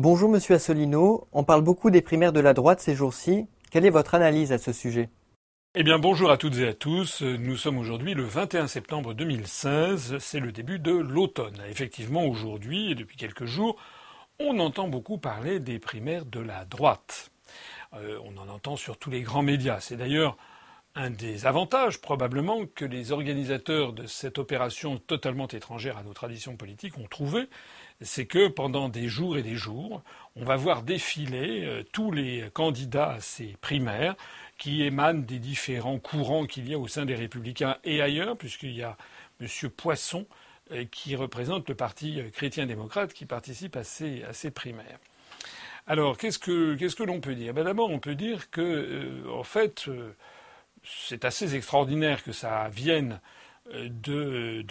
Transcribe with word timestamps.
Bonjour 0.00 0.30
Monsieur 0.30 0.54
Assolino, 0.54 1.26
on 1.32 1.42
parle 1.42 1.62
beaucoup 1.62 1.90
des 1.90 2.02
primaires 2.02 2.32
de 2.32 2.38
la 2.38 2.54
droite 2.54 2.78
ces 2.78 2.94
jours-ci. 2.94 3.48
Quelle 3.72 3.84
est 3.84 3.90
votre 3.90 4.14
analyse 4.14 4.52
à 4.52 4.58
ce 4.58 4.72
sujet? 4.72 5.10
Eh 5.74 5.82
bien 5.82 5.98
bonjour 5.98 6.30
à 6.30 6.36
toutes 6.36 6.56
et 6.58 6.68
à 6.68 6.72
tous. 6.72 7.22
Nous 7.22 7.56
sommes 7.56 7.78
aujourd'hui 7.78 8.14
le 8.14 8.22
21 8.22 8.68
septembre 8.68 9.12
2016. 9.12 10.18
C'est 10.20 10.38
le 10.38 10.52
début 10.52 10.78
de 10.78 10.92
l'automne. 10.92 11.60
Effectivement, 11.68 12.26
aujourd'hui 12.26 12.92
et 12.92 12.94
depuis 12.94 13.16
quelques 13.16 13.46
jours, 13.46 13.74
on 14.38 14.60
entend 14.60 14.86
beaucoup 14.86 15.18
parler 15.18 15.58
des 15.58 15.80
primaires 15.80 16.26
de 16.26 16.38
la 16.38 16.64
droite. 16.64 17.32
Euh, 17.94 18.20
on 18.24 18.36
en 18.38 18.48
entend 18.48 18.76
sur 18.76 18.98
tous 18.98 19.10
les 19.10 19.22
grands 19.22 19.42
médias. 19.42 19.80
C'est 19.80 19.96
d'ailleurs 19.96 20.36
un 20.94 21.10
des 21.10 21.44
avantages 21.44 22.00
probablement 22.00 22.66
que 22.66 22.84
les 22.84 23.10
organisateurs 23.10 23.92
de 23.92 24.06
cette 24.06 24.38
opération 24.38 24.98
totalement 24.98 25.48
étrangère 25.48 25.98
à 25.98 26.04
nos 26.04 26.12
traditions 26.12 26.56
politiques 26.56 26.98
ont 26.98 27.08
trouvé, 27.08 27.48
c'est 28.00 28.26
que 28.26 28.48
pendant 28.48 28.88
des 28.88 29.08
jours 29.08 29.38
et 29.38 29.42
des 29.42 29.56
jours, 29.56 30.02
on 30.36 30.44
va 30.44 30.56
voir 30.56 30.82
défiler 30.82 31.64
euh, 31.64 31.82
tous 31.92 32.10
les 32.12 32.48
candidats 32.52 33.12
à 33.12 33.20
ces 33.20 33.56
primaires 33.60 34.14
qui 34.56 34.82
émanent 34.82 35.22
des 35.22 35.38
différents 35.38 35.98
courants 35.98 36.46
qu'il 36.46 36.68
y 36.68 36.74
a 36.74 36.78
au 36.78 36.88
sein 36.88 37.04
des 37.04 37.14
Républicains 37.14 37.76
et 37.84 38.02
ailleurs, 38.02 38.36
puisqu'il 38.36 38.72
y 38.72 38.82
a 38.82 38.96
M. 39.40 39.48
Poisson 39.76 40.26
euh, 40.72 40.84
qui 40.90 41.16
représente 41.16 41.68
le 41.68 41.74
Parti 41.74 42.20
chrétien-démocrate 42.32 43.14
qui 43.14 43.24
participe 43.24 43.76
à 43.76 43.84
ces, 43.84 44.50
primaires. 44.50 44.98
Alors, 45.86 46.18
qu'est-ce 46.18 46.38
que, 46.38 47.02
l'on 47.02 47.20
peut 47.20 47.34
dire? 47.34 47.54
Ben 47.54 47.64
D'abord, 47.64 47.88
on 47.88 48.00
peut 48.00 48.14
dire 48.14 48.50
que, 48.50 48.60
euh, 48.60 49.32
en 49.32 49.44
fait, 49.44 49.88
euh, 49.88 50.14
c'est 50.84 51.24
assez 51.24 51.54
extraordinaire 51.54 52.22
que 52.22 52.32
ça 52.32 52.68
vienne 52.68 53.20
de, 53.72 54.64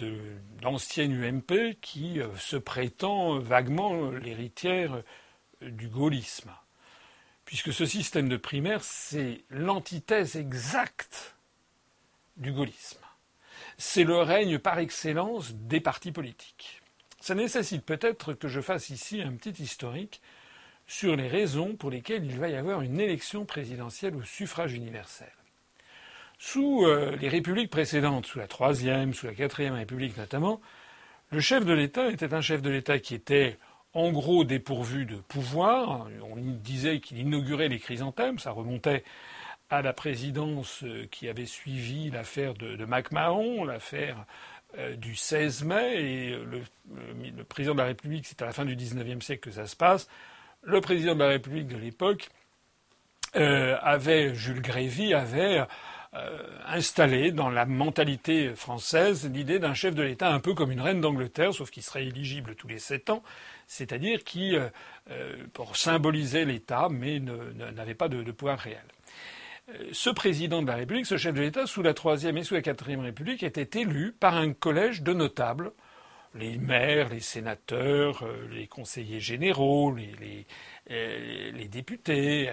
l'ancienne 0.62 1.12
UMP 1.12 1.76
qui 1.80 2.20
se 2.38 2.56
prétend 2.56 3.38
vaguement 3.38 4.10
l'héritière 4.10 5.02
du 5.60 5.88
gaullisme 5.88 6.50
puisque 7.48 7.72
ce 7.72 7.86
système 7.86 8.28
de 8.28 8.36
primaire, 8.36 8.84
c'est 8.84 9.40
l'antithèse 9.48 10.36
exacte 10.36 11.34
du 12.36 12.52
gaullisme. 12.52 13.00
C'est 13.78 14.04
le 14.04 14.18
règne 14.18 14.58
par 14.58 14.78
excellence 14.78 15.54
des 15.54 15.80
partis 15.80 16.12
politiques. 16.12 16.82
Ça 17.22 17.34
nécessite 17.34 17.86
peut-être 17.86 18.34
que 18.34 18.48
je 18.48 18.60
fasse 18.60 18.90
ici 18.90 19.22
un 19.22 19.32
petit 19.32 19.62
historique 19.62 20.20
sur 20.86 21.16
les 21.16 21.26
raisons 21.26 21.74
pour 21.74 21.90
lesquelles 21.90 22.26
il 22.26 22.38
va 22.38 22.50
y 22.50 22.54
avoir 22.54 22.82
une 22.82 23.00
élection 23.00 23.46
présidentielle 23.46 24.16
au 24.16 24.24
suffrage 24.24 24.74
universel. 24.74 25.32
Sous 26.38 26.84
euh, 26.84 27.16
les 27.20 27.28
républiques 27.28 27.70
précédentes, 27.70 28.26
sous 28.26 28.38
la 28.38 28.46
troisième, 28.46 29.12
sous 29.12 29.26
la 29.26 29.34
quatrième 29.34 29.74
république 29.74 30.16
notamment, 30.16 30.60
le 31.32 31.40
chef 31.40 31.64
de 31.64 31.72
l'État 31.72 32.08
était 32.10 32.32
un 32.32 32.40
chef 32.40 32.62
de 32.62 32.70
l'État 32.70 33.00
qui 33.00 33.16
était 33.16 33.58
en 33.92 34.12
gros 34.12 34.44
dépourvu 34.44 35.04
de 35.04 35.16
pouvoir. 35.16 36.06
On 36.22 36.36
disait 36.36 37.00
qu'il 37.00 37.18
inaugurait 37.18 37.68
les 37.68 37.80
chrysanthèmes, 37.80 38.38
ça 38.38 38.52
remontait 38.52 39.02
à 39.68 39.82
la 39.82 39.92
présidence 39.92 40.84
euh, 40.84 41.06
qui 41.10 41.28
avait 41.28 41.44
suivi 41.44 42.08
l'affaire 42.10 42.54
de, 42.54 42.84
MacMahon, 42.84 43.64
l'affaire 43.64 44.24
euh, 44.78 44.94
du 44.94 45.16
16 45.16 45.64
mai, 45.64 46.02
et 46.02 46.36
le, 46.36 47.44
président 47.44 47.74
de 47.74 47.80
la 47.80 47.86
République, 47.86 48.26
c'est 48.26 48.40
à 48.42 48.46
la 48.46 48.52
fin 48.52 48.64
du 48.64 48.76
XIXe 48.76 49.24
siècle 49.24 49.50
que 49.50 49.50
ça 49.50 49.66
se 49.66 49.74
passe. 49.74 50.08
Le 50.62 50.80
président 50.80 51.14
de 51.16 51.20
la 51.20 51.28
République 51.28 51.66
de 51.66 51.76
l'époque 51.76 52.28
avait, 53.34 54.34
Jules 54.34 54.62
Grévy, 54.62 55.14
avait 55.14 55.64
installé 56.66 57.32
dans 57.32 57.50
la 57.50 57.66
mentalité 57.66 58.54
française 58.54 59.30
l'idée 59.32 59.58
d'un 59.58 59.74
chef 59.74 59.94
de 59.94 60.02
l'État 60.02 60.32
un 60.32 60.40
peu 60.40 60.54
comme 60.54 60.72
une 60.72 60.80
reine 60.80 61.00
d'Angleterre, 61.00 61.52
sauf 61.52 61.70
qu'il 61.70 61.82
serait 61.82 62.06
éligible 62.06 62.54
tous 62.54 62.68
les 62.68 62.78
sept 62.78 63.10
ans, 63.10 63.22
c'est-à-dire 63.68 64.24
qui, 64.24 64.56
euh, 64.56 64.68
euh, 65.10 65.36
pour 65.52 65.76
symboliser 65.76 66.44
l'État, 66.44 66.88
mais 66.90 67.20
n'avait 67.20 67.94
pas 67.94 68.08
de, 68.08 68.22
pouvoir 68.32 68.58
réel. 68.58 68.82
Euh, 69.68 69.90
ce 69.92 70.10
président 70.10 70.62
de 70.62 70.66
la 70.66 70.76
République, 70.76 71.06
ce 71.06 71.18
chef 71.18 71.34
de 71.34 71.42
l'État, 71.42 71.66
sous 71.66 71.82
la 71.82 71.94
Troisième 71.94 72.36
et 72.38 72.42
sous 72.42 72.54
la 72.54 72.62
Quatrième 72.62 73.00
République, 73.00 73.42
était 73.42 73.80
élu 73.80 74.12
par 74.18 74.36
un 74.36 74.52
collège 74.52 75.02
de 75.02 75.12
notables, 75.12 75.72
les 76.34 76.58
maires, 76.58 77.08
les 77.08 77.20
sénateurs, 77.20 78.24
les 78.50 78.66
conseillers 78.66 79.20
généraux, 79.20 79.94
les, 79.94 80.46
les, 80.88 81.68
députés, 81.68 82.50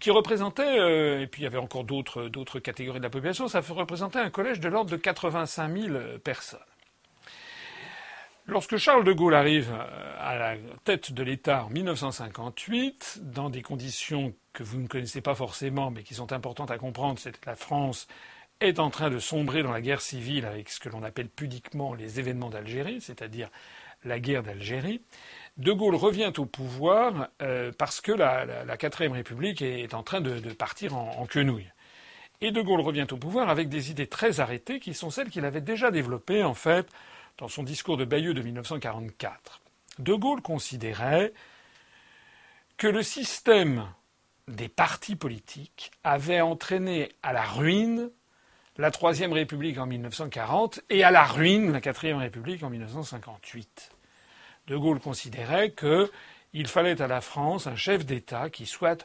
qui 0.00 0.10
représentaient, 0.10 1.22
et 1.22 1.26
puis 1.26 1.42
il 1.42 1.44
y 1.44 1.46
avait 1.46 1.58
encore 1.58 1.84
d'autres 1.84 2.58
catégories 2.58 2.98
de 2.98 3.04
la 3.04 3.10
population, 3.10 3.48
ça 3.48 3.60
représentait 3.60 4.18
un 4.18 4.30
collège 4.30 4.60
de 4.60 4.68
l'ordre 4.68 4.90
de 4.90 4.96
85 4.96 5.76
000 5.76 5.98
personnes. 6.22 6.60
Lorsque 8.46 8.76
Charles 8.76 9.04
de 9.04 9.12
Gaulle 9.12 9.34
arrive 9.34 9.72
euh, 9.72 10.16
à 10.20 10.36
la 10.36 10.56
tête 10.84 11.12
de 11.12 11.22
l'État 11.22 11.64
en 11.64 11.70
1958, 11.70 13.20
dans 13.22 13.48
des 13.48 13.62
conditions 13.62 14.34
que 14.52 14.62
vous 14.62 14.78
ne 14.78 14.86
connaissez 14.86 15.22
pas 15.22 15.34
forcément, 15.34 15.90
mais 15.90 16.02
qui 16.02 16.14
sont 16.14 16.30
importantes 16.30 16.70
à 16.70 16.76
comprendre, 16.76 17.18
c'est 17.18 17.40
que 17.40 17.46
la 17.46 17.56
France 17.56 18.06
est 18.68 18.78
en 18.78 18.90
train 18.90 19.10
de 19.10 19.18
sombrer 19.18 19.62
dans 19.62 19.72
la 19.72 19.80
guerre 19.80 20.00
civile 20.00 20.46
avec 20.46 20.68
ce 20.68 20.80
que 20.80 20.88
l'on 20.88 21.02
appelle 21.02 21.28
pudiquement 21.28 21.94
les 21.94 22.20
événements 22.20 22.50
d'Algérie, 22.50 23.00
c'est-à-dire 23.00 23.50
la 24.04 24.18
guerre 24.18 24.42
d'Algérie. 24.42 25.00
De 25.56 25.72
Gaulle 25.72 25.94
revient 25.94 26.32
au 26.36 26.46
pouvoir 26.46 27.28
euh, 27.42 27.72
parce 27.76 28.00
que 28.00 28.12
la, 28.12 28.76
quatrième 28.76 29.12
République 29.12 29.62
est 29.62 29.94
en 29.94 30.02
train 30.02 30.20
de, 30.20 30.38
partir 30.52 30.96
en, 30.96 31.10
en 31.18 31.26
quenouille. 31.26 31.70
Et 32.40 32.50
De 32.50 32.60
Gaulle 32.60 32.80
revient 32.80 33.06
au 33.10 33.16
pouvoir 33.16 33.48
avec 33.48 33.68
des 33.68 33.90
idées 33.90 34.06
très 34.06 34.40
arrêtées 34.40 34.80
qui 34.80 34.94
sont 34.94 35.10
celles 35.10 35.30
qu'il 35.30 35.44
avait 35.44 35.60
déjà 35.60 35.90
développées 35.90 36.42
en 36.42 36.54
fait 36.54 36.88
dans 37.38 37.48
son 37.48 37.62
discours 37.62 37.96
de 37.96 38.04
Bayeux 38.04 38.34
de 38.34 38.42
1944. 38.42 39.60
De 39.98 40.14
Gaulle 40.14 40.42
considérait 40.42 41.32
que 42.76 42.86
le 42.86 43.02
système 43.02 43.86
des 44.48 44.68
partis 44.68 45.16
politiques 45.16 45.90
avait 46.02 46.40
entraîné 46.40 47.12
à 47.22 47.32
la 47.32 47.44
ruine 47.44 48.10
la 48.76 48.90
Troisième 48.90 49.32
République 49.32 49.78
en 49.78 49.86
1940 49.86 50.80
et 50.90 51.04
à 51.04 51.12
la 51.12 51.24
ruine 51.24 51.72
la 51.72 51.80
Quatrième 51.80 52.18
République 52.18 52.62
en 52.64 52.70
1958. 52.70 53.90
De 54.66 54.76
Gaulle 54.76 54.98
considérait 54.98 55.72
qu'il 55.72 56.66
fallait 56.66 57.00
à 57.00 57.06
la 57.06 57.20
France 57.20 57.68
un 57.68 57.76
chef 57.76 58.04
d'État 58.04 58.50
qui 58.50 58.66
soit 58.66 59.04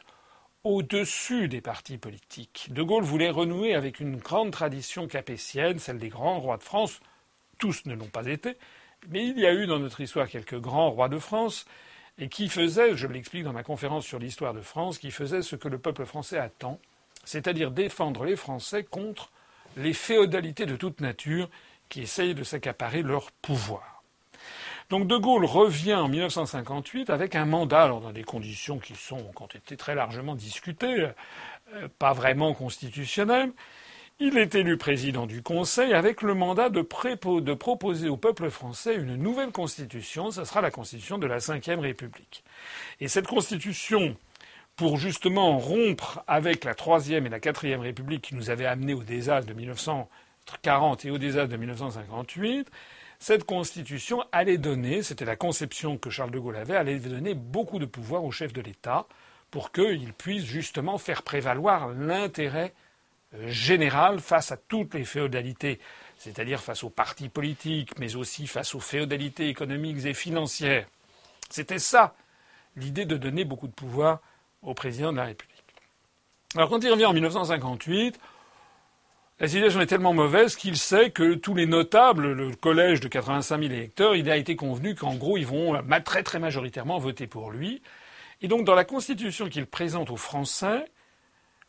au-dessus 0.64 1.46
des 1.46 1.60
partis 1.60 1.98
politiques. 1.98 2.68
De 2.70 2.82
Gaulle 2.82 3.04
voulait 3.04 3.30
renouer 3.30 3.74
avec 3.74 4.00
une 4.00 4.16
grande 4.16 4.50
tradition 4.50 5.06
capétienne, 5.06 5.78
celle 5.78 5.98
des 5.98 6.08
grands 6.08 6.40
rois 6.40 6.56
de 6.56 6.64
France, 6.64 7.00
tous 7.58 7.86
ne 7.86 7.94
l'ont 7.94 8.06
pas 8.06 8.26
été, 8.26 8.56
mais 9.08 9.24
il 9.24 9.38
y 9.38 9.46
a 9.46 9.54
eu 9.54 9.66
dans 9.66 9.78
notre 9.78 10.00
histoire 10.00 10.28
quelques 10.28 10.58
grands 10.58 10.90
rois 10.90 11.08
de 11.08 11.18
France 11.18 11.64
et 12.18 12.28
qui 12.28 12.48
faisaient, 12.48 12.96
je 12.96 13.06
l'explique 13.06 13.44
dans 13.44 13.52
ma 13.52 13.62
conférence 13.62 14.04
sur 14.04 14.18
l'histoire 14.18 14.52
de 14.52 14.60
France, 14.60 14.98
qui 14.98 15.10
faisaient 15.10 15.42
ce 15.42 15.56
que 15.56 15.68
le 15.68 15.78
peuple 15.78 16.04
français 16.04 16.38
attend, 16.38 16.78
c'est-à-dire 17.24 17.70
défendre 17.70 18.24
les 18.24 18.36
Français 18.36 18.82
contre 18.82 19.30
les 19.76 19.92
féodalités 19.92 20.66
de 20.66 20.76
toute 20.76 21.00
nature 21.00 21.48
qui 21.88 22.02
essayent 22.02 22.34
de 22.34 22.44
s'accaparer 22.44 23.02
leur 23.02 23.30
pouvoir. 23.32 24.02
Donc 24.90 25.06
De 25.06 25.16
Gaulle 25.16 25.44
revient 25.44 25.94
en 25.94 26.08
1958 26.08 27.10
avec 27.10 27.36
un 27.36 27.44
mandat, 27.44 27.82
alors 27.82 28.00
dans 28.00 28.12
des 28.12 28.24
conditions 28.24 28.78
qui 28.78 28.96
sont, 28.96 29.18
ont 29.38 29.46
été 29.46 29.76
très 29.76 29.94
largement 29.94 30.34
discutées, 30.34 31.10
euh, 31.74 31.88
pas 31.98 32.12
vraiment 32.12 32.54
constitutionnelles, 32.54 33.52
il 34.22 34.36
est 34.36 34.54
élu 34.54 34.76
président 34.76 35.26
du 35.26 35.42
Conseil 35.42 35.94
avec 35.94 36.20
le 36.20 36.34
mandat 36.34 36.68
de, 36.68 36.82
proposer 36.82 38.08
au 38.10 38.18
peuple 38.18 38.50
français 38.50 38.94
une 38.94 39.16
nouvelle 39.16 39.50
constitution. 39.50 40.30
Ce 40.30 40.44
sera 40.44 40.60
la 40.60 40.70
constitution 40.70 41.16
de 41.16 41.26
la 41.26 41.38
Ve 41.38 41.80
République. 41.80 42.44
Et 43.00 43.08
cette 43.08 43.26
constitution, 43.26 44.14
pour 44.80 44.96
justement 44.96 45.58
rompre 45.58 46.24
avec 46.26 46.64
la 46.64 46.74
Troisième 46.74 47.26
et 47.26 47.28
la 47.28 47.38
Quatrième 47.38 47.82
République 47.82 48.22
qui 48.22 48.34
nous 48.34 48.48
avaient 48.48 48.64
amenés 48.64 48.94
au 48.94 49.02
désastre 49.02 49.46
de 49.46 49.52
1940 49.52 51.04
et 51.04 51.10
au 51.10 51.18
désastre 51.18 51.50
de 51.50 51.58
1958, 51.58 52.70
cette 53.18 53.44
constitution 53.44 54.24
allait 54.32 54.56
donner, 54.56 55.02
c'était 55.02 55.26
la 55.26 55.36
conception 55.36 55.98
que 55.98 56.08
Charles 56.08 56.30
de 56.30 56.38
Gaulle 56.38 56.56
avait, 56.56 56.76
allait 56.76 56.98
donner 56.98 57.34
beaucoup 57.34 57.78
de 57.78 57.84
pouvoir 57.84 58.24
au 58.24 58.30
chef 58.30 58.54
de 58.54 58.62
l'État 58.62 59.04
pour 59.50 59.70
qu'il 59.70 60.14
puisse 60.14 60.46
justement 60.46 60.96
faire 60.96 61.24
prévaloir 61.24 61.90
l'intérêt 61.90 62.72
générale 63.48 64.18
face 64.18 64.50
à 64.50 64.56
toutes 64.56 64.94
les 64.94 65.04
féodalités, 65.04 65.78
c'est-à-dire 66.16 66.62
face 66.62 66.84
aux 66.84 66.88
partis 66.88 67.28
politiques, 67.28 67.98
mais 67.98 68.16
aussi 68.16 68.46
face 68.46 68.74
aux 68.74 68.80
féodalités 68.80 69.50
économiques 69.50 70.06
et 70.06 70.14
financières. 70.14 70.88
C'était 71.50 71.78
ça, 71.78 72.14
l'idée 72.76 73.04
de 73.04 73.18
donner 73.18 73.44
beaucoup 73.44 73.68
de 73.68 73.74
pouvoir 73.74 74.20
au 74.62 74.74
président 74.74 75.12
de 75.12 75.16
la 75.16 75.24
République. 75.24 75.64
Alors 76.56 76.68
quand 76.68 76.82
il 76.82 76.90
revient 76.90 77.06
en 77.06 77.12
1958, 77.12 78.18
la 79.40 79.48
situation 79.48 79.80
est 79.80 79.86
tellement 79.86 80.12
mauvaise 80.12 80.54
qu'il 80.54 80.76
sait 80.76 81.10
que 81.10 81.34
tous 81.34 81.54
les 81.54 81.64
notables, 81.64 82.32
le 82.32 82.54
collège 82.54 83.00
de 83.00 83.08
85 83.08 83.58
000 83.58 83.72
électeurs, 83.72 84.14
il 84.14 84.30
a 84.30 84.36
été 84.36 84.54
convenu 84.54 84.94
qu'en 84.94 85.14
gros, 85.14 85.38
ils 85.38 85.46
vont 85.46 85.80
très 86.04 86.22
très 86.22 86.38
majoritairement 86.38 86.98
voter 86.98 87.26
pour 87.26 87.50
lui. 87.50 87.80
Et 88.42 88.48
donc, 88.48 88.64
dans 88.64 88.74
la 88.74 88.84
constitution 88.84 89.48
qu'il 89.48 89.64
présente 89.64 90.10
aux 90.10 90.18
Français, 90.18 90.84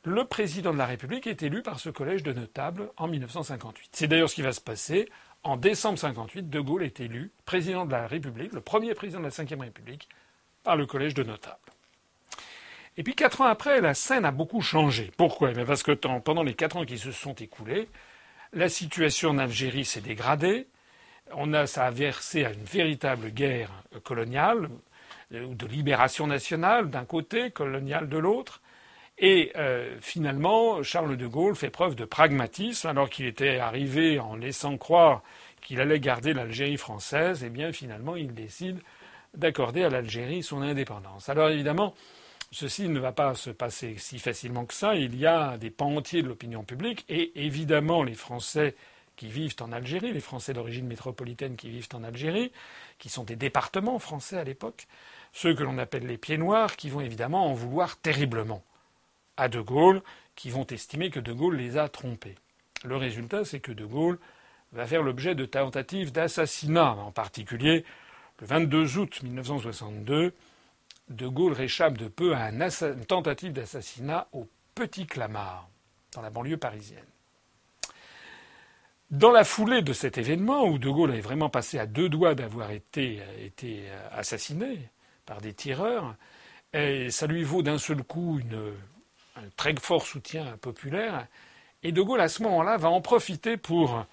le 0.04 0.26
président 0.26 0.74
de 0.74 0.78
la 0.78 0.86
République 0.86 1.28
est 1.28 1.44
élu 1.44 1.62
par 1.62 1.80
ce 1.80 1.90
collège 1.90 2.24
de 2.24 2.34
notables 2.34 2.92
en 2.98 3.08
1958. 3.08 3.90
C'est 3.94 4.08
d'ailleurs 4.08 4.30
ce 4.30 4.36
qui 4.36 4.42
va 4.42 4.52
se 4.52 4.62
passer. 4.62 5.08
En 5.44 5.56
décembre 5.56 5.94
1958, 5.94 6.50
De 6.50 6.60
Gaulle 6.60 6.84
est 6.84 7.00
élu 7.00 7.32
président 7.46 7.86
de 7.86 7.92
la 7.92 8.06
République, 8.06 8.52
le 8.52 8.62
premier 8.62 8.94
président 8.96 9.20
de 9.20 9.26
la 9.26 9.30
Ve 9.30 9.60
République, 9.60 10.10
par 10.64 10.76
le 10.76 10.86
collège 10.86 11.14
de 11.14 11.24
notables. 11.24 11.71
Et 12.98 13.04
puis 13.04 13.16
quatre 13.16 13.42
ans 13.42 13.46
après, 13.46 13.80
la 13.82 13.94
scène 13.94 14.26
a 14.26 14.32
beaucoup 14.32 14.62
changé. 14.62 15.12
Pourquoi? 15.18 15.52
Eh 15.52 15.66
Parce 15.66 15.84
que 15.84 15.94
pendant 15.94 16.44
les 16.44 16.54
quatre 16.54 16.78
ans 16.78 16.86
qui 16.86 16.98
se 16.98 17.12
sont 17.12 17.34
écoulés, 17.34 17.88
la 18.54 18.68
situation 18.68 19.30
en 19.30 19.38
Algérie 19.38 19.86
s'est 19.86 20.02
dégradée. 20.02 20.68
On 21.34 21.54
a, 21.54 21.68
ça 21.68 21.86
a 21.86 21.92
versé 21.92 22.44
à 22.44 22.52
une 22.52 22.64
véritable 22.64 23.30
guerre 23.30 23.72
coloniale, 24.04 24.70
euh, 25.34 25.46
ou 25.46 25.56
de 25.56 25.66
libération 25.66 26.28
nationale 26.28 26.90
d'un 26.90 27.06
côté, 27.06 27.52
coloniale 27.52 28.10
de 28.10 28.18
l'autre. 28.18 28.62
Et 29.18 29.54
euh, 29.56 29.98
finalement, 30.02 30.84
Charles 30.84 31.16
de 31.16 31.28
Gaulle 31.28 31.56
fait 31.56 31.70
preuve 31.70 31.96
de 31.96 32.06
pragmatisme, 32.06 32.88
alors 32.88 33.10
qu'il 33.10 33.26
était 33.26 33.60
arrivé 33.60 34.20
en 34.20 34.36
laissant 34.36 34.78
croire 34.78 35.22
qu'il 35.62 35.80
allait 35.80 36.00
garder 36.00 36.34
l'Algérie 36.34 36.78
française. 36.78 37.44
Eh 37.46 37.50
bien, 37.50 37.72
finalement, 37.72 38.18
il 38.18 38.34
décide 38.34 38.80
d'accorder 39.34 39.84
à 39.84 39.90
l'Algérie 39.90 40.44
son 40.44 40.62
indépendance. 40.62 41.30
Alors 41.30 41.50
évidemment, 41.50 41.94
ceci 42.52 42.90
ne 42.90 43.00
va 43.00 43.12
pas 43.12 43.36
se 43.36 43.50
passer 43.50 43.96
si 43.98 44.20
facilement 44.20 44.66
que 44.66 44.74
ça. 44.74 44.96
Il 44.96 45.16
y 45.16 45.26
a 45.26 45.58
des 45.58 45.72
pans 45.72 45.96
entiers 45.96 46.22
de 46.22 46.28
l'opinion 46.28 46.64
publique 46.64 47.06
et 47.10 47.46
évidemment 47.46 48.04
les 48.04 48.14
Français 48.14 48.76
qui 49.16 49.28
vivent 49.28 49.56
en 49.62 49.72
Algérie, 49.72 50.14
les 50.14 50.20
Français 50.20 50.54
d'origine 50.54 50.88
métropolitaine 50.88 51.56
qui 51.56 51.70
vivent 51.70 51.90
en 51.94 52.04
Algérie, 52.04 52.52
qui 52.98 53.10
sont 53.10 53.24
des 53.24 53.36
départements 53.36 54.00
français 54.00 54.38
à 54.38 54.44
l'époque, 54.44 54.88
ceux 55.32 55.54
que 55.54 55.64
l'on 55.64 55.78
appelle 55.78 56.08
les 56.08 56.18
pieds 56.18 56.38
noirs, 56.38 56.76
qui 56.76 56.90
vont 56.90 57.02
évidemment 57.02 57.46
en 57.48 57.54
vouloir 57.54 57.98
terriblement 57.98 58.64
à 59.38 59.48
De 59.48 59.62
Gaulle, 59.62 60.02
qui 60.36 60.50
vont 60.50 60.66
estimer 60.66 61.10
que 61.12 61.20
De 61.20 61.34
Gaulle 61.34 61.58
les 61.58 61.78
a 61.78 61.88
trompés. 61.88 62.36
Le 62.84 62.96
résultat, 62.96 63.46
c'est 63.46 63.60
que 63.60 63.72
De 63.72 63.86
Gaulle 63.86 64.18
va 64.72 64.88
faire 64.88 65.04
l'objet 65.04 65.36
de 65.36 65.46
tentatives 65.46 66.12
d'assassinat, 66.12 66.94
en 66.94 67.12
particulier 67.12 67.86
le 68.40 68.48
22 68.48 68.98
août 68.98 69.22
1962, 69.22 70.34
De 71.12 71.28
Gaulle 71.28 71.54
réchappe 71.54 71.98
de 71.98 72.08
peu 72.08 72.34
à 72.36 72.50
une 72.50 73.06
tentative 73.06 73.54
d'assassinat 73.54 74.28
au 74.32 74.48
Petit 74.76 75.06
Clamart, 75.06 75.70
dans 76.14 76.22
la 76.22 76.30
banlieue 76.30 76.58
parisienne. 76.58 77.06
Dans 79.10 79.32
la 79.32 79.44
foulée 79.44 79.82
de 79.82 79.92
cet 79.92 80.18
événement, 80.18 80.66
où 80.66 80.78
De 80.78 80.90
Gaulle 80.90 81.12
avait 81.12 81.22
vraiment 81.22 81.50
passé 81.50 81.78
à 81.80 81.86
deux 81.86 82.08
doigts 82.08 82.34
d'avoir 82.34 82.72
été, 82.72 83.22
été, 83.44 83.84
assassiné 84.12 84.90
par 85.26 85.42
des 85.42 85.54
tireurs, 85.54 86.16
ça 86.74 87.28
lui 87.28 87.44
vaut 87.44 87.62
d'un 87.62 87.78
seul 87.78 88.04
coup 88.04 88.40
un 89.36 89.50
très 89.58 89.76
fort 89.76 90.06
soutien 90.06 90.58
populaire, 90.62 91.28
et 91.84 91.92
De 91.92 92.02
Gaulle, 92.02 92.22
à 92.22 92.30
ce 92.30 92.42
moment-là, 92.44 92.78
va 92.78 92.90
en 92.90 93.02
profiter 93.02 93.58
pour 93.58 94.06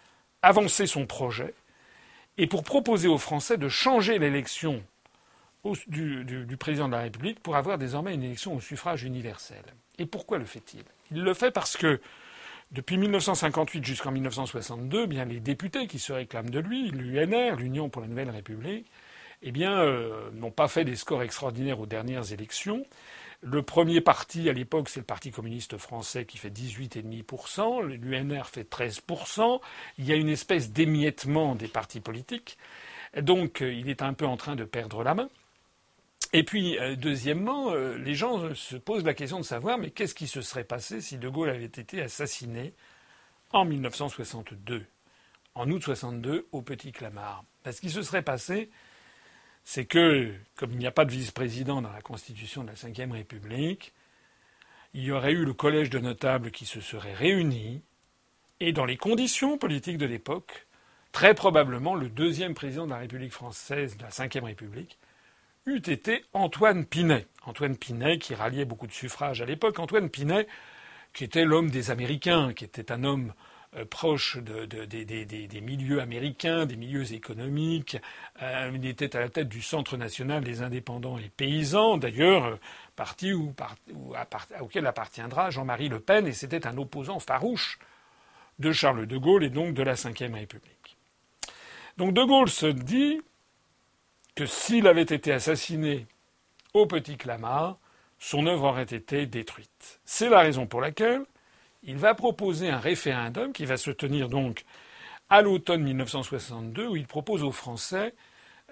avancer 0.43 0.87
son 0.87 1.07
projet 1.07 1.55
et 2.37 2.47
pour 2.47 2.63
proposer 2.63 3.09
aux 3.09 3.19
Français 3.19 3.57
de 3.57 3.69
changer 3.69 4.19
l'élection 4.19 4.83
du, 5.87 6.57
président 6.59 6.89
de 6.89 6.93
la 6.93 7.03
République 7.03 7.41
pour 7.41 7.57
avoir 7.57 7.79
désormais 7.79 8.15
une 8.15 8.23
élection 8.23 8.55
au 8.55 8.61
suffrage 8.61 9.05
universel. 9.05 9.63
Et 9.99 10.07
pourquoi 10.07 10.39
le 10.39 10.45
fait-il? 10.45 10.83
Il 11.11 11.23
le 11.23 11.35
fait 11.35 11.51
parce 11.51 11.77
que 11.77 12.01
depuis 12.71 12.99
1958 12.99 13.85
jusqu'en 13.85 14.13
1962, 14.13 15.07
bien 15.07 15.25
les 15.25 15.41
députés 15.41 15.87
qui 15.87 15.99
se 15.99 16.13
réclament 16.13 16.51
de 16.51 16.59
lui, 16.59 16.91
l'UNR, 16.91 17.57
l'Union 17.57 17.89
pour 17.89 18.03
la 18.03 18.09
Nouvelle 18.09 18.31
République, 18.31 18.87
eh 19.43 19.53
bien, 19.53 19.79
euh, 19.79 20.31
n'ont 20.33 20.51
pas 20.51 20.69
fait 20.69 20.85
des 20.85 20.97
scores 20.97 21.23
extraordinaires 21.23 21.81
aux 21.81 21.87
dernières 21.87 22.33
élections. 22.33 22.85
Le 23.41 23.63
premier 23.63 24.01
parti 24.01 24.49
à 24.49 24.53
l'époque, 24.53 24.89
c'est 24.89 24.99
le 24.99 25.07
Parti 25.07 25.31
communiste 25.31 25.79
français 25.79 26.25
qui 26.25 26.39
fait 26.39 26.51
18,5%, 26.51 27.83
l'UNR 27.85 28.49
fait 28.49 28.69
13%. 28.69 29.61
Il 29.99 30.07
y 30.07 30.13
a 30.13 30.17
une 30.17 30.29
espèce 30.29 30.73
d'émiettement 30.73 31.55
des 31.55 31.69
partis 31.69 32.01
politiques. 32.01 32.59
Donc 33.17 33.63
euh, 33.63 33.73
il 33.73 33.89
est 33.89 34.03
un 34.03 34.13
peu 34.13 34.27
en 34.27 34.37
train 34.37 34.57
de 34.57 34.65
perdre 34.65 35.05
la 35.05 35.15
main. 35.15 35.29
Et 36.33 36.43
puis, 36.43 36.79
euh, 36.79 36.95
deuxièmement, 36.95 37.73
euh, 37.73 37.97
les 37.97 38.15
gens 38.15 38.55
se 38.55 38.77
posent 38.77 39.05
la 39.05 39.15
question 39.15 39.39
de 39.39 39.45
savoir 39.45 39.79
mais 39.79 39.91
qu'est-ce 39.91 40.15
qui 40.15 40.27
se 40.27 40.43
serait 40.43 40.65
passé 40.65 41.01
si 41.01 41.17
De 41.17 41.29
Gaulle 41.29 41.49
avait 41.49 41.65
été 41.65 42.03
assassiné 42.03 42.75
en 43.53 43.65
1962, 43.65 44.85
en 45.55 45.71
août 45.71 45.83
62, 45.83 46.47
au 46.53 46.61
Petit 46.61 46.93
Clamart? 46.93 47.45
Ce 47.71 47.81
qui 47.81 47.91
se 47.91 48.03
serait 48.03 48.23
passé, 48.23 48.71
c'est 49.65 49.87
que, 49.87 50.35
comme 50.55 50.73
il 50.73 50.79
n'y 50.79 50.87
a 50.87 50.91
pas 50.91 51.07
de 51.07 51.13
vice-président 51.13 51.81
dans 51.81 51.93
la 51.93 52.03
Constitution 52.03 52.63
de 52.63 52.69
la 52.69 52.75
Ve 52.75 53.13
République, 53.13 53.95
il 54.93 55.05
y 55.05 55.13
aurait 55.13 55.33
eu 55.33 55.45
le 55.45 55.55
collège 55.55 55.91
de 55.91 55.99
notables 55.99 56.51
qui 56.51 56.67
se 56.67 56.81
serait 56.81 57.15
réuni, 57.15 57.83
et 58.61 58.73
dans 58.73 58.85
les 58.85 58.97
conditions 58.97 59.57
politiques 59.57 59.99
de 59.99 60.07
l'époque, 60.07 60.67
très 61.13 61.35
probablement 61.35 61.95
le 61.95 62.09
deuxième 62.09 62.55
président 62.55 62.85
de 62.87 62.91
la 62.91 62.99
République 62.99 63.33
française 63.33 63.97
de 63.97 64.03
la 64.03 64.09
Ve 64.09 64.45
République 64.45 64.99
eût 65.69 65.91
été 65.91 66.25
Antoine 66.33 66.85
Pinet. 66.85 67.27
Antoine 67.45 67.77
Pinet 67.77 68.19
qui 68.19 68.35
ralliait 68.35 68.65
beaucoup 68.65 68.87
de 68.87 68.93
suffrages 68.93 69.43
à 69.43 69.47
l'époque. 69.47 69.79
Antoine 69.79 70.11
Pinet 70.11 70.47
qui 71.13 71.25
était 71.25 71.45
l'homme 71.45 71.71
des 71.71 71.91
Américains, 71.91 72.53
qui 72.53 72.65
était 72.65 72.93
un 72.93 73.05
homme 73.05 73.33
euh, 73.77 73.85
proche 73.85 74.39
des 74.39 75.61
milieux 75.61 76.01
américains, 76.01 76.65
des 76.65 76.77
milieux 76.77 77.13
économiques. 77.13 77.99
Euh, 78.41 78.71
il 78.75 78.87
était 78.87 79.15
à 79.15 79.21
la 79.21 79.29
tête 79.29 79.49
du 79.49 79.61
Centre 79.61 79.97
national 79.97 80.43
des 80.43 80.63
indépendants 80.63 81.19
et 81.19 81.29
paysans, 81.29 81.99
d'ailleurs, 81.99 82.45
euh, 82.47 82.57
parti 82.97 83.33
auquel 84.61 84.87
appartiendra 84.87 85.51
Jean-Marie 85.51 85.89
Le 85.89 86.01
Pen, 86.01 86.27
et 86.27 86.33
c'était 86.33 86.67
un 86.67 86.79
opposant 86.79 87.19
farouche 87.19 87.79
de 88.59 88.73
Charles 88.73 89.07
de 89.07 89.17
Gaulle 89.19 89.45
et 89.45 89.51
donc 89.51 89.75
de 89.75 89.83
la 89.83 89.95
Ve 89.95 90.35
République. 90.35 90.97
Donc 91.99 92.15
de 92.15 92.23
Gaulle 92.23 92.49
se 92.49 92.67
dit 92.67 93.21
que 94.39 94.47
s'il 94.47 94.87
avait 94.87 95.03
été 95.03 95.33
assassiné 95.33 96.07
au 96.73 96.87
Petit 96.87 97.17
Clamart, 97.17 97.77
son 98.21 98.47
œuvre 98.47 98.69
aurait 98.69 98.85
été 98.85 99.27
détruite. 99.27 99.99
C'est 100.05 100.29
la 100.29 100.39
raison 100.39 100.69
pour 100.69 100.81
laquelle 100.81 101.23
il 101.83 101.97
va 101.97 102.15
proposer 102.15 102.71
un 102.71 102.79
référendum 102.79 103.53
qui 103.53 103.65
va 103.65 103.77
se 103.77 103.91
tenir 103.91 104.29
donc 104.29 104.65
à 105.29 105.43
l'automne 105.43 105.83
1962 105.83 106.87
où 106.87 106.95
il 106.95 107.09
propose 107.09 107.43
aux 107.43 107.51
Français 107.51 108.15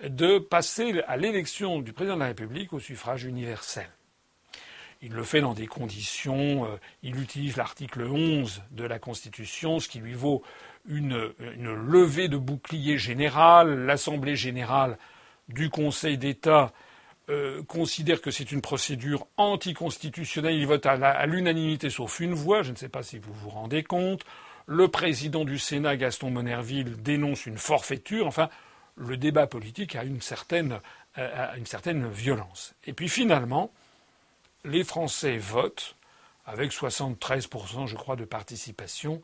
de 0.04 0.38
passer 0.38 1.02
à 1.08 1.16
l'élection 1.16 1.80
du 1.80 1.92
président 1.92 2.14
de 2.14 2.20
la 2.20 2.26
République 2.26 2.72
au 2.72 2.78
suffrage 2.78 3.24
universel. 3.24 3.88
Il 5.02 5.14
le 5.14 5.24
fait 5.24 5.40
dans 5.40 5.54
des 5.54 5.66
conditions, 5.66 6.64
euh, 6.66 6.76
il 7.02 7.20
utilise 7.20 7.56
l'article 7.56 8.02
11 8.02 8.62
de 8.70 8.84
la 8.84 9.00
Constitution, 9.00 9.80
ce 9.80 9.88
qui 9.88 9.98
lui 9.98 10.14
vaut 10.14 10.44
une, 10.86 11.32
une 11.40 11.74
levée 11.74 12.28
de 12.28 12.36
bouclier 12.36 12.98
général. 12.98 13.84
L'Assemblée 13.84 14.36
générale 14.36 14.96
du 15.48 15.70
Conseil 15.70 16.18
d'État 16.18 16.72
euh, 17.28 17.62
considère 17.64 18.20
que 18.20 18.30
c'est 18.30 18.52
une 18.52 18.62
procédure 18.62 19.26
anticonstitutionnelle. 19.36 20.54
Il 20.54 20.66
vote 20.66 20.86
à 20.86 21.26
l'unanimité 21.26 21.90
sauf 21.90 22.20
une 22.20 22.34
voix. 22.34 22.62
Je 22.62 22.70
ne 22.70 22.76
sais 22.76 22.88
pas 22.88 23.02
si 23.02 23.18
vous 23.18 23.32
vous 23.32 23.50
rendez 23.50 23.82
compte. 23.82 24.24
Le 24.66 24.88
président 24.88 25.44
du 25.44 25.58
Sénat, 25.58 25.96
Gaston 25.96 26.30
Monerville, 26.30 27.02
dénonce 27.02 27.46
une 27.46 27.58
forfaiture. 27.58 28.26
Enfin, 28.26 28.48
le 28.96 29.16
débat 29.16 29.46
politique 29.46 29.96
a 29.96 30.04
une 30.04 30.20
certaine, 30.20 30.80
euh, 31.18 31.50
a 31.52 31.56
une 31.56 31.66
certaine 31.66 32.08
violence. 32.08 32.74
Et 32.84 32.92
puis 32.92 33.08
finalement, 33.08 33.72
les 34.64 34.84
Français 34.84 35.36
votent 35.36 35.96
avec 36.46 36.70
73%, 36.70 37.86
je 37.86 37.96
crois, 37.96 38.16
de 38.16 38.24
participation. 38.24 39.20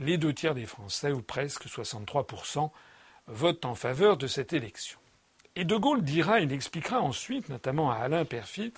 Les 0.00 0.18
deux 0.18 0.34
tiers 0.34 0.54
des 0.54 0.66
Français, 0.66 1.12
ou 1.12 1.22
presque 1.22 1.66
63%, 1.66 2.70
votent 3.28 3.64
en 3.64 3.74
faveur 3.74 4.16
de 4.16 4.26
cette 4.26 4.52
élection. 4.52 4.98
Et 5.56 5.64
De 5.64 5.74
Gaulle 5.76 6.02
dira, 6.02 6.40
il 6.40 6.52
expliquera 6.52 7.00
ensuite, 7.00 7.48
notamment 7.48 7.90
à 7.90 7.96
Alain 7.96 8.26
Perfit, 8.26 8.74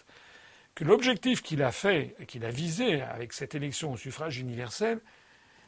que 0.77 0.85
l'objectif 0.85 1.43
qu'il 1.43 1.65
a 1.65 1.73
fait, 1.73 2.15
qu'il 2.29 2.45
a 2.45 2.51
visé 2.51 3.03
avec 3.03 3.33
cette 3.33 3.57
élection 3.57 3.93
au 3.93 3.97
suffrage 3.97 4.39
universel, 4.39 5.01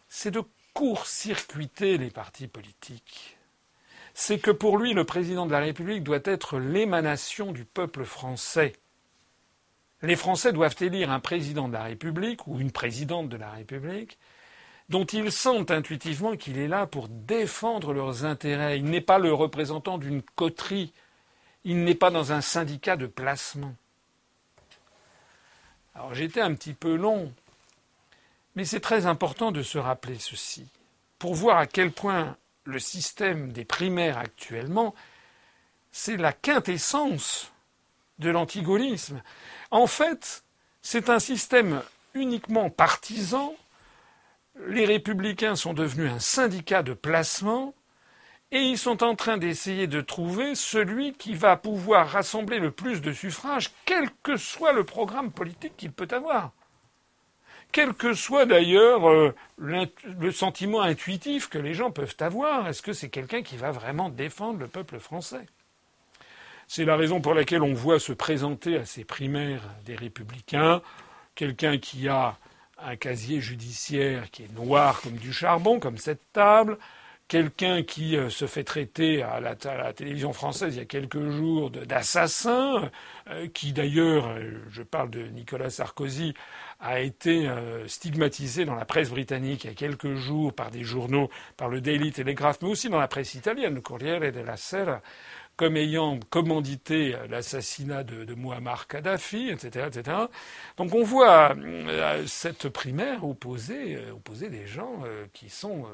c'est 0.09 0.31
de 0.31 0.43
court-circuiter 0.73 1.99
les 1.99 2.11
partis 2.11 2.47
politiques. 2.47 3.37
C'est 4.15 4.39
que 4.39 4.53
pour 4.53 4.79
lui, 4.79 4.95
le 4.95 5.05
président 5.05 5.47
de 5.47 5.53
la 5.53 5.59
République 5.59 6.05
doit 6.05 6.21
être 6.25 6.61
l'émanation 6.61 7.51
du 7.51 7.65
peuple 7.65 8.05
français. 8.05 8.75
Les 10.03 10.17
Français 10.17 10.53
doivent 10.53 10.77
élire 10.81 11.11
un 11.11 11.21
président 11.21 11.69
de 11.69 11.73
la 11.73 11.83
République 11.83 12.47
ou 12.47 12.61
une 12.61 12.71
présidente 12.71 13.29
de 13.29 13.37
la 13.37 13.51
République 13.51 14.17
dont 14.91 15.05
ils 15.05 15.31
sentent 15.31 15.71
intuitivement 15.71 16.37
qu'il 16.37 16.59
est 16.59 16.69
là 16.69 16.87
pour 16.87 17.09
défendre 17.09 17.93
leurs 17.93 18.25
intérêts. 18.25 18.77
Il 18.77 18.85
n'est 18.87 19.01
pas 19.01 19.19
le 19.19 19.33
représentant 19.33 19.99
d'une 19.99 20.21
coterie. 20.23 20.93
Il 21.65 21.85
n'est 21.85 21.95
pas 21.95 22.11
dans 22.11 22.33
un 22.33 22.41
syndicat 22.41 22.97
de 22.97 23.07
placement. 23.07 23.75
Alors 25.95 26.15
j'étais 26.15 26.41
un 26.41 26.55
petit 26.55 26.75
peu 26.75 26.97
long, 26.97 27.33
mais 28.57 28.65
c'est 28.65 28.81
très 28.81 29.07
important 29.07 29.53
de 29.53 29.63
se 29.63 29.79
rappeler 29.79 30.19
ceci, 30.19 30.67
pour 31.19 31.35
voir 31.35 31.59
à 31.59 31.67
quel 31.67 31.93
point 31.93 32.37
le 32.65 32.79
système 32.79 33.53
des 33.53 33.65
primaires 33.65 34.19
actuellement, 34.19 34.95
c'est 35.93 36.17
la 36.17 36.33
quintessence 36.33 37.53
de 38.19 38.31
l'antigaullisme. 38.31 39.23
En 39.71 39.87
fait, 39.87 40.43
c'est 40.83 41.11
un 41.11 41.19
système 41.19 41.83
uniquement 42.15 42.71
partisan 42.71 43.55
les 44.67 44.85
républicains 44.85 45.57
sont 45.57 45.75
devenus 45.75 46.11
un 46.11 46.19
syndicat 46.19 46.83
de 46.83 46.93
placement 46.93 47.75
et 48.53 48.59
ils 48.59 48.79
sont 48.79 49.03
en 49.03 49.15
train 49.15 49.39
d'essayer 49.39 49.87
de 49.87 50.01
trouver 50.01 50.55
celui 50.55 51.13
qui 51.13 51.35
va 51.35 51.57
pouvoir 51.57 52.09
rassembler 52.09 52.59
le 52.59 52.73
plus 52.73 53.01
de 53.01 53.13
suffrages, 53.13 53.71
quel 53.85 54.11
que 54.23 54.37
soit 54.37 54.73
le 54.73 54.85
programme 54.85 55.31
politique 55.31 55.77
qu'il 55.77 55.93
peut 55.93 56.09
avoir. 56.11 56.51
Quel 57.73 57.95
que 57.95 58.15
soit 58.15 58.47
d'ailleurs 58.47 59.09
euh, 59.09 59.33
le 59.59 60.33
sentiment 60.33 60.81
intuitif 60.81 61.49
que 61.49 61.59
les 61.59 61.75
gens 61.75 61.93
peuvent 61.93 62.17
avoir, 62.19 62.67
est-ce 62.67 62.83
que 62.83 62.93
c'est 62.93 63.11
quelqu'un 63.11 63.43
qui 63.43 63.57
va 63.57 63.71
vraiment 63.71 64.09
défendre 64.09 64.59
le 64.59 64.67
peuple 64.67 64.99
français? 64.99 65.47
C'est 66.67 66.85
la 66.85 66.97
raison 66.97 67.21
pour 67.21 67.35
laquelle 67.35 67.63
on 67.63 67.75
voit 67.75 68.01
se 68.01 68.13
présenter 68.13 68.77
à 68.77 68.85
ces 68.85 69.05
primaires 69.05 69.63
des 69.85 69.95
républicains 69.95 70.83
quelqu'un 71.37 71.79
qui 71.79 72.09
a 72.09 72.37
un 72.85 72.97
casier 72.97 73.41
judiciaire 73.41 74.31
qui 74.31 74.45
est 74.45 74.53
noir 74.55 75.01
comme 75.01 75.17
du 75.17 75.33
charbon, 75.33 75.81
comme 75.81 75.99
cette 75.99 76.33
table, 76.33 76.79
quelqu'un 77.31 77.85
qui 77.85 78.17
euh, 78.17 78.29
se 78.29 78.47
fait 78.47 78.65
traiter 78.65 79.23
à 79.23 79.39
la, 79.39 79.55
télévision 79.93 80.33
française 80.33 80.75
il 80.75 80.79
y 80.79 80.83
a 80.83 80.85
quelques 80.85 81.31
jours 81.31 81.71
d'assassin, 81.71 82.91
euh, 83.29 83.47
qui 83.55 83.73
d'ailleurs, 83.73 84.27
euh, 84.27 84.51
je 84.69 84.83
parle 84.83 85.11
de 85.11 85.23
Nicolas 85.29 85.71
Sarkozy, 85.71 86.35
a 86.81 87.01
été 87.01 87.47
stigmatisé 87.87 88.65
dans 88.65 88.75
la 88.75 88.87
presse 88.87 89.11
britannique 89.11 89.65
il 89.65 89.67
y 89.67 89.71
a 89.71 89.75
quelques 89.75 90.15
jours 90.15 90.55
par 90.55 90.71
des 90.71 90.83
journaux, 90.83 91.29
par 91.59 91.69
le 91.69 91.83
Daily 91.83 92.11
Telegraph, 92.11 92.57
mais 92.63 92.69
aussi 92.69 92.89
dans 92.89 92.99
la 92.99 93.07
presse 93.07 93.35
italienne, 93.35 93.75
le 93.75 93.83
Corriere 93.83 94.33
della 94.33 94.57
Sera, 94.57 95.03
comme 95.61 95.77
ayant 95.77 96.19
commandité 96.31 97.15
l'assassinat 97.29 98.03
de, 98.03 98.25
de, 98.25 98.35
Muammar 98.35 98.89
Kadhafi, 98.89 99.51
etc., 99.51 99.89
etc. 99.89 100.17
Donc 100.79 100.95
on 100.95 101.05
voit 101.05 101.55
cette 102.27 102.71
primaire 102.71 103.27
opposer, 103.27 103.99
opposer 104.11 104.49
des 104.49 104.67
gens 104.67 105.03
qui 105.35 105.51
sont 105.51 105.85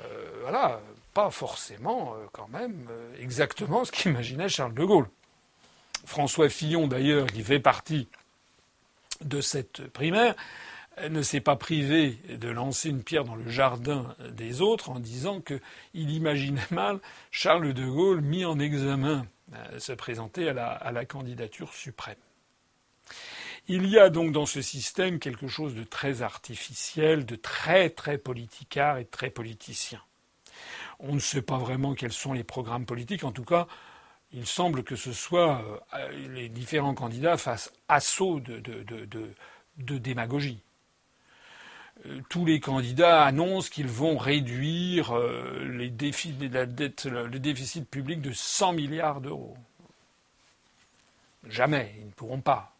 euh, 0.00 0.28
voilà, 0.42 0.80
pas 1.12 1.30
forcément 1.30 2.14
euh, 2.14 2.26
quand 2.32 2.48
même 2.48 2.88
euh, 2.90 3.14
exactement 3.20 3.84
ce 3.84 3.92
qu'imaginait 3.92 4.48
Charles 4.48 4.74
de 4.74 4.84
Gaulle. 4.84 5.08
François 6.04 6.48
Fillon, 6.48 6.88
d'ailleurs, 6.88 7.26
qui 7.26 7.42
fait 7.42 7.60
partie 7.60 8.08
de 9.20 9.40
cette 9.40 9.86
primaire, 9.88 10.34
ne 11.08 11.22
s'est 11.22 11.40
pas 11.40 11.56
privé 11.56 12.18
de 12.28 12.48
lancer 12.48 12.88
une 12.88 13.02
pierre 13.02 13.24
dans 13.24 13.34
le 13.34 13.48
jardin 13.48 14.14
des 14.30 14.60
autres 14.60 14.90
en 14.90 15.00
disant 15.00 15.40
qu'il 15.40 16.10
imaginait 16.10 16.60
mal 16.70 17.00
Charles 17.30 17.74
de 17.74 17.86
Gaulle 17.86 18.20
mis 18.20 18.44
en 18.44 18.58
examen 18.58 19.26
se 19.78 19.92
présenter 19.92 20.48
à 20.48 20.92
la 20.92 21.04
candidature 21.04 21.72
suprême. 21.72 22.16
Il 23.66 23.86
y 23.86 23.98
a 23.98 24.10
donc 24.10 24.32
dans 24.32 24.44
ce 24.44 24.60
système 24.60 25.18
quelque 25.18 25.48
chose 25.48 25.74
de 25.74 25.84
très 25.84 26.20
artificiel, 26.20 27.24
de 27.24 27.34
très 27.34 27.88
très 27.88 28.18
politicard 28.18 28.98
et 28.98 29.06
très 29.06 29.30
politicien. 29.30 30.02
On 30.98 31.14
ne 31.14 31.20
sait 31.20 31.40
pas 31.40 31.56
vraiment 31.56 31.94
quels 31.94 32.12
sont 32.12 32.34
les 32.34 32.44
programmes 32.44 32.84
politiques. 32.84 33.24
En 33.24 33.32
tout 33.32 33.44
cas, 33.44 33.66
il 34.32 34.46
semble 34.46 34.84
que 34.84 34.96
ce 34.96 35.14
soit 35.14 35.82
euh, 35.94 36.28
les 36.28 36.50
différents 36.50 36.94
candidats 36.94 37.38
fassent 37.38 37.72
assaut 37.88 38.38
de, 38.38 38.58
démagogie. 39.98 40.60
Euh, 42.06 42.20
tous 42.28 42.44
les 42.44 42.60
candidats 42.60 43.24
annoncent 43.24 43.70
qu'ils 43.70 43.88
vont 43.88 44.16
réduire 44.16 45.16
euh, 45.16 45.64
le 45.64 45.88
déficit 45.90 47.88
public 47.88 48.20
de 48.20 48.32
100 48.32 48.72
milliards 48.72 49.20
d'euros. 49.20 49.56
Jamais, 51.46 51.94
ils 51.98 52.06
ne 52.06 52.12
pourront 52.12 52.40
pas 52.40 52.74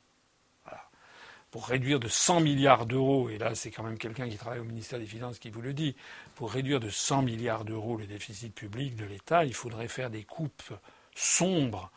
pour 1.55 1.69
réduire 1.69 2.01
de 2.01 2.09
100 2.09 2.41
milliards 2.41 2.85
d'euros, 2.85 3.29
et 3.29 3.39
là 3.39 3.55
c'est 3.55 3.71
quand 3.71 3.85
même 3.85 3.97
quelqu'un 3.97 4.29
qui 4.29 4.37
travaille 4.37 4.59
au 4.59 4.65
ministère 4.65 4.99
des 4.99 5.07
Finances 5.07 5.39
qui 5.39 5.51
vous 5.51 5.61
le 5.61 5.73
dit, 5.73 5.95
pour 6.35 6.51
réduire 6.51 6.81
de 6.81 6.91
100 6.91 7.23
milliards 7.23 7.65
d'euros 7.65 7.97
le 7.97 8.09
déficit 8.09 8.53
public 8.53 8.97
de 8.97 9.05
l'État, 9.05 9.45
il 9.45 9.55
faudrait 9.55 9.87
faire 9.87 10.11
des 10.11 10.25
coupes 10.25 10.75
sombres 11.15 11.93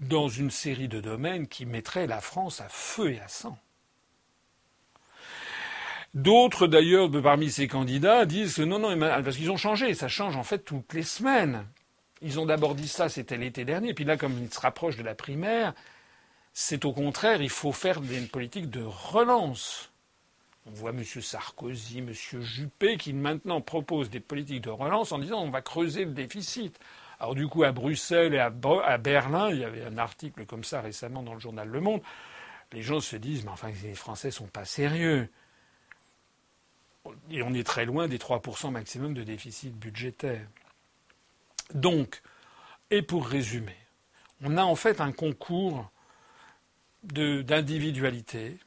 dans 0.00 0.28
une 0.28 0.50
série 0.50 0.88
de 0.88 1.00
domaines 1.00 1.48
qui 1.48 1.64
mettraient 1.64 2.06
la 2.06 2.20
France 2.20 2.60
à 2.60 2.68
feu 2.68 3.12
et 3.12 3.20
à 3.20 3.28
sang. 3.28 3.58
D'autres, 6.14 6.68
d'ailleurs, 6.68 7.10
parmi 7.22 7.50
ces 7.50 7.66
candidats, 7.66 8.24
disent 8.24 8.54
que 8.54 8.62
non, 8.62 8.78
non, 8.78 8.96
parce 8.98 9.36
qu'ils 9.36 9.50
ont 9.50 9.56
changé, 9.56 9.94
ça 9.94 10.08
change 10.08 10.36
en 10.36 10.44
fait 10.44 10.60
toutes 10.60 10.92
les 10.92 11.02
semaines. 11.02 11.66
Ils 12.22 12.38
ont 12.38 12.46
d'abord 12.46 12.74
dit 12.74 12.88
ça, 12.88 13.08
c'était 13.08 13.36
l'été 13.36 13.64
dernier, 13.64 13.94
puis 13.94 14.04
là, 14.04 14.16
comme 14.16 14.38
ils 14.40 14.52
se 14.52 14.60
rapprochent 14.60 14.96
de 14.96 15.02
la 15.02 15.16
primaire, 15.16 15.74
c'est 16.52 16.84
au 16.84 16.92
contraire, 16.92 17.42
il 17.42 17.50
faut 17.50 17.72
faire 17.72 18.00
une 18.00 18.28
politique 18.28 18.70
de 18.70 18.82
relance. 18.82 19.90
On 20.66 20.70
voit 20.70 20.90
M. 20.90 21.04
Sarkozy, 21.04 21.98
M. 21.98 22.12
Juppé 22.12 22.96
qui 22.96 23.12
maintenant 23.12 23.60
proposent 23.60 24.08
des 24.08 24.20
politiques 24.20 24.62
de 24.62 24.70
relance 24.70 25.12
en 25.12 25.18
disant 25.18 25.42
on 25.42 25.50
va 25.50 25.60
creuser 25.60 26.04
le 26.04 26.12
déficit. 26.12 26.78
Alors 27.18 27.34
du 27.34 27.48
coup, 27.48 27.64
à 27.64 27.72
Bruxelles 27.72 28.34
et 28.34 28.38
à, 28.38 28.50
Berlin, 28.50 29.50
il 29.50 29.58
y 29.58 29.64
avait 29.64 29.84
un 29.84 29.98
article 29.98 30.46
comme 30.46 30.64
ça 30.64 30.80
récemment 30.80 31.22
dans 31.22 31.34
le 31.34 31.40
journal 31.40 31.68
Le 31.68 31.80
Monde, 31.80 32.00
les 32.72 32.82
gens 32.82 33.00
se 33.00 33.16
disent 33.16 33.44
mais 33.44 33.50
enfin 33.50 33.70
les 33.82 33.94
Français 33.94 34.30
sont 34.30 34.46
pas 34.46 34.64
sérieux. 34.64 35.28
Et 37.30 37.42
on 37.42 37.52
est 37.52 37.66
très 37.66 37.84
loin 37.84 38.08
des 38.08 38.18
3% 38.18 38.70
maximum 38.70 39.14
de 39.14 39.22
déficit 39.22 39.74
budgétaire. 39.74 40.46
Donc, 41.74 42.22
et 42.90 43.02
pour 43.02 43.26
résumer, 43.26 43.76
on 44.42 44.56
a 44.56 44.64
en 44.64 44.76
fait 44.76 45.00
un 45.00 45.12
concours 45.12 45.90
d'individualité 47.02 48.58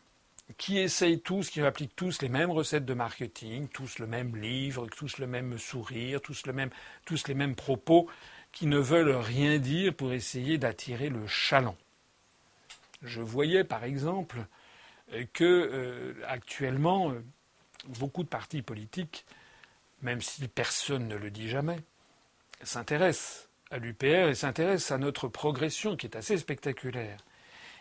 qui 0.57 0.77
essayent 0.77 1.19
tous, 1.19 1.49
qui 1.49 1.61
appliquent 1.61 1.95
tous 1.95 2.21
les 2.21 2.29
mêmes 2.29 2.51
recettes 2.51 2.85
de 2.85 2.93
marketing, 2.93 3.67
tous 3.67 3.99
le 3.99 4.07
même 4.07 4.35
livre, 4.35 4.87
tous 4.87 5.17
le 5.17 5.27
même 5.27 5.57
sourire, 5.57 6.21
tous, 6.21 6.43
les 6.45 7.33
mêmes 7.33 7.55
propos, 7.55 8.09
qui 8.51 8.65
ne 8.65 8.77
veulent 8.77 9.15
rien 9.15 9.59
dire 9.59 9.93
pour 9.93 10.13
essayer 10.13 10.57
d'attirer 10.57 11.09
le 11.09 11.27
chaland. 11.27 11.75
Je 13.03 13.21
voyais 13.21 13.63
par 13.63 13.83
exemple 13.83 14.45
que 15.33 15.43
euh, 15.43 16.13
actuellement 16.27 17.11
euh, 17.11 17.23
beaucoup 17.99 18.23
de 18.23 18.29
partis 18.29 18.61
politiques, 18.61 19.25
même 20.01 20.21
si 20.21 20.47
personne 20.47 21.07
ne 21.07 21.15
le 21.15 21.31
dit 21.31 21.49
jamais, 21.49 21.79
s'intéressent 22.63 23.47
à 23.71 23.77
l'UPR 23.77 24.29
et 24.29 24.35
s'intéressent 24.35 24.91
à 24.91 24.97
notre 24.97 25.27
progression 25.27 25.95
qui 25.95 26.07
est 26.07 26.15
assez 26.15 26.37
spectaculaire. 26.37 27.17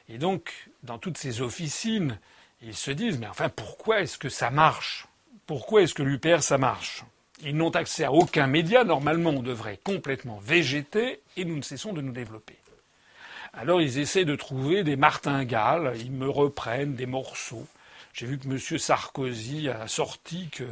Et 0.09 0.19
donc, 0.19 0.69
dans 0.83 0.99
toutes 0.99 1.19
ces 1.19 1.41
officines, 1.41 2.19
ils 2.63 2.77
se 2.77 2.91
disent, 2.91 3.19
mais 3.19 3.27
enfin, 3.27 3.49
pourquoi 3.49 4.01
est-ce 4.01 4.19
que 4.19 4.29
ça 4.29 4.51
marche? 4.51 5.07
Pourquoi 5.47 5.83
est-ce 5.83 5.95
que 5.95 6.03
l'UPR, 6.03 6.43
ça 6.43 6.59
marche? 6.59 7.05
Ils 7.43 7.57
n'ont 7.57 7.71
accès 7.71 8.05
à 8.05 8.13
aucun 8.13 8.47
média. 8.47 8.83
Normalement, 8.85 9.31
on 9.31 9.43
devrait 9.43 9.79
complètement 9.83 10.39
végéter 10.39 11.21
et 11.37 11.45
nous 11.45 11.57
ne 11.57 11.63
cessons 11.63 11.93
de 11.93 12.01
nous 12.01 12.13
développer. 12.13 12.57
Alors, 13.53 13.81
ils 13.81 13.99
essaient 13.99 14.25
de 14.25 14.37
trouver 14.37 14.85
des 14.85 14.97
martingales. 14.97 15.95
Ils 15.99 16.13
me 16.13 16.29
reprennent 16.29 16.95
des 16.95 17.07
morceaux. 17.07 17.67
J'ai 18.17 18.25
vu 18.25 18.39
que 18.39 18.49
M. 18.49 18.79
Sarkozy 18.79 19.69
a 19.69 19.87
sorti 19.89 20.49
que 20.49 20.65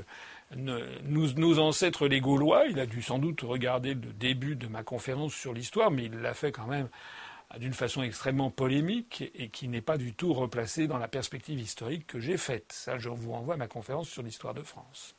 nos, 0.56 1.58
ancêtres 1.58 2.08
les 2.08 2.20
Gaulois, 2.20 2.64
il 2.68 2.80
a 2.80 2.86
dû 2.86 3.02
sans 3.02 3.18
doute 3.18 3.42
regarder 3.42 3.92
le 3.92 4.14
début 4.14 4.56
de 4.56 4.66
ma 4.66 4.82
conférence 4.82 5.34
sur 5.34 5.52
l'histoire, 5.52 5.90
mais 5.90 6.06
il 6.06 6.20
l'a 6.20 6.32
fait 6.32 6.52
quand 6.52 6.66
même 6.66 6.88
d'une 7.58 7.74
façon 7.74 8.02
extrêmement 8.02 8.50
polémique 8.50 9.30
et 9.34 9.50
qui 9.50 9.68
n'est 9.68 9.82
pas 9.82 9.98
du 9.98 10.14
tout 10.14 10.32
replacée 10.32 10.86
dans 10.86 10.96
la 10.96 11.06
perspective 11.06 11.60
historique 11.60 12.06
que 12.06 12.18
j'ai 12.18 12.38
faite. 12.38 12.72
Ça, 12.72 12.96
je 12.96 13.10
vous 13.10 13.32
renvoie 13.32 13.54
à 13.54 13.58
ma 13.58 13.68
conférence 13.68 14.08
sur 14.08 14.22
l'histoire 14.22 14.54
de 14.54 14.62
France. 14.62 15.14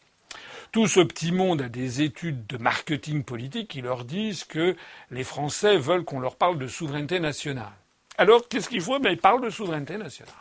Tout 0.72 0.88
ce 0.88 1.02
petit 1.02 1.32
monde 1.32 1.62
a 1.62 1.70
des 1.70 2.02
études 2.02 2.48
de 2.48 2.58
marketing 2.58 3.24
politique 3.24 3.68
qui 3.68 3.82
leur 3.82 4.04
disent 4.04 4.46
que 4.46 4.76
les 5.12 5.24
Français 5.24 5.78
veulent 5.78 6.04
qu'on 6.04 6.20
leur 6.20 6.38
parle 6.38 6.58
de 6.58 6.68
souveraineté 6.68 7.20
nationale. 7.20 7.72
Alors, 8.18 8.48
qu'est-ce 8.48 8.68
qu'il 8.68 8.82
faut? 8.82 9.00
Ben, 9.00 9.12
Ils 9.12 9.20
parlent 9.20 9.44
de 9.44 9.52
souveraineté 9.52 9.98
nationale. 9.98 10.34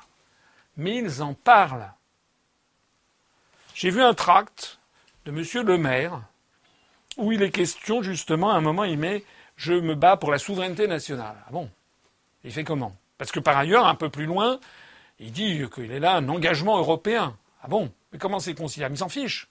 Mais 0.76 0.96
ils 0.96 1.22
en 1.22 1.34
parlent. 1.34 1.90
J'ai 3.74 3.90
vu 3.90 4.02
un 4.02 4.14
tract 4.14 4.78
de 5.24 5.30
M. 5.30 5.66
Le 5.66 5.78
Maire 5.78 6.20
où 7.16 7.32
il 7.32 7.42
est 7.42 7.50
question, 7.50 8.02
justement, 8.02 8.50
à 8.50 8.56
un 8.56 8.60
moment, 8.60 8.84
il 8.84 8.98
met 8.98 9.24
Je 9.56 9.74
me 9.74 9.94
bats 9.94 10.16
pour 10.16 10.30
la 10.30 10.38
souveraineté 10.38 10.86
nationale. 10.86 11.36
Ah 11.46 11.50
bon? 11.52 11.70
Il 12.42 12.52
fait 12.52 12.64
comment? 12.64 12.94
Parce 13.18 13.32
que 13.32 13.40
par 13.40 13.56
ailleurs, 13.56 13.86
un 13.86 13.94
peu 13.94 14.08
plus 14.08 14.26
loin, 14.26 14.58
il 15.20 15.32
dit 15.32 15.62
qu'il 15.72 15.92
est 15.92 16.00
là 16.00 16.16
un 16.16 16.28
engagement 16.28 16.78
européen. 16.78 17.36
Ah 17.62 17.68
bon? 17.68 17.90
Mais 18.12 18.18
comment 18.18 18.40
c'est 18.40 18.54
considéré 18.54 18.90
Il 18.92 18.98
s'en 18.98 19.08
fiche. 19.08 19.48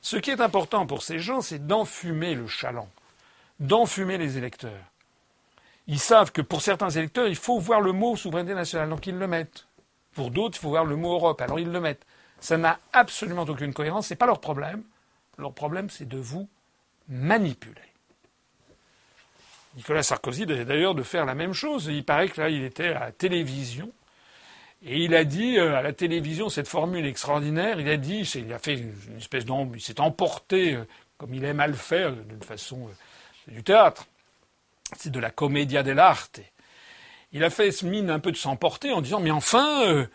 Ce 0.00 0.16
qui 0.16 0.30
est 0.30 0.40
important 0.40 0.86
pour 0.86 1.02
ces 1.02 1.18
gens, 1.18 1.40
c'est 1.40 1.64
d'enfumer 1.66 2.34
le 2.34 2.48
chaland, 2.48 2.88
d'enfumer 3.60 4.18
les 4.18 4.36
électeurs. 4.36 4.84
Ils 5.86 6.00
savent 6.00 6.32
que 6.32 6.42
pour 6.42 6.62
certains 6.62 6.90
électeurs, 6.90 7.28
il 7.28 7.36
faut 7.36 7.58
voir 7.58 7.80
le 7.80 7.92
mot 7.92 8.16
souveraineté 8.16 8.54
nationale, 8.54 8.88
donc 8.88 9.06
ils 9.06 9.16
le 9.16 9.26
mettent. 9.26 9.66
Pour 10.14 10.30
d'autres, 10.30 10.58
il 10.58 10.60
faut 10.60 10.70
voir 10.70 10.84
le 10.84 10.96
mot 10.96 11.14
Europe, 11.14 11.40
alors 11.40 11.58
ils 11.58 11.70
le 11.70 11.80
mettent. 11.80 12.06
Ça 12.40 12.56
n'a 12.56 12.78
absolument 12.92 13.42
aucune 13.42 13.72
cohérence, 13.72 14.08
ce 14.08 14.14
n'est 14.14 14.18
pas 14.18 14.26
leur 14.26 14.40
problème. 14.40 14.82
Leur 15.38 15.52
problème, 15.52 15.88
c'est 15.90 16.08
de 16.08 16.18
vous 16.18 16.48
manipuler. 17.08 17.80
Nicolas 19.76 20.02
Sarkozy 20.02 20.44
d'ailleurs 20.44 20.94
de 20.94 21.02
faire 21.02 21.24
la 21.24 21.34
même 21.34 21.52
chose. 21.52 21.86
Il 21.86 22.04
paraît 22.04 22.28
que 22.28 22.40
là, 22.40 22.50
il 22.50 22.62
était 22.62 22.88
à 22.88 23.00
la 23.00 23.12
télévision. 23.12 23.90
Et 24.84 25.04
il 25.04 25.14
a 25.14 25.24
dit 25.24 25.58
euh, 25.58 25.76
à 25.76 25.82
la 25.82 25.92
télévision 25.92 26.48
cette 26.48 26.68
formule 26.68 27.06
extraordinaire. 27.06 27.78
Il 27.78 27.88
a 27.88 27.96
dit, 27.96 28.28
il 28.34 28.52
a 28.52 28.58
fait 28.58 28.74
une 28.74 29.16
espèce 29.16 29.44
d'ombre, 29.44 29.76
il 29.76 29.80
s'est 29.80 30.00
emporté 30.00 30.74
euh, 30.74 30.84
comme 31.16 31.34
il 31.34 31.44
aime 31.44 31.60
à 31.60 31.68
le 31.68 31.74
faire 31.74 32.12
d'une 32.12 32.42
façon 32.42 32.88
euh, 32.88 33.52
du 33.52 33.62
théâtre. 33.62 34.06
C'est 34.96 35.10
de 35.10 35.20
la 35.20 35.30
commedia 35.30 35.82
dell'arte. 35.82 36.40
Il 37.32 37.44
a 37.44 37.50
fait 37.50 37.82
mine 37.82 38.10
un 38.10 38.18
peu 38.18 38.30
de 38.30 38.36
s'emporter 38.36 38.92
en 38.92 39.00
disant 39.00 39.20
mais 39.20 39.30
enfin 39.30 39.82
euh, 39.84 40.06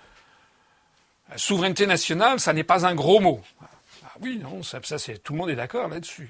la 1.29 1.37
souveraineté 1.37 1.87
nationale, 1.87 2.39
ça 2.39 2.53
n'est 2.53 2.63
pas 2.63 2.85
un 2.85 2.95
gros 2.95 3.19
mot. 3.19 3.41
Ah 3.61 4.13
oui, 4.21 4.39
non, 4.41 4.63
ça, 4.63 4.79
c'est 4.97 5.21
tout 5.23 5.33
le 5.33 5.39
monde 5.39 5.49
est 5.49 5.55
d'accord 5.55 5.87
là-dessus. 5.87 6.29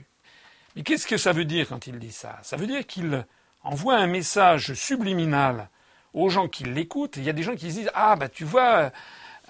Mais 0.76 0.84
qu'est-ce 0.84 1.08
que 1.08 1.18
ça 1.18 1.34
veut 1.34 1.46
dire 1.46 1.68
quand 1.68 1.88
il 1.88 2.00
dit 2.00 2.12
ça? 2.12 2.40
Ça 2.42 2.58
veut 2.58 2.68
dire 2.68 2.86
qu'il 2.86 3.26
envoie 3.64 3.96
un 3.96 4.08
message 4.08 4.74
subliminal 4.74 5.70
aux 6.14 6.30
gens 6.30 6.48
qui 6.48 6.64
l'écoutent. 6.64 7.18
Il 7.18 7.24
y 7.24 7.30
a 7.30 7.34
des 7.34 7.44
gens 7.44 7.56
qui 7.56 7.72
se 7.72 7.80
disent 7.80 7.92
ah 7.94 8.16
bah 8.16 8.30
tu 8.30 8.46
vois, 8.46 8.92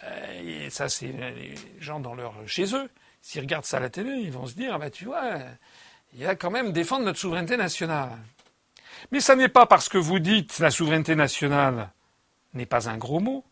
euh, 0.03 0.69
ça 0.69 0.89
c'est 0.89 1.07
les 1.07 1.55
gens 1.79 1.99
dans 1.99 2.15
leur 2.15 2.33
chez 2.45 2.75
eux. 2.75 2.89
S'ils 3.21 3.41
regardent 3.41 3.65
ça 3.65 3.77
à 3.77 3.81
la 3.81 3.89
télé, 3.89 4.11
ils 4.11 4.31
vont 4.31 4.47
se 4.47 4.53
dire 4.53 4.73
ah 4.73 4.77
bah 4.77 4.89
tu 4.89 5.05
vois, 5.05 5.39
il 6.13 6.19
y 6.19 6.25
a 6.25 6.35
quand 6.35 6.51
même 6.51 6.71
défendre 6.71 7.05
notre 7.05 7.19
souveraineté 7.19 7.57
nationale. 7.57 8.09
Mais 9.11 9.19
ça 9.19 9.35
n'est 9.35 9.49
pas 9.49 9.65
parce 9.65 9.89
que 9.89 9.97
vous 9.97 10.19
dites 10.19 10.59
la 10.59 10.71
souveraineté 10.71 11.15
nationale 11.15 11.91
n'est 12.53 12.65
pas 12.65 12.89
un 12.89 12.97
gros 12.97 13.19
mot 13.19 13.43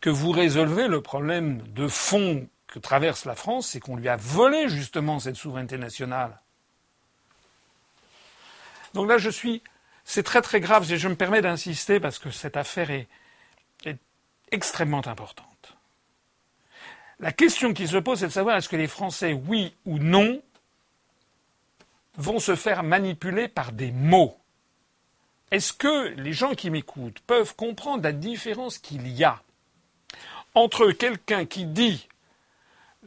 que 0.00 0.10
vous 0.10 0.32
résolvez 0.32 0.88
le 0.88 1.00
problème 1.00 1.62
de 1.68 1.86
fond 1.86 2.48
que 2.66 2.78
traverse 2.78 3.24
la 3.24 3.34
France, 3.34 3.68
c'est 3.68 3.80
qu'on 3.80 3.96
lui 3.96 4.08
a 4.08 4.16
volé 4.16 4.68
justement 4.68 5.20
cette 5.20 5.36
souveraineté 5.36 5.78
nationale. 5.78 6.40
Donc 8.94 9.08
là, 9.08 9.18
je 9.18 9.30
suis. 9.30 9.62
C'est 10.04 10.24
très 10.24 10.42
très 10.42 10.60
grave 10.60 10.90
et 10.90 10.98
je 10.98 11.08
me 11.08 11.14
permets 11.14 11.42
d'insister 11.42 12.00
parce 12.00 12.18
que 12.18 12.30
cette 12.30 12.56
affaire 12.56 12.90
est, 12.90 13.08
extrêmement 14.50 15.06
importante. 15.06 15.78
La 17.20 17.32
question 17.32 17.72
qui 17.72 17.88
se 17.88 17.96
pose, 17.96 18.18
c'est 18.18 18.26
de 18.26 18.32
savoir 18.32 18.56
est-ce 18.56 18.68
que 18.68 18.76
les 18.76 18.88
Français, 18.88 19.32
oui 19.32 19.74
ou 19.86 19.98
non, 19.98 20.42
vont 22.16 22.38
se 22.38 22.54
faire 22.54 22.82
manipuler 22.82 23.48
par 23.48 23.72
des 23.72 23.90
mots. 23.90 24.36
Est-ce 25.50 25.72
que 25.72 26.08
les 26.16 26.32
gens 26.32 26.54
qui 26.54 26.70
m'écoutent 26.70 27.20
peuvent 27.20 27.54
comprendre 27.54 28.02
la 28.02 28.12
différence 28.12 28.78
qu'il 28.78 29.08
y 29.08 29.24
a 29.24 29.42
entre 30.54 30.90
quelqu'un 30.92 31.44
qui 31.46 31.64
dit 31.64 32.08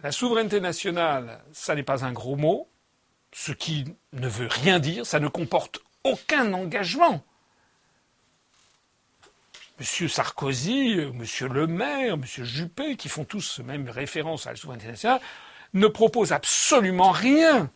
la 0.03 0.11
souveraineté 0.11 0.59
nationale, 0.59 1.41
ça 1.51 1.75
n'est 1.75 1.83
pas 1.83 2.05
un 2.05 2.11
gros 2.11 2.35
mot, 2.35 2.67
ce 3.31 3.51
qui 3.51 3.85
ne 4.13 4.27
veut 4.27 4.47
rien 4.47 4.79
dire, 4.79 5.05
ça 5.05 5.19
ne 5.19 5.27
comporte 5.27 5.79
aucun 6.03 6.53
engagement. 6.53 7.23
M. 9.79 10.07
Sarkozy, 10.07 10.99
M. 10.99 11.23
Le 11.51 11.67
Maire, 11.67 12.13
M. 12.13 12.23
Juppé, 12.25 12.95
qui 12.95 13.09
font 13.09 13.25
tous 13.25 13.59
même 13.59 13.89
référence 13.89 14.47
à 14.47 14.51
la 14.51 14.55
souveraineté 14.55 14.87
nationale, 14.87 15.21
ne 15.73 15.87
proposent 15.87 16.31
absolument 16.31 17.11
rien 17.11 17.69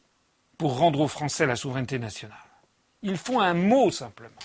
pour 0.60 0.78
rendre 0.78 1.00
aux 1.00 1.08
Français 1.08 1.48
la 1.48 1.56
souveraineté 1.56 1.98
nationale. 1.98 2.38
Ils 3.02 3.18
font 3.18 3.40
un 3.40 3.54
mot 3.56 3.90
simplement. 3.90 4.36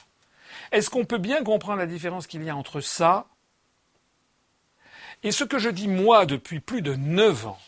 Est-ce 0.70 0.88
qu'on 0.88 1.04
peut 1.04 1.18
bien 1.18 1.42
comprendre 1.42 1.80
la 1.80 1.86
différence 1.86 2.26
qu'il 2.26 2.44
y 2.44 2.48
a 2.48 2.56
entre 2.56 2.80
ça 2.80 3.26
et 5.24 5.32
ce 5.32 5.42
que 5.42 5.58
je 5.58 5.70
dis 5.70 5.88
moi 5.88 6.24
depuis 6.24 6.60
plus 6.60 6.82
de 6.82 6.94
neuf 6.94 7.46
ans 7.46 7.58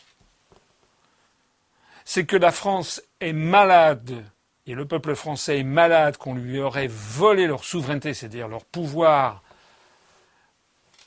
C'est 2.05 2.25
que 2.25 2.37
la 2.37 2.51
France 2.51 3.01
est 3.19 3.33
malade 3.33 4.23
et 4.65 4.75
le 4.75 4.85
peuple 4.85 5.15
français 5.15 5.59
est 5.59 5.63
malade 5.63 6.17
qu'on 6.17 6.35
lui 6.35 6.59
aurait 6.59 6.87
volé 6.87 7.47
leur 7.47 7.63
souveraineté, 7.63 8.13
c'est-à-dire 8.13 8.47
leur 8.47 8.63
pouvoir 8.63 9.43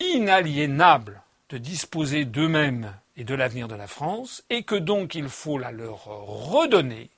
inaliénable 0.00 1.22
de 1.48 1.58
disposer 1.58 2.24
d'eux-mêmes 2.24 2.94
et 3.16 3.24
de 3.24 3.34
l'avenir 3.34 3.68
de 3.68 3.74
la 3.74 3.86
France, 3.86 4.44
et 4.50 4.62
que 4.62 4.74
donc 4.74 5.14
il 5.14 5.28
faut 5.28 5.58
la 5.58 5.72
leur 5.72 6.04
redonner, 6.04 7.10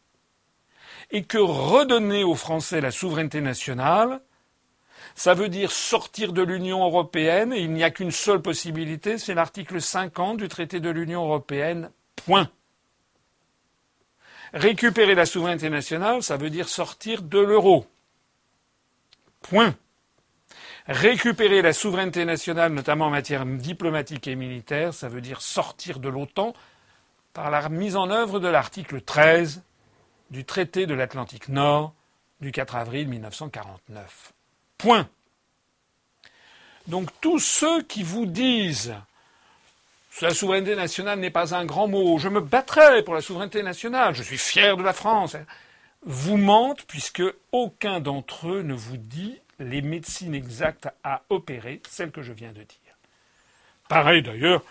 et 1.12 1.24
que 1.24 1.38
redonner 1.38 2.24
aux 2.24 2.34
Français 2.34 2.80
la 2.80 2.90
souveraineté 2.90 3.42
nationale, 3.42 4.20
ça 5.14 5.34
veut 5.34 5.50
dire 5.50 5.70
sortir 5.70 6.32
de 6.32 6.42
l'Union 6.42 6.82
européenne, 6.82 7.52
et 7.52 7.60
il 7.60 7.70
n'y 7.70 7.84
a 7.84 7.90
qu'une 7.90 8.10
seule 8.10 8.40
possibilité, 8.40 9.18
c'est 9.18 9.34
l'article 9.34 9.80
50 9.80 10.38
du 10.38 10.48
traité 10.48 10.80
de 10.80 10.88
l'Union 10.88 11.22
européenne. 11.24 11.90
Point. 12.16 12.50
Récupérer 14.54 15.14
la 15.14 15.26
souveraineté 15.26 15.68
nationale, 15.68 16.22
ça 16.22 16.38
veut 16.38 16.50
dire 16.50 16.68
sortir 16.68 17.20
de 17.22 17.38
l'euro. 17.38 17.86
Point. 19.42 19.74
Récupérer 20.86 21.60
la 21.60 21.74
souveraineté 21.74 22.24
nationale, 22.24 22.72
notamment 22.72 23.06
en 23.06 23.10
matière 23.10 23.44
diplomatique 23.44 24.26
et 24.28 24.34
militaire, 24.34 24.94
ça 24.94 25.08
veut 25.08 25.20
dire 25.20 25.42
sortir 25.42 25.98
de 25.98 26.08
l'OTAN 26.08 26.54
par 27.34 27.50
la 27.50 27.68
mise 27.68 27.96
en 27.96 28.10
œuvre 28.10 28.40
de 28.40 28.48
l'article 28.48 29.02
13 29.02 29.62
du 30.32 30.44
traité 30.44 30.86
de 30.86 30.94
l'Atlantique 30.94 31.48
Nord 31.48 31.94
du 32.40 32.50
4 32.50 32.74
avril 32.74 33.06
1949. 33.06 34.32
Point. 34.78 35.08
Donc 36.88 37.10
tous 37.20 37.38
ceux 37.38 37.82
qui 37.82 38.02
vous 38.02 38.26
disent 38.26 38.94
la 40.20 40.34
souveraineté 40.34 40.74
nationale 40.76 41.20
n'est 41.20 41.30
pas 41.30 41.54
un 41.54 41.64
grand 41.64 41.88
mot, 41.88 42.18
je 42.18 42.28
me 42.28 42.40
battrai 42.40 43.02
pour 43.02 43.14
la 43.14 43.20
souveraineté 43.20 43.62
nationale, 43.62 44.14
je 44.14 44.22
suis 44.22 44.38
fier 44.38 44.76
de 44.76 44.82
la 44.82 44.92
France, 44.92 45.36
vous 46.04 46.36
mentent 46.36 46.84
puisque 46.86 47.22
aucun 47.50 48.00
d'entre 48.00 48.48
eux 48.48 48.62
ne 48.62 48.74
vous 48.74 48.96
dit 48.96 49.38
les 49.58 49.82
médecines 49.82 50.34
exactes 50.34 50.88
à 51.04 51.22
opérer, 51.28 51.80
celles 51.88 52.10
que 52.10 52.22
je 52.22 52.32
viens 52.32 52.52
de 52.52 52.62
dire. 52.62 52.96
Pareil 53.88 54.22
d'ailleurs 54.22 54.62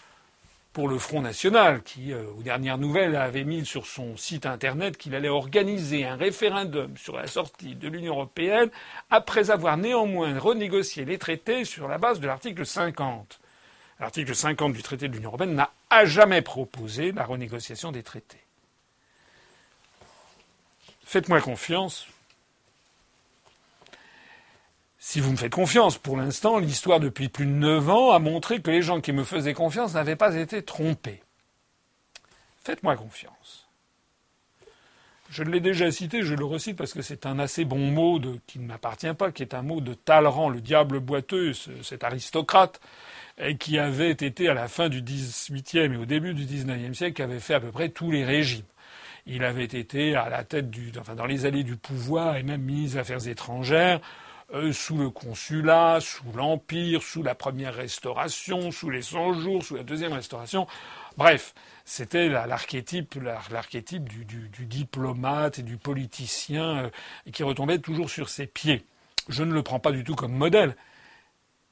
pour 0.74 0.88
le 0.88 0.98
Front 0.98 1.22
National, 1.22 1.84
qui, 1.84 2.14
euh, 2.14 2.24
aux 2.38 2.44
dernières 2.44 2.78
nouvelles, 2.78 3.16
avait 3.16 3.44
mis 3.44 3.66
sur 3.66 3.86
son 3.86 4.16
site 4.16 4.46
internet 4.46 4.98
qu'il 4.98 5.16
allait 5.16 5.28
organiser 5.28 6.06
un 6.06 6.16
référendum 6.16 6.96
sur 6.98 7.18
la 7.18 7.28
sortie 7.28 7.76
de 7.76 7.90
l'Union 7.90 8.14
européenne, 8.14 8.70
après 9.10 9.52
avoir 9.52 9.76
néanmoins 9.78 10.38
renégocié 10.40 11.04
les 11.04 11.18
traités 11.18 11.66
sur 11.66 11.88
la 11.88 11.98
base 11.98 12.20
de 12.20 12.28
l'article 12.28 12.66
50. 12.66 13.40
L'article 14.00 14.34
50 14.34 14.74
du 14.74 14.82
traité 14.82 15.08
de 15.10 15.14
l'Union 15.14 15.30
européenne 15.30 15.56
n'a 15.56 15.72
à 15.90 16.06
jamais 16.06 16.42
proposé 16.42 17.12
la 17.12 17.26
renégociation 17.26 17.92
des 17.92 18.04
traités. 18.04 18.42
Faites-moi 21.04 21.42
confiance, 21.42 22.08
si 25.04 25.20
vous 25.20 25.32
me 25.32 25.36
faites 25.36 25.52
confiance, 25.52 25.98
pour 25.98 26.16
l'instant, 26.16 26.60
l'histoire 26.60 27.00
depuis 27.00 27.28
plus 27.28 27.48
de 27.48 27.52
neuf 27.52 27.90
ans 27.90 28.12
a 28.12 28.20
montré 28.20 28.62
que 28.62 28.70
les 28.70 28.84
gens 28.84 29.02
qui 29.02 29.14
me 29.14 29.24
faisaient 29.24 29.56
confiance 29.56 29.96
n'avaient 29.96 30.16
pas 30.16 30.36
été 30.36 30.62
trompés. 30.62 31.24
Faites-moi 32.64 32.96
confiance. 32.96 33.68
Je 35.32 35.42
l'ai 35.42 35.60
déjà 35.60 35.90
cité, 35.90 36.22
je 36.22 36.36
le 36.36 36.46
recite 36.46 36.78
parce 36.78 36.94
que 36.94 37.02
c'est 37.02 37.26
un 37.26 37.40
assez 37.40 37.66
bon 37.66 37.80
mot 37.90 38.22
qui 38.46 38.60
ne 38.60 38.68
m'appartient 38.68 39.14
pas, 39.16 39.32
qui 39.32 39.42
est 39.42 39.56
un 39.56 39.64
mot 39.64 39.82
de 39.82 39.96
Talleyrand, 39.96 40.50
le 40.50 40.62
diable 40.62 41.00
boiteux, 41.00 41.54
cet 41.82 42.04
aristocrate, 42.04 42.80
qui 43.60 43.80
avait 43.80 44.12
été 44.12 44.50
à 44.50 44.54
la 44.54 44.68
fin 44.68 44.88
du 44.88 45.02
XVIIIe 45.02 45.94
et 45.94 45.98
au 45.98 46.06
début 46.06 46.36
du 46.36 46.46
XIXe 46.46 46.96
siècle, 46.96 47.16
qui 47.16 47.24
avait 47.24 47.40
fait 47.40 47.56
à 47.56 47.60
peu 47.60 47.72
près 47.72 47.90
tous 47.90 48.12
les 48.12 48.24
régimes. 48.24 48.66
Il 49.26 49.44
avait 49.46 49.64
été 49.64 50.16
à 50.16 50.30
la 50.30 50.44
tête 50.44 50.70
du, 50.70 50.92
enfin, 51.00 51.16
dans 51.16 51.26
les 51.26 51.48
allées 51.48 51.64
du 51.64 51.76
pouvoir 51.76 52.36
et 52.36 52.44
même 52.44 52.62
ministre 52.62 52.98
des 52.98 53.00
Affaires 53.00 53.28
étrangères 53.28 54.00
euh, 54.54 54.74
sous 54.74 54.98
le 54.98 55.10
consulat, 55.10 56.00
sous 56.02 56.32
l'Empire, 56.34 57.02
sous 57.02 57.24
la 57.24 57.36
première 57.36 57.74
restauration, 57.74 58.72
sous 58.72 58.90
les 58.90 59.02
100 59.02 59.34
jours, 59.40 59.64
sous 59.64 59.76
la 59.76 59.84
deuxième 59.84 60.14
restauration. 60.14 60.68
Bref, 61.18 61.54
c'était 61.86 62.28
l'archétype, 62.28 63.16
l'archétype 63.50 64.10
du, 64.10 64.26
diplomate 64.66 65.60
et 65.60 65.64
du 65.64 65.78
politicien 65.78 66.86
euh, 66.86 66.90
qui 67.32 67.44
retombait 67.44 67.80
toujours 67.80 68.10
sur 68.10 68.30
ses 68.30 68.46
pieds. 68.46 68.86
Je 69.30 69.44
ne 69.44 69.54
le 69.54 69.64
prends 69.64 69.80
pas 69.80 69.92
du 69.92 70.04
tout 70.04 70.16
comme 70.16 70.34
modèle, 70.34 70.76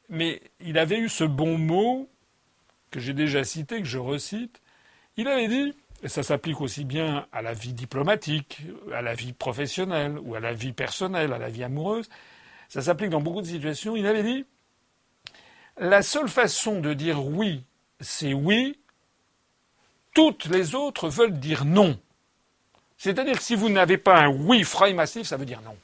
mais 0.07 0.41
il 0.61 0.77
avait 0.77 0.99
eu 0.99 1.09
ce 1.09 1.23
bon 1.23 1.57
mot 1.57 2.09
que 2.91 2.99
j'ai 2.99 3.13
déjà 3.13 3.43
cité, 3.43 3.79
que 3.79 3.87
je 3.87 3.97
recite. 3.97 4.61
Il 5.17 5.27
avait 5.27 5.47
dit, 5.47 5.73
et 6.01 6.07
ça 6.07 6.23
s'applique 6.23 6.61
aussi 6.61 6.85
bien 6.85 7.27
à 7.31 7.41
la 7.41 7.53
vie 7.53 7.73
diplomatique, 7.73 8.61
à 8.93 9.01
la 9.01 9.13
vie 9.13 9.33
professionnelle 9.33 10.17
ou 10.21 10.35
à 10.35 10.39
la 10.39 10.53
vie 10.53 10.71
personnelle, 10.71 11.33
à 11.33 11.37
la 11.37 11.49
vie 11.49 11.63
amoureuse, 11.63 12.09
ça 12.69 12.81
s'applique 12.81 13.09
dans 13.09 13.19
beaucoup 13.19 13.41
de 13.41 13.47
situations. 13.47 13.95
Il 13.95 14.05
avait 14.07 14.23
dit 14.23 14.45
la 15.77 16.01
seule 16.01 16.29
façon 16.29 16.79
de 16.79 16.93
dire 16.93 17.25
oui, 17.25 17.63
c'est 17.99 18.33
oui. 18.33 18.77
Toutes 20.13 20.45
les 20.45 20.75
autres 20.75 21.09
veulent 21.09 21.39
dire 21.39 21.65
non. 21.65 21.99
C'est-à-dire 22.97 23.37
que 23.37 23.43
si 23.43 23.55
vous 23.55 23.69
n'avez 23.69 23.97
pas 23.97 24.19
un 24.19 24.27
oui 24.27 24.63
franc 24.63 24.93
massif, 24.93 25.25
ça 25.27 25.37
veut 25.37 25.45
dire 25.45 25.61
non. 25.61 25.77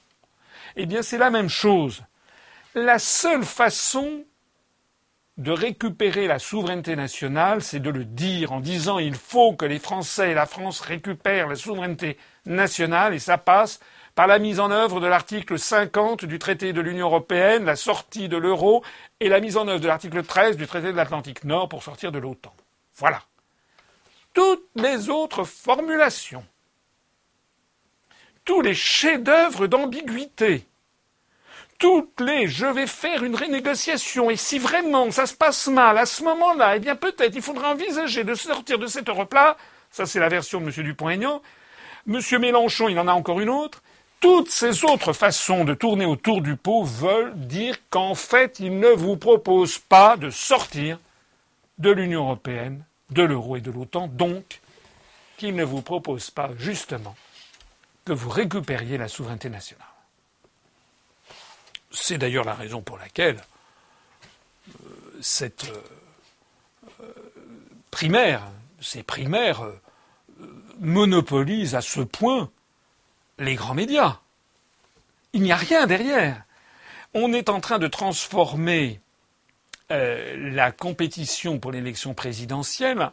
Eh 0.76 0.86
bien, 0.86 1.02
c'est 1.02 1.18
la 1.18 1.30
même 1.30 1.48
chose. 1.48 2.04
La 2.74 3.00
seule 3.00 3.46
façon 3.46 4.26
de 5.38 5.52
récupérer 5.52 6.28
la 6.28 6.40
souveraineté 6.40 6.96
nationale, 6.96 7.62
c'est 7.62 7.80
de 7.80 7.90
le 7.90 8.04
dire 8.04 8.52
en 8.52 8.60
disant 8.60 9.00
il 9.00 9.16
faut 9.16 9.54
que 9.54 9.66
les 9.66 9.80
Français 9.80 10.32
et 10.32 10.34
la 10.34 10.46
France 10.46 10.82
récupèrent 10.82 11.48
la 11.48 11.56
souveraineté 11.56 12.18
nationale 12.46 13.14
et 13.14 13.20
ça 13.20 13.38
passe 13.38 13.80
par 14.16 14.28
la 14.28 14.40
mise 14.40 14.60
en 14.60 14.72
œuvre 14.72 15.00
de 15.00 15.08
l'article 15.08 15.60
50 15.60 16.26
du 16.26 16.40
traité 16.40 16.74
de 16.74 16.82
l'Union 16.82 17.08
européenne, 17.08 17.66
la 17.66 17.76
sortie 17.76 18.30
de 18.30 18.38
l'euro 18.38 18.84
et 19.20 19.30
la 19.30 19.40
mise 19.40 19.58
en 19.58 19.68
œuvre 19.68 19.82
de 19.82 19.88
l'article 19.88 20.24
13 20.24 20.58
du 20.58 20.68
traité 20.68 20.88
de 20.88 20.98
l'Atlantique 20.98 21.44
Nord 21.44 21.70
pour 21.70 21.84
sortir 21.84 22.12
de 22.12 22.20
l'OTAN. 22.20 22.54
Voilà. 22.96 23.22
Toutes 24.34 24.68
les 24.76 25.10
autres 25.10 25.44
formulations 25.44 26.46
tous 28.46 28.62
les 28.62 28.76
chefs-d'œuvre 28.76 29.66
d'ambiguïté, 29.68 30.66
toutes 31.80 32.22
les 32.22 32.48
je 32.48 32.68
vais 32.68 32.88
faire 32.88 33.24
une 33.24 33.36
renégociation 33.36 34.30
et 34.30 34.38
si 34.38 34.60
vraiment 34.60 35.12
ça 35.12 35.26
se 35.26 35.34
passe 35.34 35.68
mal 35.68 35.98
à 35.98 36.06
ce 36.06 36.24
moment-là, 36.24 36.78
eh 36.78 36.80
bien 36.80 36.96
peut-être 36.96 37.36
il 37.36 37.42
faudra 37.42 37.72
envisager 37.72 38.24
de 38.24 38.36
sortir 38.36 38.80
de 38.80 38.88
cette 38.88 39.10
Europe-là. 39.10 39.58
Ça 39.90 40.06
c'est 40.06 40.20
la 40.20 40.30
version 40.30 40.62
de 40.62 40.68
M. 40.68 40.72
Dupont-Aignan. 40.72 41.42
M. 42.08 42.22
Mélenchon, 42.40 42.88
il 42.88 43.00
en 43.00 43.08
a 43.08 43.14
encore 43.14 43.42
une 43.42 43.50
autre. 43.50 43.82
Toutes 44.26 44.50
ces 44.50 44.84
autres 44.86 45.14
façons 45.14 45.66
de 45.66 45.76
tourner 45.76 46.08
autour 46.08 46.42
du 46.42 46.56
pot 46.56 46.84
veulent 46.84 47.36
dire 47.36 47.78
qu'en 47.92 48.16
fait, 48.16 48.60
il 48.60 48.80
ne 48.80 48.88
vous 48.88 49.18
propose 49.18 49.78
pas 49.78 50.18
de 50.18 50.32
sortir 50.32 50.98
de 51.78 51.92
l'Union 51.92 52.24
européenne, 52.24 52.84
de 53.12 53.22
l'euro 53.22 53.56
et 53.56 53.62
de 53.62 53.70
l'OTAN, 53.70 54.08
donc 54.08 54.62
qu'il 55.38 55.56
ne 55.56 55.64
vous 55.64 55.84
propose 55.84 56.32
pas 56.32 56.50
justement 56.58 57.16
que 58.04 58.14
vous 58.14 58.32
récupériez 58.32 58.98
la 58.98 59.10
souveraineté 59.10 59.52
nationale. 59.52 59.86
C'est 61.92 62.18
d'ailleurs 62.18 62.46
la 62.46 62.56
raison 62.56 62.82
pour 62.82 62.98
laquelle 62.98 63.38
euh, 63.38 64.90
cette 65.22 65.66
euh, 65.66 67.02
euh, 67.02 67.14
primaire, 67.92 68.42
ces 68.82 69.04
primaires 69.04 69.62
monopolisent 70.80 71.76
à 71.76 71.82
ce 71.82 72.02
point 72.02 72.50
les 73.40 73.56
grands 73.56 73.74
médias. 73.74 74.20
Il 75.34 75.42
n'y 75.42 75.52
a 75.52 75.58
rien 75.58 75.88
derrière. 75.88 76.44
On 77.14 77.34
est 77.34 77.50
en 77.50 77.60
train 77.60 77.80
de 77.80 77.88
transformer 77.88 79.00
la 79.90 80.72
compétition 80.72 81.60
pour 81.60 81.72
l'élection 81.72 82.14
présidentielle 82.14 83.12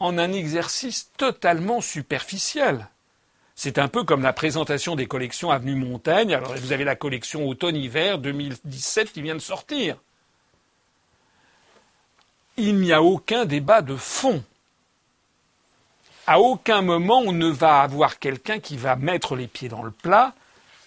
en 0.00 0.18
un 0.18 0.32
exercice 0.32 1.10
totalement 1.16 1.80
superficiel. 1.80 2.88
C'est 3.54 3.78
un 3.78 3.88
peu 3.88 4.02
comme 4.02 4.22
la 4.22 4.32
présentation 4.32 4.96
des 4.96 5.06
collections 5.06 5.50
Avenue 5.50 5.76
Montaigne. 5.76 6.34
Alors 6.34 6.54
vous 6.54 6.72
avez 6.72 6.84
la 6.84 6.96
collection 6.96 7.46
automne-hiver 7.46 8.18
2017 8.18 9.12
qui 9.12 9.22
vient 9.22 9.34
de 9.34 9.40
sortir. 9.40 9.96
Il 12.56 12.76
n'y 12.76 12.92
a 12.92 13.02
aucun 13.02 13.44
débat 13.44 13.82
de 13.82 13.96
fond. 13.96 14.42
À 16.26 16.40
aucun 16.40 16.80
moment 16.80 17.20
on 17.20 17.32
ne 17.32 17.48
va 17.48 17.80
avoir 17.80 18.18
quelqu'un 18.18 18.58
qui 18.58 18.76
va 18.76 18.96
mettre 18.96 19.36
les 19.36 19.46
pieds 19.46 19.68
dans 19.68 19.82
le 19.82 19.90
plat 19.90 20.34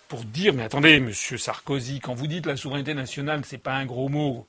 pour 0.08 0.23
dire 0.23 0.54
mais 0.54 0.63
attendez, 0.63 1.00
monsieur 1.00 1.38
Sarkozy, 1.38 2.00
quand 2.00 2.15
vous 2.15 2.28
dites 2.28 2.45
la 2.45 2.58
souveraineté 2.58 2.93
nationale, 2.93 3.43
c'est 3.45 3.58
pas 3.58 3.73
un 3.73 3.86
gros 3.86 4.10
mot. 4.10 4.47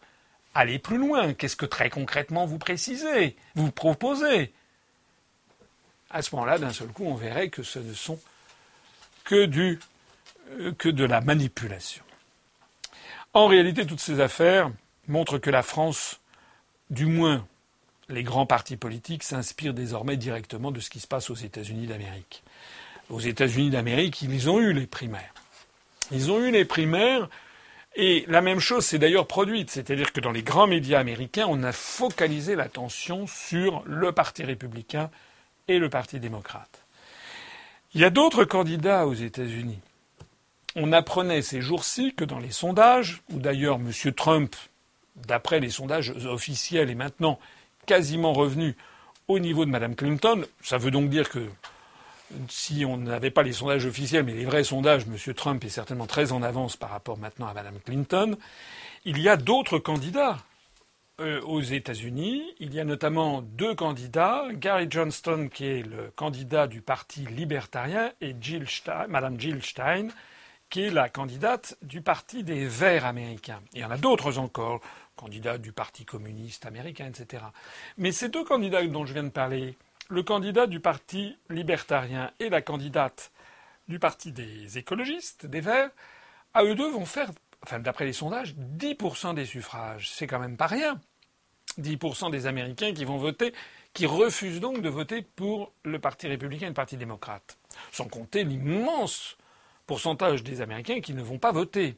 Allez 0.55 0.79
plus 0.79 0.99
loin. 0.99 1.35
Qu'est-ce 1.35 1.57
que 1.57 1.67
très 1.67 1.91
concrètement 1.91 2.47
vous 2.47 2.59
précisez, 2.59 3.37
vous 3.55 3.71
proposez? 3.71 4.53
À 6.11 6.23
ce 6.23 6.35
moment-là, 6.35 6.59
d'un 6.59 6.73
seul 6.73 6.89
coup, 6.89 7.05
on 7.05 7.15
verrait 7.15 7.51
que 7.51 7.63
ce 7.63 7.79
ne 7.79 7.93
sont 7.93 8.19
que, 9.25 9.45
du, 9.45 9.79
euh, 10.53 10.73
que 10.73 10.89
de 10.89 11.05
la 11.05 11.21
manipulation. 11.21 12.03
En 13.35 13.47
réalité, 13.47 13.85
toutes 13.85 14.01
ces 14.01 14.21
affaires 14.21 14.71
montrent 15.07 15.39
que 15.39 15.51
la 15.51 15.63
France, 15.63 16.19
du 16.89 17.05
moins 17.05 17.47
les 18.09 18.23
grands 18.23 18.47
partis 18.47 18.77
politiques, 18.77 19.23
s'inspirent 19.23 19.75
désormais 19.75 20.17
directement 20.17 20.71
de 20.71 20.81
ce 20.81 20.91
qui 20.91 21.01
se 21.01 21.07
passe 21.07 21.31
aux 21.31 21.35
États-Unis 21.35 21.87
d'Amérique. 21.87 22.43
Aux 23.11 23.21
États-Unis 23.21 23.71
d'Amérique, 23.71 24.23
ils 24.23 24.51
ont 24.51 24.61
eu 24.61 24.73
les 24.73 24.87
primaires. 24.87 25.35
Ils 26.11 26.31
ont 26.31 26.41
eu 26.41 26.51
les 26.51 26.65
primaires 26.65 27.29
et 27.97 28.25
la 28.29 28.41
même 28.41 28.61
chose 28.61 28.87
s'est 28.87 28.99
d'ailleurs 28.99 29.27
produite, 29.27 29.71
c'est-à-dire 29.71 30.13
que 30.13 30.21
dans 30.21 30.31
les 30.31 30.43
grands 30.43 30.67
médias 30.67 31.01
américains, 31.01 31.47
on 31.49 31.63
a 31.63 31.73
focalisé 31.73 32.55
l'attention 32.55 33.27
sur 33.27 33.83
le 33.87 34.13
Parti 34.13 34.45
républicain 34.45 35.11
et 35.67 35.79
le 35.79 35.91
Parti 35.91 36.21
démocrate. 36.21 36.85
Il 37.95 38.01
y 38.01 38.05
a 38.05 38.11
d'autres 38.11 38.45
candidats 38.45 39.07
aux 39.07 39.15
États-Unis. 39.15 39.81
On 40.77 40.93
apprenait 40.93 41.43
ces 41.43 41.61
jours-ci 41.61 42.15
que 42.15 42.25
dans 42.25 42.39
les 42.39 42.53
sondages, 42.53 43.23
où 43.33 43.39
d'ailleurs 43.39 43.77
M. 43.77 43.91
Trump, 44.15 44.55
d'après 45.27 45.59
les 45.59 45.71
sondages 45.71 46.11
officiels, 46.27 46.91
est 46.91 46.95
maintenant 46.95 47.39
quasiment 47.89 48.35
revenu 48.35 48.77
au 49.29 49.39
niveau 49.39 49.65
de 49.65 49.71
Mme 49.71 49.97
Clinton, 49.97 50.45
ça 50.63 50.77
veut 50.79 50.91
donc 50.91 51.09
dire 51.09 51.29
que 51.31 51.41
si 52.49 52.85
on 52.85 52.99
n'avait 52.99 53.31
pas 53.31 53.43
les 53.43 53.55
sondages 53.55 53.87
officiels, 53.87 54.25
mais 54.25 54.35
les 54.35 54.45
vrais 54.45 54.63
sondages, 54.63 55.05
M. 55.07 55.35
Trump 55.35 55.65
est 55.65 55.71
certainement 55.71 56.07
très 56.07 56.33
en 56.33 56.43
avance 56.43 56.77
par 56.77 56.91
rapport 56.91 57.17
maintenant 57.17 57.49
à 57.49 57.55
Mme 57.55 57.81
Clinton. 57.85 58.37
Il 59.07 59.19
y 59.19 59.29
a 59.29 59.39
d'autres 59.39 59.79
candidats 59.79 60.37
euh, 61.21 61.41
aux 61.43 61.63
États-Unis. 61.63 62.43
Il 62.61 62.75
y 62.75 62.81
a 62.81 62.85
notamment 62.85 63.41
deux 63.41 63.75
candidats, 63.75 64.45
Gary 64.53 64.87
Johnston, 64.91 65.49
qui 65.53 65.65
est 65.65 65.83
le 65.83 66.13
candidat 66.15 66.67
du 66.67 66.83
Parti 66.83 67.21
libertarien, 67.25 68.13
et 68.21 68.37
Jill 68.39 68.69
Stein, 68.69 69.07
Mme 69.09 69.41
Jill 69.41 69.63
Stein, 69.63 70.09
qui 70.69 70.83
est 70.83 70.91
la 70.91 71.09
candidate 71.09 71.79
du 71.81 72.03
Parti 72.03 72.45
des 72.45 72.67
Verts 72.67 73.07
américains. 73.07 73.61
Il 73.73 73.81
y 73.81 73.85
en 73.85 73.91
a 73.91 73.97
d'autres 73.97 74.39
encore, 74.39 74.81
candidats 75.19 75.59
du 75.59 75.73
Parti 75.73 76.05
communiste 76.05 76.65
américain, 76.65 77.07
etc. 77.07 77.45
Mais 77.97 78.13
ces 78.13 78.29
deux 78.29 78.45
candidats 78.45 78.87
dont 78.87 79.05
je 79.05 79.13
viens 79.13 79.25
de 79.25 79.29
parler, 79.29 79.77
le 80.09 80.23
candidat 80.23 80.67
du 80.67 80.81
Parti 80.81 81.37
libertarien 81.51 82.31
et 82.39 82.49
la 82.49 82.63
candidate 82.63 83.33
du 83.89 83.99
Parti 83.99 84.33
des 84.33 84.79
écologistes, 84.79 85.45
des 85.45 85.61
Verts, 85.61 85.91
à 86.55 86.65
eux 86.65 86.75
deux 86.75 86.91
vont 86.91 87.05
faire, 87.05 87.31
d'après 87.81 88.07
les 88.07 88.13
sondages, 88.13 88.55
10% 88.55 89.35
des 89.35 89.45
suffrages. 89.45 90.11
C'est 90.11 90.27
quand 90.27 90.39
même 90.39 90.57
pas 90.57 90.67
rien. 90.67 91.01
10% 91.79 92.31
des 92.31 92.47
Américains 92.47 92.93
qui 92.93 93.05
vont 93.05 93.19
voter, 93.19 93.53
qui 93.93 94.07
refusent 94.07 94.61
donc 94.61 94.81
de 94.81 94.89
voter 94.89 95.23
pour 95.23 95.73
le 95.85 95.99
Parti 95.99 96.29
républicain 96.29 96.67
et 96.67 96.71
le 96.71 96.75
Parti 96.75 96.97
démocrate. 96.97 97.59
Sans 97.93 98.09
compter 98.09 98.45
l'immense 98.45 99.37
pourcentage 99.87 100.43
des 100.43 100.61
Américains 100.61 101.01
qui 101.01 101.15
ne 101.15 101.23
vont 101.23 101.39
pas 101.39 101.53
voter. 101.53 101.97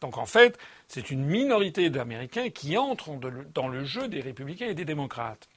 Donc 0.00 0.18
en 0.18 0.26
fait, 0.26 0.58
c'est 0.92 1.10
une 1.10 1.24
minorité 1.24 1.88
d'Américains 1.88 2.50
qui 2.50 2.76
entrent 2.76 3.18
dans 3.54 3.68
le 3.68 3.84
jeu 3.84 4.08
des 4.08 4.20
républicains 4.20 4.66
et 4.66 4.74
des 4.74 4.84
démocrates. 4.84 5.48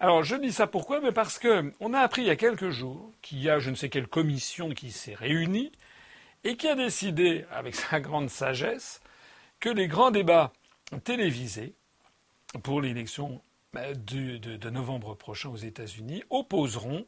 Alors 0.00 0.22
je 0.22 0.36
dis 0.36 0.52
ça 0.52 0.66
pourquoi? 0.66 1.00
Mais 1.02 1.12
Parce 1.12 1.38
qu'on 1.38 1.92
a 1.92 2.00
appris 2.00 2.22
il 2.22 2.28
y 2.28 2.30
a 2.30 2.36
quelques 2.36 2.70
jours 2.70 3.12
qu'il 3.20 3.42
y 3.42 3.50
a 3.50 3.58
je 3.58 3.68
ne 3.68 3.74
sais 3.74 3.90
quelle 3.90 4.06
commission 4.06 4.70
qui 4.70 4.90
s'est 4.90 5.14
réunie 5.14 5.70
et 6.44 6.56
qui 6.56 6.66
a 6.66 6.74
décidé, 6.74 7.44
avec 7.50 7.74
sa 7.74 8.00
grande 8.00 8.30
sagesse, 8.30 9.02
que 9.60 9.68
les 9.68 9.86
grands 9.86 10.10
débats 10.12 10.54
télévisés 11.04 11.74
pour 12.62 12.80
l'élection 12.80 13.42
bah, 13.74 13.92
de, 13.92 14.70
novembre 14.70 15.14
prochain 15.14 15.50
aux 15.50 15.56
États-Unis 15.56 16.22
opposeront 16.30 17.04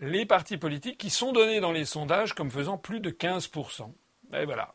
les 0.00 0.26
partis 0.26 0.58
politiques 0.58 0.98
qui 0.98 1.08
sont 1.08 1.32
donnés 1.32 1.60
dans 1.60 1.72
les 1.72 1.86
sondages 1.86 2.34
comme 2.34 2.50
faisant 2.50 2.76
plus 2.76 3.00
de 3.00 3.10
15%. 3.10 3.90
Et 4.34 4.44
voilà. 4.44 4.74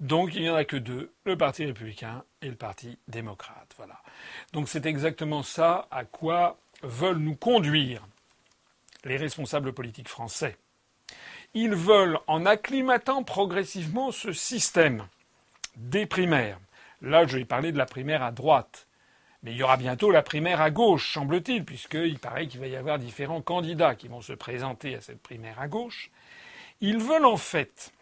Donc 0.00 0.34
il 0.34 0.42
n'y 0.42 0.50
en 0.50 0.54
a 0.54 0.64
que 0.64 0.76
deux, 0.76 1.12
le 1.24 1.36
Parti 1.36 1.66
républicain 1.66 2.24
et 2.40 2.48
le 2.48 2.56
Parti 2.56 2.98
démocrate. 3.06 3.74
Voilà. 3.76 4.00
Donc 4.52 4.68
c'est 4.68 4.86
exactement 4.86 5.42
ça 5.42 5.86
à 5.90 6.04
quoi 6.04 6.58
veulent 6.82 7.18
nous 7.18 7.36
conduire 7.36 8.06
les 9.04 9.18
responsables 9.18 9.72
politiques 9.72 10.08
français. 10.08 10.56
Ils 11.52 11.74
veulent, 11.74 12.18
en 12.26 12.46
acclimatant 12.46 13.24
progressivement 13.24 14.12
ce 14.12 14.32
système 14.32 15.06
des 15.76 16.06
primaires, 16.06 16.58
là 17.02 17.26
je 17.26 17.36
vais 17.36 17.44
parler 17.44 17.72
de 17.72 17.78
la 17.78 17.86
primaire 17.86 18.22
à 18.22 18.32
droite, 18.32 18.86
mais 19.42 19.52
il 19.52 19.56
y 19.56 19.62
aura 19.62 19.76
bientôt 19.76 20.10
la 20.10 20.22
primaire 20.22 20.60
à 20.60 20.70
gauche, 20.70 21.12
semble-t-il, 21.12 21.64
puisqu'il 21.64 22.18
paraît 22.18 22.46
qu'il 22.46 22.60
va 22.60 22.68
y 22.68 22.76
avoir 22.76 22.98
différents 22.98 23.42
candidats 23.42 23.94
qui 23.94 24.08
vont 24.08 24.20
se 24.20 24.32
présenter 24.32 24.94
à 24.94 25.00
cette 25.00 25.22
primaire 25.22 25.60
à 25.60 25.68
gauche. 25.68 26.10
Ils 26.80 26.98
veulent 26.98 27.26
en 27.26 27.36
fait 27.36 27.92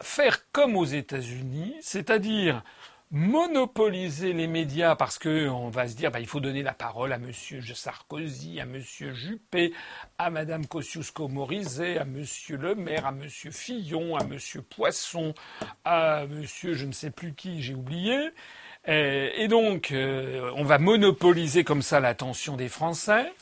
faire 0.00 0.50
comme 0.52 0.76
aux 0.76 0.84
États-Unis, 0.84 1.74
c'est-à-dire 1.80 2.62
monopoliser 3.10 4.32
les 4.32 4.46
médias 4.46 4.96
parce 4.96 5.18
qu'on 5.18 5.68
va 5.68 5.86
se 5.86 5.94
dire 5.94 6.10
bah, 6.10 6.20
il 6.20 6.26
faut 6.26 6.40
donner 6.40 6.62
la 6.62 6.72
parole 6.72 7.12
à 7.12 7.16
M. 7.16 7.30
Sarkozy, 7.74 8.58
à 8.58 8.62
M. 8.62 8.80
Juppé, 8.80 9.74
à 10.16 10.30
Mme 10.30 10.66
Kosciusko-Morizet, 10.66 11.98
à 11.98 12.02
M. 12.02 12.24
Le 12.48 12.74
Maire, 12.74 13.06
à 13.06 13.10
M. 13.10 13.28
Fillon, 13.28 14.16
à 14.16 14.22
M. 14.22 14.38
Poisson, 14.70 15.34
à 15.84 16.22
M. 16.22 16.42
je 16.44 16.86
ne 16.86 16.92
sais 16.92 17.10
plus 17.10 17.34
qui, 17.34 17.62
j'ai 17.62 17.74
oublié. 17.74 18.30
Et 18.86 19.46
donc, 19.46 19.92
euh, 19.92 20.50
on 20.56 20.64
va 20.64 20.78
monopoliser 20.78 21.62
comme 21.62 21.82
ça 21.82 22.00
l'attention 22.00 22.56
des 22.56 22.68
Français. 22.68 23.32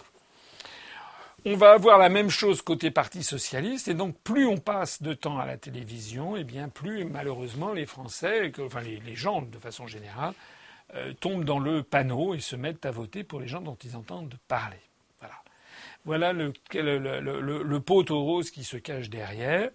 On 1.46 1.56
va 1.56 1.72
avoir 1.72 1.98
la 1.98 2.10
même 2.10 2.28
chose 2.28 2.60
côté 2.60 2.90
Parti 2.90 3.22
socialiste, 3.22 3.88
et 3.88 3.94
donc 3.94 4.16
plus 4.22 4.46
on 4.46 4.58
passe 4.58 5.02
de 5.02 5.14
temps 5.14 5.38
à 5.38 5.46
la 5.46 5.56
télévision, 5.56 6.36
et 6.36 6.40
eh 6.40 6.44
bien 6.44 6.68
plus 6.68 7.04
malheureusement 7.04 7.72
les 7.72 7.86
Français, 7.86 8.52
enfin 8.60 8.80
les, 8.82 9.16
gens 9.16 9.42
de 9.42 9.58
façon 9.58 9.86
générale, 9.86 10.34
euh, 10.94 11.12
tombent 11.14 11.44
dans 11.44 11.58
le 11.58 11.82
panneau 11.82 12.34
et 12.34 12.40
se 12.40 12.56
mettent 12.56 12.84
à 12.84 12.90
voter 12.90 13.24
pour 13.24 13.40
les 13.40 13.48
gens 13.48 13.62
dont 13.62 13.78
ils 13.84 13.96
entendent 13.96 14.34
parler. 14.48 14.80
Voilà, 16.06 16.32
le, 16.32 16.52
le, 16.72 17.80
poteau 17.80 18.22
rose 18.22 18.50
qui 18.50 18.64
se 18.64 18.78
cache 18.78 19.10
derrière. 19.10 19.68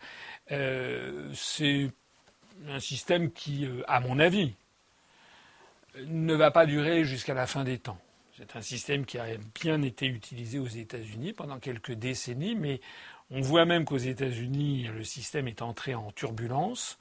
Euh, 0.52 1.30
c'est 1.36 1.92
un 2.68 2.80
système 2.80 3.32
qui, 3.32 3.66
euh, 3.66 3.84
à 3.88 4.00
mon 4.00 4.18
avis, 4.18 4.56
ne 6.08 6.34
va 6.34 6.50
pas 6.50 6.66
durer 6.66 7.04
jusqu'à 7.04 7.36
la 7.36 7.46
fin 7.46 7.64
des 7.64 7.78
temps. 7.78 8.00
C'est 8.38 8.58
un 8.58 8.62
système 8.62 9.06
qui 9.06 9.18
a 9.18 9.28
bien 9.62 9.82
été 9.82 10.08
utilisé 10.08 10.60
aux 10.60 10.68
États-Unis 10.68 11.32
pendant 11.32 11.58
quelques 11.58 11.94
décennies, 11.94 12.56
mais 12.56 12.82
On 13.32 13.42
voit 13.42 13.66
même 13.66 13.86
qu'aux 13.86 13.98
États-Unis, 13.98 14.88
le 14.94 15.04
système 15.04 15.48
est 15.48 15.64
entré 15.64 15.96
en 15.96 16.12
turbulence. 16.12 17.00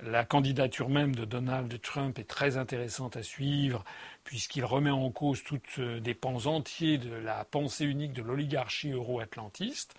La 0.00 0.24
candidature 0.24 0.88
même 0.88 1.14
de 1.16 1.24
Donald 1.24 1.80
Trump 1.80 2.18
est 2.18 2.28
très 2.28 2.56
intéressante 2.58 3.16
à 3.16 3.22
suivre 3.22 3.82
puisqu'il 4.24 4.64
remet 4.64 4.90
en 4.90 5.10
cause 5.10 5.42
toutes 5.42 5.78
euh, 5.78 6.00
des 6.00 6.14
pans 6.14 6.46
entiers 6.46 6.98
de 6.98 7.14
la 7.14 7.44
pensée 7.44 7.86
unique 7.86 8.12
de 8.12 8.22
l'oligarchie 8.22 8.90
euro-atlantiste 8.90 9.94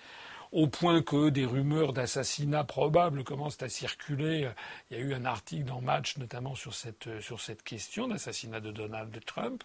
au 0.51 0.67
point 0.67 1.01
que 1.01 1.29
des 1.29 1.45
rumeurs 1.45 1.93
d'assassinat 1.93 2.63
probables 2.63 3.23
commencent 3.23 3.61
à 3.61 3.69
circuler. 3.69 4.49
Il 4.89 4.97
y 4.97 4.99
a 4.99 5.03
eu 5.03 5.13
un 5.13 5.25
article 5.25 5.65
dans 5.65 5.81
Match 5.81 6.17
notamment 6.17 6.55
sur 6.55 6.73
cette, 6.73 7.21
sur 7.21 7.41
cette 7.41 7.63
question 7.63 8.07
d'assassinat 8.07 8.59
de 8.59 8.71
Donald 8.71 9.17
Trump, 9.25 9.63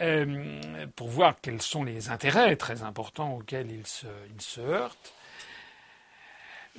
euh, 0.00 0.86
pour 0.96 1.08
voir 1.08 1.40
quels 1.40 1.62
sont 1.62 1.84
les 1.84 2.10
intérêts 2.10 2.56
très 2.56 2.82
importants 2.82 3.34
auxquels 3.36 3.70
il 3.70 3.86
se, 3.86 4.06
se 4.38 4.60
heurte. 4.60 5.14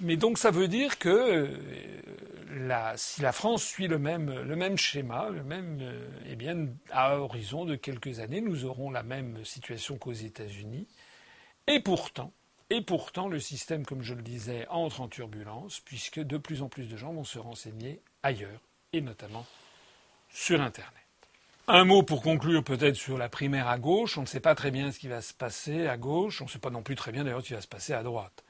Mais 0.02 0.18
donc 0.18 0.40
ça 0.40 0.50
veut 0.50 0.68
dire 0.68 0.98
que 0.98 1.10
euh, 1.10 2.94
si 2.96 3.22
la 3.22 3.32
France 3.32 3.64
suit 3.64 3.88
le 3.88 4.00
même, 4.00 4.42
le 4.42 4.56
même 4.56 4.78
schéma, 4.78 5.30
le 5.30 5.44
même, 5.44 5.80
euh, 5.82 6.08
eh 6.28 6.36
bien, 6.36 6.68
à 6.92 7.18
horizon 7.20 7.66
de 7.66 7.76
quelques 7.76 8.20
années, 8.20 8.42
nous 8.42 8.66
aurons 8.66 8.90
la 8.90 9.04
même 9.04 9.46
situation 9.46 9.98
qu'aux 9.98 10.12
États-Unis. 10.12 10.88
Et 11.68 11.80
pourtant, 11.80 12.34
et 12.74 12.82
pourtant, 12.82 13.28
le 13.28 13.40
système, 13.40 13.86
comme 13.86 14.02
je 14.02 14.16
le 14.16 14.24
disais, 14.24 14.66
entre 14.68 15.02
en 15.02 15.08
turbulence, 15.08 15.80
puisque 15.82 16.20
de 16.20 16.38
plus 16.38 16.64
en 16.64 16.70
plus 16.70 16.90
de 16.90 16.98
gens 16.98 17.14
vont 17.14 17.24
se 17.24 17.38
renseigner 17.38 18.02
ailleurs, 18.24 18.62
et 18.94 19.02
notamment 19.02 19.46
sur 20.32 20.60
Internet. 20.60 21.04
Un 21.68 21.86
mot 21.86 22.02
pour 22.02 22.24
conclure 22.24 22.64
peut-être 22.64 22.96
sur 22.96 23.20
la 23.20 23.30
primaire 23.30 23.68
à 23.68 23.78
gauche. 23.78 24.18
On 24.18 24.22
ne 24.22 24.26
sait 24.26 24.40
pas 24.40 24.56
très 24.56 24.72
bien 24.72 24.92
ce 24.92 24.98
qui 24.98 25.08
va 25.08 25.22
se 25.22 25.36
passer 25.36 25.86
à 25.86 25.98
gauche. 25.98 26.42
On 26.42 26.46
ne 26.46 26.50
sait 26.50 26.58
pas 26.58 26.72
non 26.72 26.82
plus 26.82 26.96
très 26.96 27.12
bien 27.12 27.24
d'ailleurs 27.24 27.44
ce 27.44 27.48
qui 27.48 27.54
va 27.54 27.62
se 27.62 27.68
passer 27.68 27.94
à 27.94 28.02
droite. 28.02 28.44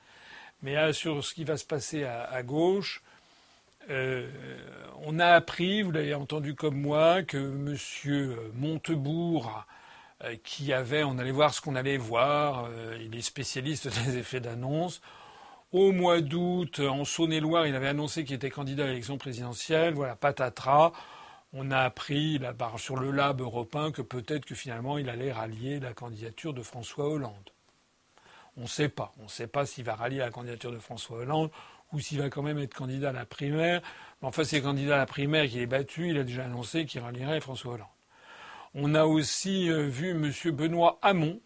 Mais 0.61 0.77
euh, 0.77 0.93
sur 0.93 1.21
ce 1.21 1.33
qui 1.33 1.43
va 1.43 1.57
se 1.57 1.65
passer 1.65 2.05
à, 2.05 2.41
gauche, 2.43 3.03
euh, 3.89 4.31
on 5.01 5.19
a 5.19 5.27
appris, 5.27 5.81
vous 5.81 5.91
l'avez 5.91 6.13
entendu 6.13 6.55
comme 6.55 6.79
moi, 6.79 7.23
que 7.23 7.37
M. 7.37 8.37
Montebourg 8.53 9.65
qui 10.43 10.73
avait, 10.73 11.03
on 11.03 11.17
allait 11.17 11.31
voir 11.31 11.53
ce 11.53 11.61
qu'on 11.61 11.75
allait 11.75 11.97
voir, 11.97 12.67
euh, 12.69 12.97
il 13.01 13.15
est 13.15 13.21
spécialiste 13.21 13.87
des 14.05 14.17
effets 14.17 14.39
d'annonce. 14.39 15.01
Au 15.71 15.91
mois 15.91 16.21
d'août, 16.21 16.79
en 16.79 17.03
Saône-et-Loire, 17.03 17.65
il 17.65 17.75
avait 17.75 17.87
annoncé 17.87 18.23
qu'il 18.23 18.35
était 18.35 18.51
candidat 18.51 18.83
à 18.83 18.87
l'élection 18.87 19.17
présidentielle. 19.17 19.95
Voilà, 19.95 20.15
patatras. 20.15 20.91
On 21.51 21.71
a 21.71 21.79
appris 21.79 22.39
sur 22.77 22.95
le 22.97 23.11
lab 23.11 23.41
européen 23.41 23.91
que 23.91 24.01
peut-être 24.01 24.45
que 24.45 24.55
finalement 24.55 24.97
il 24.97 25.09
allait 25.09 25.31
rallier 25.31 25.79
la 25.79 25.93
candidature 25.93 26.53
de 26.53 26.63
François 26.63 27.07
Hollande. 27.07 27.51
On 28.57 28.61
ne 28.61 28.67
sait 28.67 28.89
pas. 28.89 29.13
On 29.19 29.23
ne 29.23 29.29
sait 29.29 29.47
pas 29.47 29.65
s'il 29.65 29.83
va 29.83 29.95
rallier 29.95 30.17
la 30.17 30.31
candidature 30.31 30.71
de 30.71 30.79
François 30.79 31.17
Hollande 31.17 31.51
ou 31.91 31.99
s'il 31.99 32.19
va 32.19 32.29
quand 32.29 32.41
même 32.41 32.57
être 32.57 32.73
candidat 32.73 33.09
à 33.09 33.13
la 33.13 33.25
primaire. 33.25 33.81
Mais 34.21 34.27
enfin, 34.27 34.43
c'est 34.43 34.61
candidat 34.61 34.95
à 34.95 34.97
la 34.97 35.05
primaire 35.05 35.47
qu'il 35.47 35.59
est 35.59 35.67
battu. 35.67 36.09
Il 36.09 36.17
a 36.17 36.23
déjà 36.23 36.45
annoncé 36.45 36.85
qu'il 36.85 37.01
rallierait 37.01 37.39
François 37.39 37.73
Hollande. 37.73 37.87
On 38.75 38.95
a 38.95 39.05
aussi 39.05 39.69
euh, 39.69 39.87
vu 39.87 40.11
M. 40.11 40.31
Benoît 40.51 40.97
Hamon, 41.03 41.39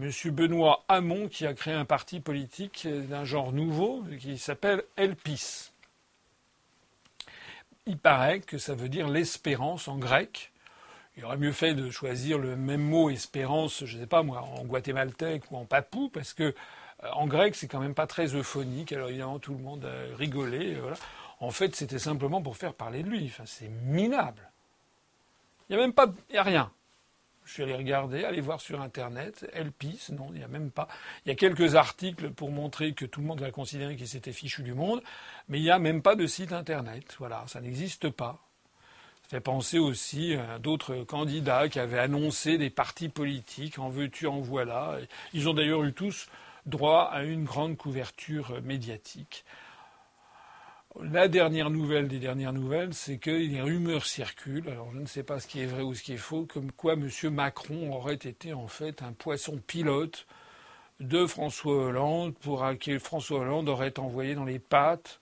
M. 0.00 0.10
Benoît 0.30 0.84
Hamon 0.88 1.28
qui 1.28 1.46
a 1.46 1.52
créé 1.52 1.74
un 1.74 1.84
parti 1.84 2.20
politique 2.20 2.86
d'un 2.86 3.24
genre 3.24 3.52
nouveau 3.52 4.02
qui 4.18 4.38
s'appelle 4.38 4.82
Elpis. 4.96 5.72
Il 7.84 7.98
paraît 7.98 8.40
que 8.40 8.56
ça 8.56 8.74
veut 8.74 8.88
dire 8.88 9.08
l'espérance 9.08 9.88
en 9.88 9.98
grec. 9.98 10.52
Il 11.18 11.24
aurait 11.26 11.36
mieux 11.36 11.52
fait 11.52 11.74
de 11.74 11.90
choisir 11.90 12.38
le 12.38 12.56
même 12.56 12.80
mot 12.80 13.10
espérance, 13.10 13.84
je 13.84 13.96
ne 13.96 14.02
sais 14.02 14.06
pas 14.06 14.22
moi, 14.22 14.40
en 14.40 14.64
guatémaltèque 14.64 15.50
ou 15.50 15.56
en 15.56 15.66
papou, 15.66 16.08
parce 16.08 16.32
que 16.32 16.54
euh, 17.04 17.10
en 17.12 17.26
grec 17.26 17.56
c'est 17.56 17.68
quand 17.68 17.80
même 17.80 17.94
pas 17.94 18.06
très 18.06 18.34
euphonique. 18.34 18.92
Alors 18.92 19.10
évidemment 19.10 19.38
tout 19.38 19.52
le 19.52 19.62
monde 19.62 19.84
a 19.84 20.16
rigolé. 20.16 20.78
En 21.40 21.50
fait 21.50 21.76
c'était 21.76 21.98
simplement 21.98 22.40
pour 22.40 22.56
faire 22.56 22.72
parler 22.72 23.02
de 23.02 23.10
lui. 23.10 23.30
C'est 23.44 23.68
minable. 23.68 24.48
Il 25.68 25.76
n'y 25.76 25.82
a 25.82 25.84
même 25.84 25.92
pas, 25.92 26.06
il 26.30 26.34
y 26.34 26.38
a 26.38 26.42
rien. 26.42 26.70
Je 27.44 27.54
suis 27.54 27.62
allé 27.62 27.74
regarder, 27.74 28.24
aller 28.24 28.42
voir 28.42 28.60
sur 28.60 28.80
Internet, 28.82 29.48
Elpis, 29.54 30.10
non, 30.12 30.28
il 30.32 30.38
n'y 30.38 30.44
a 30.44 30.48
même 30.48 30.70
pas. 30.70 30.86
Il 31.24 31.30
y 31.30 31.32
a 31.32 31.34
quelques 31.34 31.76
articles 31.76 32.30
pour 32.30 32.50
montrer 32.50 32.92
que 32.92 33.06
tout 33.06 33.20
le 33.20 33.26
monde 33.26 33.40
va 33.40 33.50
considérer 33.50 33.96
qu'il 33.96 34.06
s'était 34.06 34.34
fichu 34.34 34.62
du 34.62 34.74
monde, 34.74 35.02
mais 35.48 35.58
il 35.58 35.62
n'y 35.62 35.70
a 35.70 35.78
même 35.78 36.02
pas 36.02 36.14
de 36.14 36.26
site 36.26 36.52
Internet. 36.52 37.16
Voilà, 37.18 37.44
ça 37.46 37.62
n'existe 37.62 38.10
pas. 38.10 38.38
Ça 39.22 39.36
fait 39.36 39.40
penser 39.40 39.78
aussi 39.78 40.34
à 40.34 40.58
d'autres 40.58 41.04
candidats 41.04 41.70
qui 41.70 41.80
avaient 41.80 41.98
annoncé 41.98 42.58
des 42.58 42.70
partis 42.70 43.08
politiques, 43.08 43.78
en 43.78 43.88
veux-tu, 43.88 44.26
en 44.26 44.40
voilà. 44.40 44.98
Ils 45.32 45.48
ont 45.48 45.54
d'ailleurs 45.54 45.84
eu 45.84 45.94
tous 45.94 46.28
droit 46.66 47.04
à 47.04 47.24
une 47.24 47.44
grande 47.44 47.78
couverture 47.78 48.60
médiatique. 48.62 49.44
La 51.00 51.28
dernière 51.28 51.70
nouvelle 51.70 52.08
des 52.08 52.18
dernières 52.18 52.52
nouvelles, 52.52 52.92
c'est 52.92 53.18
que 53.18 53.30
les 53.30 53.62
rumeurs 53.62 54.04
circulent, 54.04 54.68
alors 54.68 54.90
je 54.92 54.98
ne 54.98 55.06
sais 55.06 55.22
pas 55.22 55.38
ce 55.38 55.46
qui 55.46 55.60
est 55.60 55.66
vrai 55.66 55.82
ou 55.82 55.94
ce 55.94 56.02
qui 56.02 56.14
est 56.14 56.16
faux, 56.16 56.44
comme 56.44 56.72
quoi 56.72 56.94
M. 56.94 57.08
Macron 57.30 57.92
aurait 57.92 58.14
été 58.14 58.52
en 58.52 58.66
fait 58.66 59.00
un 59.02 59.12
poisson 59.12 59.60
pilote 59.64 60.26
de 60.98 61.24
François 61.26 61.86
Hollande, 61.86 62.34
pour 62.34 62.66
que 62.80 62.98
François 62.98 63.40
Hollande 63.40 63.68
aurait 63.68 63.96
envoyé 64.00 64.34
dans 64.34 64.44
les 64.44 64.58
pattes 64.58 65.20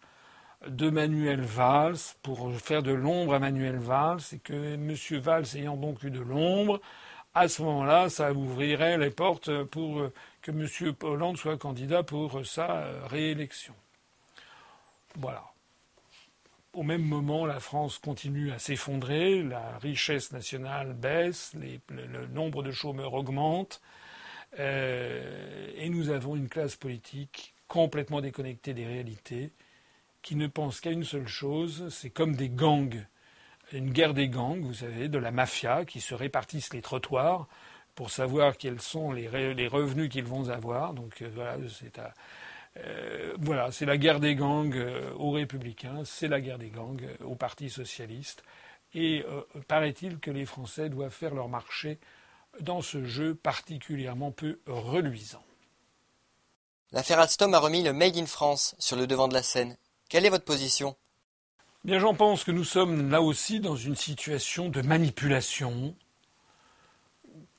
de 0.67 0.89
Manuel 0.89 1.43
Valls 1.43 1.99
pour 2.23 2.55
faire 2.55 2.83
de 2.83 2.93
l'ombre 2.93 3.35
à 3.35 3.39
Manuel 3.39 3.77
Valls, 3.77 4.23
et 4.33 4.39
que 4.39 4.75
M. 4.75 4.95
Valls 5.21 5.57
ayant 5.57 5.77
donc 5.77 6.03
eu 6.05 6.11
de 6.11 6.21
l'ombre, 6.21 6.81
à 7.35 7.49
ce 7.49 7.61
moment-là, 7.63 8.09
ça 8.09 8.33
ouvrirait 8.33 8.97
les 8.97 9.11
portes 9.11 9.65
pour 9.65 10.09
que 10.41 10.51
M. 10.51 10.95
Hollande 11.03 11.37
soit 11.37 11.59
candidat 11.59 12.03
pour 12.03 12.47
sa 12.47 12.87
réélection. 13.09 13.75
Voilà. 15.17 15.45
Au 16.77 16.83
même 16.83 17.05
moment, 17.05 17.47
la 17.47 17.59
France 17.59 17.99
continue 17.99 18.53
à 18.53 18.59
s'effondrer, 18.59 19.43
la 19.43 19.79
richesse 19.79 20.31
nationale 20.33 20.93
baisse, 20.93 21.55
le, 21.89 22.27
nombre 22.27 22.63
de 22.63 22.71
chômeurs 22.71 23.15
augmente, 23.15 23.81
euh, 24.59 25.73
et 25.75 25.89
nous 25.89 26.11
avons 26.11 26.37
une 26.37 26.51
classe 26.51 26.77
politique 26.77 27.55
complètement 27.67 28.21
déconnectée 28.21 28.75
des 28.75 28.85
réalités, 28.85 29.53
qui 30.21 30.37
ne 30.37 30.49
pense 30.49 30.83
qu'à 30.83 30.91
une 30.91 31.05
seule 31.05 31.29
chose, 31.29 31.89
c'est 31.89 32.11
comme 32.11 32.37
des 32.37 32.51
gangs, 32.51 33.07
une 33.73 33.91
guerre 33.91 34.13
des 34.13 34.29
gangs, 34.29 34.61
vous 34.61 34.75
savez, 34.75 35.09
de 35.09 35.19
la 35.19 35.31
mafia, 35.31 35.87
qui 35.87 36.03
se 36.03 36.15
répartissent 36.15 36.75
les 36.75 36.83
trottoirs 36.83 37.49
pour 37.95 38.11
savoir 38.11 38.59
quels 38.59 38.83
sont 38.83 39.13
les, 39.13 39.29
revenus 39.29 40.11
qu'ils 40.11 40.25
vont 40.27 40.51
avoir. 40.51 40.93
Donc 40.93 41.23
euh, 41.23 41.31
voilà, 41.35 41.57
c'est 41.71 41.99
à 41.99 42.13
euh, 42.85 43.35
voilà, 43.39 43.71
c'est 43.73 43.87
la 43.87 43.97
guerre 43.97 44.21
des 44.21 44.35
gangs 44.35 44.77
euh, 44.77 45.13
aux 45.15 45.31
républicains, 45.31 46.03
c'est 46.05 46.29
la 46.29 46.41
guerre 46.41 46.59
des 46.59 46.71
gangs 46.71 47.03
euh, 47.03 47.25
au 47.25 47.35
Parti 47.35 47.71
socialiste. 47.71 48.43
Et 48.95 49.27
paraît-il 49.69 50.21
que 50.21 50.31
les 50.31 50.47
Français 50.47 50.89
doivent 50.89 51.13
faire 51.13 51.35
leur 51.35 51.49
marché 51.49 51.99
dans 52.61 52.81
ce 52.81 53.05
jeu 53.05 53.35
particulièrement 53.35 54.31
peu 54.31 54.61
reluisant. 54.67 55.43
L'affaire 56.93 57.19
Alstom 57.19 57.53
a 57.53 57.59
remis 57.59 57.83
le 57.83 57.93
Made 57.93 58.17
in 58.17 58.25
France 58.25 58.75
sur 58.79 58.97
le 58.97 59.07
devant 59.07 59.29
de 59.29 59.35
la 59.35 59.43
scène. 59.43 59.77
Quelle 60.09 60.25
est 60.25 60.31
votre 60.31 60.45
position? 60.45 60.97
Bien, 61.85 61.99
j'en 61.99 62.15
pense 62.15 62.43
que 62.43 62.53
nous 62.53 62.65
sommes 62.65 63.11
là 63.11 63.21
aussi 63.21 63.61
dans 63.61 63.77
une 63.77 63.97
situation 63.97 64.71
de 64.71 64.81
manipulation. 64.81 65.95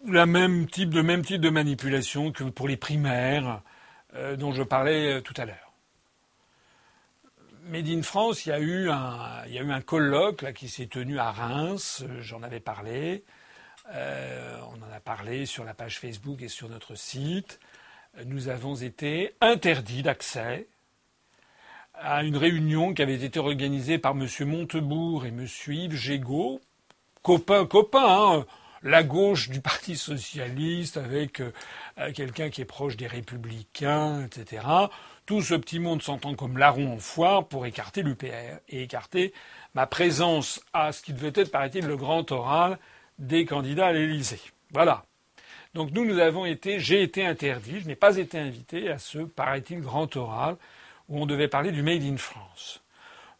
La 0.06 0.25
même 0.25 0.65
type 0.65 0.89
de 0.89 1.01
même 1.01 1.23
type 1.23 1.41
de 1.41 1.49
manipulation 1.51 2.32
que 2.32 2.45
pour 2.45 2.67
les 2.67 2.77
primaires. 2.77 3.62
Euh, 4.17 4.36
dont 4.36 4.51
je 4.51 4.63
parlais 4.63 5.13
euh, 5.13 5.21
tout 5.21 5.34
à 5.38 5.45
l'heure. 5.45 5.73
Made 7.65 7.88
in 7.88 8.01
France, 8.01 8.45
il 8.45 8.49
y 8.49 8.51
a 8.51 8.60
eu 8.60 8.89
un, 8.89 9.82
colloque 9.82 10.53
qui 10.53 10.69
s'est 10.69 10.88
tenu 10.88 11.19
à 11.19 11.32
Reims, 11.32 12.03
euh, 12.08 12.21
j'en 12.21 12.41
avais 12.41 12.62
parlé. 12.62 13.23
on 13.93 14.82
en 14.82 14.91
a 14.95 14.99
parlé 14.99 15.45
sur 15.45 15.63
la 15.65 15.73
page 15.73 15.99
Facebook 15.99 16.41
et 16.41 16.47
sur 16.47 16.69
notre 16.69 16.95
site. 16.95 17.60
Nous 18.25 18.47
avons 18.47 18.75
été 18.75 19.36
interdits 19.39 20.01
d'accès 20.01 20.67
à 21.93 22.23
une 22.23 22.38
réunion 22.38 22.93
qui 22.93 23.01
avait 23.01 23.21
été 23.23 23.39
organisée 23.39 23.97
par 23.97 24.13
M. 24.13 24.27
Montebourg 24.47 25.25
et 25.25 25.30
M. 25.30 25.45
Yves 25.67 25.95
Gégaud, 25.95 26.62
copains, 27.21 27.65
copains, 27.65 28.39
hein, 28.39 28.45
la 28.84 29.04
gauche 29.04 29.50
du 29.50 29.62
Parti 29.62 29.96
socialiste 29.96 30.98
avec 30.98 31.42
euh, 31.42 31.52
quelqu'un 32.13 32.50
qui 32.50 32.62
est 32.62 32.66
proche 32.66 32.98
des 32.98 33.08
républicains, 33.08 34.26
etc. 34.26 34.66
Tout 35.26 35.42
ce 35.42 35.56
petit 35.56 35.80
monde 35.80 36.02
s'entend 36.02 36.36
comme 36.36 36.58
larron 36.58 36.94
en 36.94 37.00
foire 37.00 37.48
pour 37.48 37.66
écarter 37.66 38.02
l'UPR 38.02 38.60
et 38.70 38.84
écarter 38.84 39.34
ma 39.74 39.86
présence 39.86 40.62
à 40.74 40.92
ce 40.92 41.02
qui 41.02 41.13
devait 41.13 41.34
être, 41.36 41.52
paraît-il, 41.52 41.86
le 41.86 41.98
grand 41.98 42.32
oral 42.32 42.78
des 43.20 43.46
candidats 43.46 43.88
à 43.88 43.94
l'Élysée. 43.94 44.42
Voilà. 44.72 45.04
Donc 45.74 45.92
nous, 45.92 46.06
nous 46.06 46.20
avons 46.20 46.46
été, 46.46 46.80
j'ai 46.80 47.04
été 47.04 47.26
interdit, 47.26 47.82
je 47.82 47.88
n'ai 47.88 47.96
pas 47.96 48.18
été 48.18 48.40
invité 48.40 48.90
à 48.90 48.98
ce, 48.98 49.20
paraît-il, 49.20 49.82
grand 49.82 50.16
oral 50.16 50.56
où 51.10 51.22
on 51.22 51.26
devait 51.26 51.48
parler 51.48 51.72
du 51.72 51.84
Made 51.84 52.04
in 52.04 52.18
France. 52.18 52.82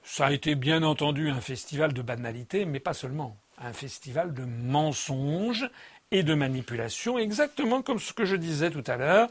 Ça 0.04 0.28
a 0.28 0.32
été 0.32 0.56
bien 0.56 0.84
entendu 0.84 1.30
un 1.30 1.42
festival 1.42 1.94
de 1.94 2.02
banalité, 2.02 2.66
mais 2.66 2.80
pas 2.80 2.94
seulement 2.94 3.36
un 3.58 3.74
festival 3.74 4.34
de 4.34 4.44
mensonges 4.44 5.70
et 6.12 6.24
de 6.24 6.34
manipulations, 6.34 7.18
exactement 7.18 7.82
comme 7.82 8.00
ce 8.00 8.14
que 8.14 8.26
je 8.26 8.36
disais 8.36 8.72
tout 8.72 8.84
à 8.88 8.98
l'heure, 8.98 9.30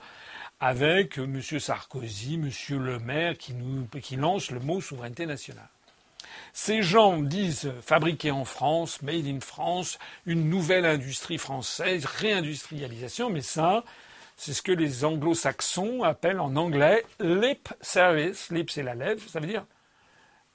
avec 0.60 1.18
M. 1.18 1.40
Sarkozy, 1.40 2.34
M. 2.34 2.50
Le 2.82 2.98
Maire 2.98 3.36
qui, 3.38 3.54
nous, 3.54 3.86
qui 4.00 4.16
lance 4.16 4.50
le 4.50 4.60
mot 4.60 4.80
souveraineté 4.80 5.26
nationale. 5.26 5.68
Ces 6.52 6.82
gens 6.82 7.18
disent 7.18 7.72
fabriquer 7.82 8.30
en 8.30 8.44
France, 8.44 9.02
made 9.02 9.26
in 9.26 9.40
France, 9.40 9.98
une 10.24 10.48
nouvelle 10.48 10.86
industrie 10.86 11.38
française, 11.38 12.04
réindustrialisation, 12.06 13.30
mais 13.30 13.42
ça, 13.42 13.84
c'est 14.36 14.54
ce 14.54 14.62
que 14.62 14.72
les 14.72 15.04
anglo-saxons 15.04 16.02
appellent 16.02 16.40
en 16.40 16.56
anglais 16.56 17.04
lip 17.20 17.68
service. 17.80 18.50
Lip, 18.50 18.70
c'est 18.70 18.82
la 18.82 18.94
lèvre, 18.94 19.22
ça 19.28 19.40
veut 19.40 19.46
dire 19.46 19.64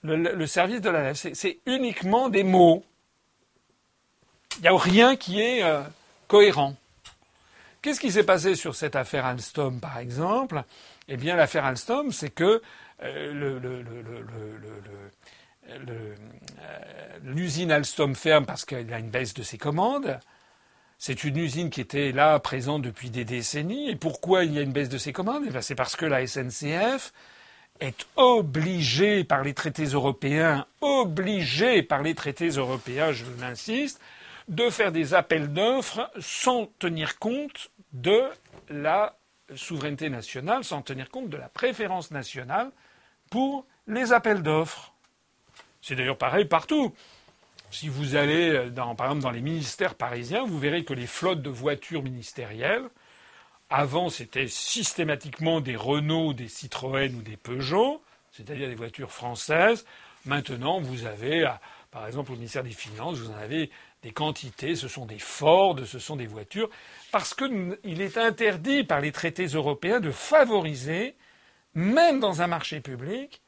le, 0.03 0.45
service 0.45 0.81
de 0.81 0.89
la 0.89 1.03
lèvre. 1.03 1.17
C'est 1.17 1.59
uniquement 1.65 2.29
des 2.29 2.43
mots. 2.43 2.83
Il 4.57 4.61
n'y 4.63 4.67
a 4.67 4.77
rien 4.77 5.15
qui 5.15 5.41
est 5.41 5.63
euh, 5.63 5.81
cohérent. 6.27 6.75
Qu'est-ce 7.81 7.99
qui 7.99 8.11
s'est 8.11 8.23
passé 8.23 8.55
sur 8.55 8.75
cette 8.75 8.95
affaire 8.95 9.25
Alstom, 9.25 9.79
par 9.79 9.97
exemple? 9.97 10.63
Eh 11.07 11.17
bien, 11.17 11.35
l'affaire 11.35 11.65
Alstom, 11.65 12.11
c'est 12.11 12.29
que 12.29 12.61
l'usine 17.23 17.71
Alstom 17.71 18.15
ferme 18.15 18.45
parce 18.45 18.65
qu'il 18.65 18.89
y 18.89 18.93
a 18.93 18.99
une 18.99 19.09
baisse 19.09 19.33
de 19.33 19.41
ses 19.41 19.57
commandes. 19.57 20.19
C'est 20.99 21.23
une 21.23 21.37
usine 21.37 21.71
qui 21.71 21.81
était 21.81 22.11
là, 22.11 22.37
présente 22.37 22.83
depuis 22.83 23.09
des 23.09 23.25
décennies. 23.25 23.89
Et 23.89 23.95
pourquoi 23.95 24.43
il 24.43 24.53
y 24.53 24.59
a 24.59 24.61
une 24.61 24.71
baisse 24.71 24.89
de 24.89 24.99
ses 24.99 25.13
commandes? 25.13 25.45
Eh 25.47 25.61
C'est 25.61 25.73
parce 25.73 25.95
que 25.95 26.05
la 26.05 26.27
SNCF 26.27 27.11
est 27.79 28.05
obligée 28.15 29.23
par 29.23 29.43
les 29.43 29.55
traités 29.55 29.85
européens, 29.85 30.67
obligée 30.81 31.81
par 31.81 32.03
les 32.03 32.13
traités 32.13 32.49
européens, 32.49 33.11
je 33.11 33.25
l'insiste, 33.39 33.99
de 34.47 34.69
faire 34.69 34.91
des 34.91 35.13
appels 35.13 35.51
d'offres 35.51 36.09
sans 36.19 36.67
tenir 36.79 37.19
compte 37.19 37.71
de 37.93 38.23
la 38.69 39.17
souveraineté 39.55 40.09
nationale, 40.09 40.63
sans 40.63 40.81
tenir 40.81 41.09
compte 41.09 41.29
de 41.29 41.37
la 41.37 41.49
préférence 41.49 42.11
nationale 42.11 42.71
pour 43.29 43.65
les 43.87 44.13
appels 44.13 44.41
d'offres. 44.41 44.93
C'est 45.81 45.95
d'ailleurs 45.95 46.17
pareil 46.17 46.45
partout. 46.45 46.93
Si 47.71 47.87
vous 47.87 48.15
allez, 48.15 48.69
dans, 48.69 48.95
par 48.95 49.07
exemple, 49.07 49.23
dans 49.23 49.31
les 49.31 49.41
ministères 49.41 49.95
parisiens, 49.95 50.45
vous 50.45 50.59
verrez 50.59 50.83
que 50.83 50.93
les 50.93 51.07
flottes 51.07 51.41
de 51.41 51.49
voitures 51.49 52.03
ministérielles, 52.03 52.83
avant, 53.69 54.09
c'était 54.09 54.49
systématiquement 54.49 55.61
des 55.61 55.77
Renault, 55.77 56.33
des 56.33 56.49
Citroën 56.49 57.15
ou 57.15 57.21
des 57.21 57.37
Peugeot, 57.37 58.03
c'est-à-dire 58.33 58.67
des 58.67 58.75
voitures 58.75 59.11
françaises. 59.11 59.85
Maintenant, 60.25 60.81
vous 60.81 61.05
avez, 61.05 61.49
par 61.89 62.05
exemple, 62.05 62.33
au 62.33 62.35
ministère 62.35 62.63
des 62.63 62.71
Finances, 62.71 63.17
vous 63.17 63.31
en 63.31 63.37
avez 63.37 63.71
des 64.03 64.11
quantités, 64.11 64.75
ce 64.75 64.87
sont 64.87 65.05
des 65.05 65.19
Ford, 65.19 65.77
ce 65.85 65.99
sont 65.99 66.15
des 66.15 66.27
voitures, 66.27 66.69
parce 67.11 67.33
qu'il 67.33 68.01
est 68.01 68.17
interdit 68.17 68.83
par 68.83 68.99
les 68.99 69.11
traités 69.11 69.45
européens 69.45 69.99
de 69.99 70.11
favoriser, 70.11 71.15
même 71.73 72.19
dans 72.19 72.41
un 72.41 72.47
marché 72.47 72.81
public, 72.81 73.41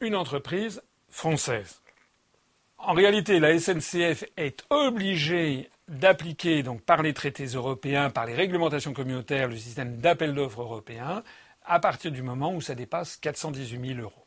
une 0.00 0.14
entreprise 0.14 0.82
française. 1.10 1.82
En 2.78 2.92
réalité, 2.92 3.40
la 3.40 3.58
SNCF 3.58 4.24
est 4.36 4.64
obligée 4.70 5.68
d'appliquer, 5.88 6.62
donc 6.62 6.82
par 6.82 7.02
les 7.02 7.12
traités 7.12 7.46
européens, 7.46 8.10
par 8.10 8.26
les 8.26 8.34
réglementations 8.34 8.92
communautaires, 8.92 9.48
le 9.48 9.56
système 9.56 9.96
d'appel 9.96 10.34
d'offres 10.34 10.62
européen, 10.62 11.22
à 11.64 11.80
partir 11.80 12.12
du 12.12 12.22
moment 12.22 12.54
où 12.54 12.60
ça 12.60 12.74
dépasse 12.74 13.16
418 13.16 13.94
000 13.94 14.00
euros. 14.00 14.24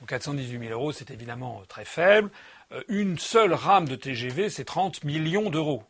Donc 0.00 0.08
418 0.08 0.58
000 0.58 0.72
euros, 0.72 0.92
c'est 0.92 1.10
évidemment 1.10 1.62
très 1.68 1.84
faible. 1.84 2.30
Euh, 2.72 2.82
une 2.88 3.18
seule 3.18 3.52
rame 3.52 3.88
de 3.88 3.96
TGV, 3.96 4.50
c'est 4.50 4.64
30 4.64 5.04
millions 5.04 5.50
d'euros. 5.50 5.84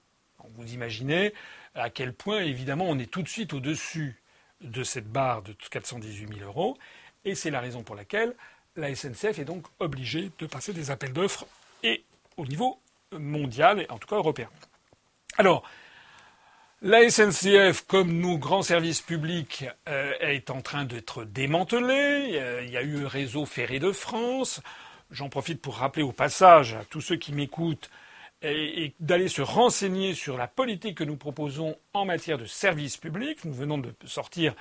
Vous 0.56 0.72
imaginez 0.72 1.32
à 1.74 1.90
quel 1.90 2.12
point, 2.12 2.40
évidemment, 2.40 2.86
on 2.88 2.98
est 2.98 3.10
tout 3.10 3.22
de 3.22 3.28
suite 3.28 3.52
au-dessus 3.52 4.20
de 4.60 4.82
cette 4.82 5.08
barre 5.08 5.42
de 5.42 5.52
418 5.52 6.38
000 6.38 6.46
euros. 6.46 6.76
Et 7.24 7.34
c'est 7.34 7.50
la 7.50 7.60
raison 7.60 7.82
pour 7.82 7.96
laquelle 7.96 8.34
la 8.76 8.94
SNCF 8.94 9.38
est 9.38 9.44
donc 9.44 9.66
obligée 9.78 10.30
de 10.38 10.46
passer 10.46 10.72
des 10.72 10.90
appels 10.90 11.12
d'offres 11.12 11.46
et 11.82 12.04
au 12.36 12.46
niveau 12.46 12.78
mondial, 13.12 13.80
et 13.80 13.90
en 13.90 13.98
tout 13.98 14.08
cas 14.08 14.16
européen. 14.16 14.48
Alors, 15.38 15.62
la 16.82 17.08
SNCF, 17.10 17.82
comme 17.86 18.12
nos 18.12 18.38
grands 18.38 18.62
services 18.62 19.02
publics, 19.02 19.66
euh, 19.88 20.12
est 20.20 20.50
en 20.50 20.62
train 20.62 20.84
d'être 20.84 21.24
démantelée. 21.24 22.38
Euh, 22.38 22.62
il 22.64 22.70
y 22.70 22.76
a 22.76 22.82
eu 22.82 23.04
Réseau 23.04 23.44
Ferré 23.44 23.78
de 23.78 23.92
France. 23.92 24.62
J'en 25.10 25.28
profite 25.28 25.60
pour 25.60 25.76
rappeler 25.76 26.02
au 26.02 26.12
passage 26.12 26.74
à 26.74 26.84
tous 26.84 27.00
ceux 27.00 27.16
qui 27.16 27.32
m'écoutent 27.32 27.90
et, 28.42 28.94
d'aller 29.00 29.28
se 29.28 29.42
renseigner 29.42 30.14
sur 30.14 30.36
la 30.36 30.46
politique 30.46 30.98
que 30.98 31.04
nous 31.04 31.16
proposons 31.16 31.76
en 31.92 32.04
matière 32.04 32.38
de 32.38 32.44
services 32.44 32.96
publics. 32.96 33.44
Nous 33.44 33.52
venons 33.52 33.78
de 33.78 33.92
sortir 34.04 34.54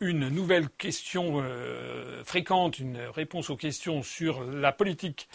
une 0.00 0.28
nouvelle 0.28 0.68
question 0.70 1.40
euh, 1.40 2.24
fréquente, 2.24 2.78
une 2.78 2.98
réponse 3.14 3.50
aux 3.50 3.56
questions 3.56 4.02
sur 4.02 4.42
la 4.42 4.72
politique 4.72 5.28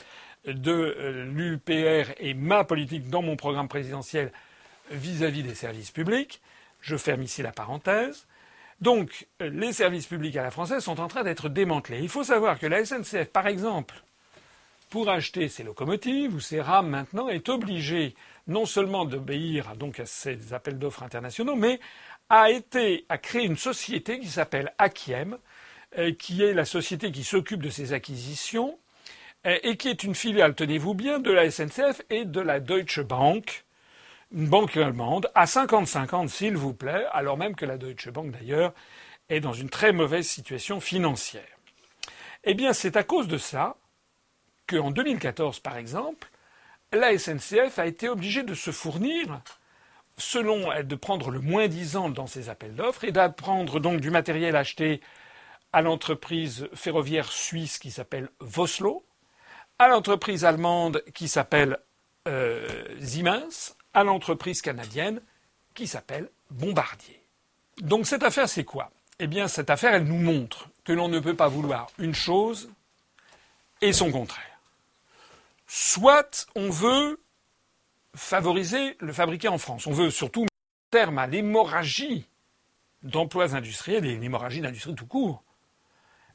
de 0.46 0.72
euh, 0.72 1.26
l'UPR 1.26 2.12
et 2.20 2.34
ma 2.34 2.64
politique 2.66 3.10
dans 3.10 3.22
mon 3.22 3.38
programme 3.38 3.70
présidentiel 3.70 4.32
vis-à-vis 4.92 5.44
des 5.44 5.56
services 5.56 5.92
publics. 5.92 6.42
Je 6.82 6.98
ferme 6.98 7.24
ici 7.24 7.42
la 7.42 7.52
parenthèse. 7.52 8.28
Donc, 8.82 9.28
euh, 9.42 9.50
les 9.50 9.72
services 9.72 10.06
publics 10.06 10.36
à 10.36 10.44
la 10.44 10.52
française 10.52 10.84
sont 10.84 11.00
en 11.00 11.08
train 11.08 11.24
d'être 11.24 11.50
démantelés. 11.50 12.00
Il 12.02 12.10
faut 12.10 12.24
savoir 12.24 12.60
que 12.60 12.68
la 12.68 12.86
SNCF, 12.86 13.30
par 13.32 13.48
exemple, 13.48 14.04
pour 14.90 15.10
acheter 15.10 15.50
ces 15.50 15.64
locomotives 15.64 16.34
ou 16.34 16.40
ces 16.40 16.62
rames 16.62 16.90
maintenant, 16.90 17.28
est 17.28 17.50
obligée 17.50 18.16
non 18.48 18.66
seulement 18.66 19.06
d'obéir 19.06 19.76
donc 19.76 20.00
à 20.00 20.06
ces 20.06 20.54
appels 20.54 20.80
d'offres 20.80 21.04
internationaux, 21.04 21.56
mais 21.56 21.80
a 22.30 22.50
été 22.50 23.06
a 23.10 23.18
créé 23.18 23.46
une 23.46 23.58
société 23.58 24.20
qui 24.20 24.28
s'appelle 24.28 24.74
Akiem, 24.78 25.38
euh, 25.98 26.14
qui 26.14 26.44
est 26.44 26.54
la 26.54 26.66
société 26.66 27.12
qui 27.12 27.24
s'occupe 27.24 27.62
de 27.62 27.70
ces 27.70 27.94
acquisitions 27.94 28.78
euh, 29.46 29.58
et 29.64 29.78
qui 29.78 29.90
est 29.90 30.04
une 30.04 30.16
filiale, 30.16 30.56
tenez-vous 30.56 30.94
bien, 30.94 31.20
de 31.20 31.32
la 31.32 31.50
SNCF 31.50 32.02
et 32.10 32.26
de 32.26 32.42
la 32.42 32.60
Deutsche 32.60 33.00
Bank, 33.00 33.66
une 34.34 34.48
banque 34.48 34.76
allemande, 34.76 35.32
à 35.36 35.46
50-50 35.46 36.28
s'il 36.28 36.58
vous 36.58 36.74
plaît, 36.74 37.06
alors 37.12 37.38
même 37.38 37.56
que 37.56 37.66
la 37.66 37.78
Deutsche 37.78 38.10
Bank 38.10 38.32
d'ailleurs 38.32 38.74
est 39.30 39.40
dans 39.40 39.54
une 39.54 39.70
très 39.70 39.92
mauvaise 39.92 40.28
situation 40.28 40.80
financière. 40.80 41.44
Eh 42.44 42.54
bien, 42.54 42.74
c'est 42.74 42.96
à 42.98 43.04
cause 43.04 43.28
de 43.28 43.38
ça 43.38 43.78
qu'en 44.68 44.92
2014, 44.92 45.60
par 45.60 45.78
exemple, 45.78 46.30
la 46.94 47.18
SNCF 47.18 47.80
a 47.80 47.86
été 47.86 48.10
obligée 48.10 48.44
de 48.44 48.54
se 48.54 48.72
fournir, 48.72 49.42
selon 50.18 50.70
de 50.84 50.96
prendre 50.96 51.32
le 51.32 51.40
moins 51.40 51.68
disant 51.68 52.10
dans 52.10 52.28
ses 52.28 52.50
appels 52.50 52.76
d'offres 52.76 53.04
et 53.04 53.12
d'apprendre 53.12 53.80
donc 53.80 54.00
du 54.02 54.10
matériel 54.10 54.56
acheté 54.56 55.02
à 55.74 55.82
l'entreprise 55.82 56.68
ferroviaire 56.74 57.32
suisse 57.32 57.78
qui 57.78 57.92
s'appelle 57.92 58.30
Voslo, 58.40 59.06
à 59.80 59.88
l'entreprise 59.88 60.46
allemande 60.46 61.04
qui 61.14 61.28
s'appelle 61.28 61.78
euh, 62.28 62.68
Siemens, 63.02 63.76
à 63.94 64.04
l'entreprise 64.04 64.62
canadienne 64.62 65.22
qui 65.76 65.88
s'appelle 65.88 66.30
Bombardier. 66.50 67.22
Donc 67.82 68.08
cette 68.08 68.24
affaire, 68.24 68.50
c'est 68.50 68.64
quoi? 68.64 68.90
Eh 69.20 69.28
bien, 69.28 69.48
cette 69.48 69.70
affaire, 69.70 69.94
elle 69.94 70.06
nous 70.06 70.20
montre 70.20 70.70
que 70.84 70.94
l'on 70.94 71.10
ne 71.10 71.20
peut 71.20 71.36
pas 71.36 71.48
vouloir 71.48 71.88
une 72.00 72.16
chose 72.16 72.72
et 73.82 73.94
son 73.94 74.12
contraire. 74.12 74.57
Soit 75.68 76.48
on 76.56 76.70
veut 76.70 77.22
favoriser 78.16 78.96
le 79.00 79.14
fabriqué 79.14 79.48
en 79.48 79.58
France. 79.58 79.86
On 79.86 79.92
veut 79.92 80.10
surtout 80.10 80.42
mettre 80.42 80.54
terme 80.90 81.18
à 81.20 81.28
l'hémorragie 81.28 82.26
d'emplois 83.04 83.56
industriels 83.56 84.06
et 84.06 84.18
l'hémorragie 84.18 84.62
d'industrie 84.62 84.96
tout 84.96 85.06
court. 85.06 85.44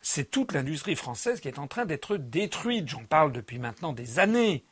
C'est 0.01 0.31
toute 0.31 0.53
l'industrie 0.53 0.97
française 0.97 1.41
qui 1.41 1.49
est 1.49 1.59
en 1.59 1.67
train 1.67 1.87
d'être 1.87 2.17
détruite. 2.17 2.89
J'en 2.89 3.05
parle 3.05 3.33
depuis 3.33 3.59
maintenant 3.59 3.93
des 3.93 4.19
années. 4.19 4.65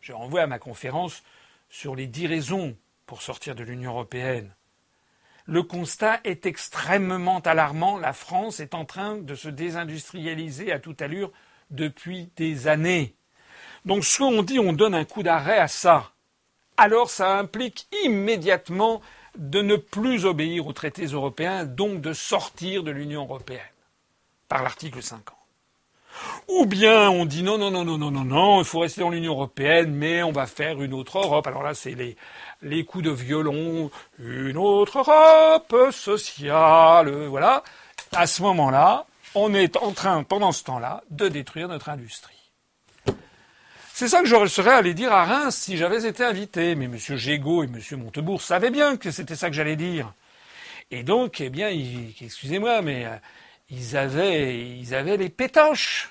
Je 0.00 0.12
renvoie 0.12 0.42
à 0.42 0.46
ma 0.46 0.58
conférence 0.58 1.22
sur 1.68 1.94
les 1.94 2.06
dix 2.06 2.26
raisons 2.26 2.76
pour 3.06 3.22
sortir 3.22 3.54
de 3.54 3.62
l'Union 3.62 3.92
européenne. 3.92 4.54
Le 5.46 5.62
constat 5.62 6.20
est 6.24 6.46
extrêmement 6.46 7.40
alarmant. 7.40 7.98
La 7.98 8.12
France 8.12 8.60
est 8.60 8.74
en 8.74 8.84
train 8.84 9.16
de 9.16 9.34
se 9.34 9.48
désindustrialiser 9.48 10.72
à 10.72 10.78
toute 10.78 11.02
allure 11.02 11.32
depuis 11.70 12.30
des 12.36 12.68
années. 12.68 13.16
Donc 13.84 14.04
soit 14.04 14.26
on 14.26 14.42
dit 14.42 14.58
on 14.58 14.72
donne 14.72 14.94
un 14.94 15.04
coup 15.04 15.22
d'arrêt 15.22 15.58
à 15.58 15.68
ça, 15.68 16.10
alors 16.76 17.10
ça 17.10 17.38
implique 17.38 17.86
immédiatement 18.04 19.00
de 19.36 19.62
ne 19.62 19.76
plus 19.76 20.24
obéir 20.24 20.66
aux 20.66 20.72
traités 20.72 21.06
européens, 21.06 21.64
donc 21.64 22.00
de 22.00 22.12
sortir 22.12 22.82
de 22.82 22.90
l'Union 22.90 23.22
européenne 23.22 23.60
par 24.48 24.62
l'article 24.62 25.02
50. 25.02 25.36
Ou 26.48 26.66
bien 26.66 27.08
on 27.08 27.24
dit 27.24 27.42
non, 27.42 27.56
non, 27.56 27.70
non, 27.70 27.84
non, 27.84 27.96
non, 27.96 28.10
non, 28.10 28.24
non, 28.24 28.58
il 28.60 28.64
faut 28.64 28.80
rester 28.80 29.00
dans 29.00 29.10
l'Union 29.10 29.32
européenne, 29.32 29.92
mais 29.94 30.22
on 30.22 30.32
va 30.32 30.46
faire 30.46 30.82
une 30.82 30.92
autre 30.92 31.18
Europe. 31.18 31.46
Alors 31.46 31.62
là, 31.62 31.74
c'est 31.74 31.94
les, 31.94 32.16
les 32.62 32.84
coups 32.84 33.04
de 33.04 33.10
violon, 33.10 33.90
une 34.18 34.56
autre 34.56 34.98
Europe 34.98 35.92
sociale, 35.92 37.26
voilà. 37.26 37.62
À 38.12 38.26
ce 38.26 38.42
moment-là, 38.42 39.06
on 39.34 39.54
est 39.54 39.76
en 39.76 39.92
train, 39.92 40.24
pendant 40.24 40.50
ce 40.50 40.64
temps-là, 40.64 41.02
de 41.10 41.28
détruire 41.28 41.68
notre 41.68 41.88
industrie. 41.88 42.39
C'est 44.00 44.08
ça 44.08 44.22
que 44.22 44.28
je 44.28 44.46
serais 44.46 44.72
allé 44.72 44.94
dire 44.94 45.12
à 45.12 45.26
Reims 45.26 45.54
si 45.54 45.76
j'avais 45.76 46.06
été 46.06 46.24
invité. 46.24 46.74
Mais 46.74 46.86
M. 46.86 46.96
Gégaud 46.96 47.64
et 47.64 47.66
M. 47.66 47.98
Montebourg 47.98 48.40
savaient 48.40 48.70
bien 48.70 48.96
que 48.96 49.10
c'était 49.10 49.36
ça 49.36 49.50
que 49.50 49.54
j'allais 49.54 49.76
dire. 49.76 50.14
Et 50.90 51.02
donc, 51.02 51.42
eh 51.42 51.50
bien, 51.50 51.68
excusez-moi, 52.18 52.80
mais 52.80 53.04
euh, 53.04 53.14
ils 53.68 53.98
avaient, 53.98 54.58
ils 54.58 54.94
avaient 54.94 55.18
les 55.18 55.28
pétoches. 55.28 56.08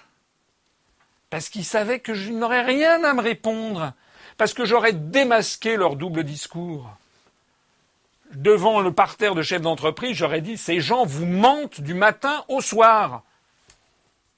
Parce 1.32 1.50
qu'ils 1.50 1.66
savaient 1.66 2.00
que 2.00 2.14
je 2.14 2.30
n'aurais 2.30 2.62
rien 2.62 3.04
à 3.04 3.16
me 3.16 3.22
répondre. 3.22 3.94
Parce 4.38 4.54
que 4.54 4.66
j'aurais 4.66 4.94
démasqué 4.94 5.76
leur 5.76 5.96
double 5.96 6.24
discours. 6.24 6.96
Devant 8.34 8.82
le 8.82 8.92
parterre 8.92 9.34
de 9.34 9.42
chefs 9.42 9.64
d'entreprise, 9.64 10.16
j'aurais 10.16 10.42
dit 10.42 10.60
ces 10.60 10.80
gens 10.80 11.08
vous 11.08 11.26
mentent 11.26 11.82
du 11.82 11.96
matin 11.96 12.46
au 12.50 12.62
soir. 12.62 13.24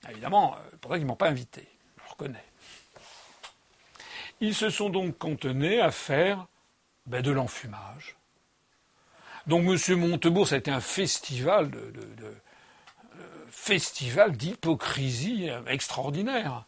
Évidemment, 0.09 0.55
euh, 0.55 0.77
pour 0.79 0.91
ça 0.91 0.95
qu'ils 0.95 1.03
ne 1.05 1.09
m'ont 1.09 1.17
pas 1.17 1.27
invité. 1.27 1.67
Je 1.97 2.03
le 2.05 2.09
reconnais. 2.11 2.50
Ils 4.41 4.55
se 4.55 4.71
sont 4.71 4.89
donc 4.89 5.17
contenés 5.19 5.79
à 5.79 5.91
faire 5.91 6.47
ben, 7.05 7.21
de 7.21 7.31
l'enfumage. 7.31 8.17
Donc 9.45 9.65
M. 9.65 9.99
Montebourg, 9.99 10.47
ça 10.47 10.55
a 10.55 10.57
été 10.57 10.71
un 10.71 10.81
festival 10.81 11.69
de, 11.69 11.93
euh, 12.23 12.33
festival 13.49 14.35
d'hypocrisie 14.35 15.49
extraordinaire. 15.67 16.65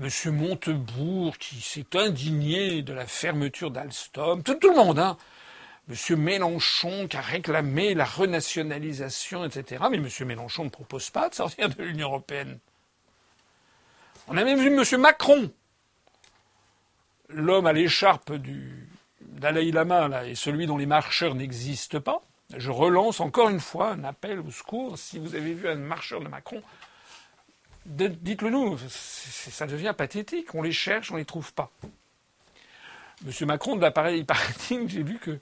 M. 0.00 0.08
Montebourg 0.32 1.38
qui 1.38 1.60
s'est 1.60 1.96
indigné 1.96 2.82
de 2.82 2.92
la 2.92 3.06
fermeture 3.06 3.70
d'Alstom, 3.70 4.42
tout, 4.42 4.58
le 4.62 4.74
monde, 4.74 4.98
hein. 4.98 5.16
M. 5.88 6.16
Mélenchon 6.16 7.08
qui 7.08 7.16
a 7.16 7.20
réclamé 7.20 7.94
la 7.94 8.04
renationalisation, 8.04 9.44
etc. 9.44 9.84
Mais 9.90 9.96
M. 9.96 10.08
Mélenchon 10.24 10.64
ne 10.64 10.70
propose 10.70 11.10
pas 11.10 11.28
de 11.28 11.34
sortir 11.34 11.68
de 11.68 11.82
l'Union 11.82 12.08
européenne. 12.08 12.58
On 14.28 14.36
a 14.36 14.44
même 14.44 14.60
vu 14.60 14.68
M. 14.68 15.00
Macron, 15.00 15.50
l'homme 17.32 17.66
à 17.66 17.72
l'écharpe 17.72 18.32
du 18.32 18.88
Dalai 19.20 19.70
Lama 19.72 20.08
là, 20.08 20.26
et 20.26 20.34
celui 20.34 20.66
dont 20.66 20.76
les 20.76 20.86
marcheurs 20.86 21.34
n'existent 21.34 22.00
pas. 22.00 22.22
Je 22.56 22.70
relance 22.70 23.20
encore 23.20 23.48
une 23.48 23.60
fois 23.60 23.92
un 23.92 24.04
appel 24.04 24.40
au 24.40 24.50
secours. 24.50 24.98
Si 24.98 25.18
vous 25.18 25.34
avez 25.34 25.54
vu 25.54 25.68
un 25.68 25.76
marcheur 25.76 26.20
de 26.20 26.28
Macron, 26.28 26.62
dites-le 27.86 28.50
nous. 28.50 28.78
Ça 28.88 29.66
devient 29.66 29.94
pathétique. 29.96 30.54
On 30.54 30.62
les 30.62 30.72
cherche, 30.72 31.10
on 31.10 31.14
ne 31.14 31.20
les 31.20 31.24
trouve 31.24 31.52
pas. 31.54 31.70
Monsieur 33.24 33.46
Macron, 33.46 33.76
de 33.76 33.80
l'appareil 33.80 34.24
paraît 34.24 34.52
j'ai 34.68 35.02
vu 35.02 35.18
que 35.18 35.38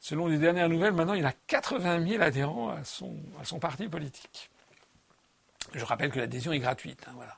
Selon 0.00 0.26
les 0.26 0.38
dernières 0.38 0.68
nouvelles, 0.68 0.92
maintenant, 0.92 1.14
il 1.14 1.26
a 1.26 1.32
80 1.32 2.06
000 2.06 2.22
adhérents 2.22 2.68
à 2.68 2.84
son, 2.84 3.16
à 3.40 3.44
son 3.44 3.58
parti 3.58 3.88
politique. 3.88 4.50
Je 5.74 5.84
rappelle 5.84 6.10
que 6.10 6.18
l'adhésion 6.18 6.52
est 6.52 6.58
gratuite. 6.58 7.04
Hein, 7.08 7.12
voilà. 7.16 7.36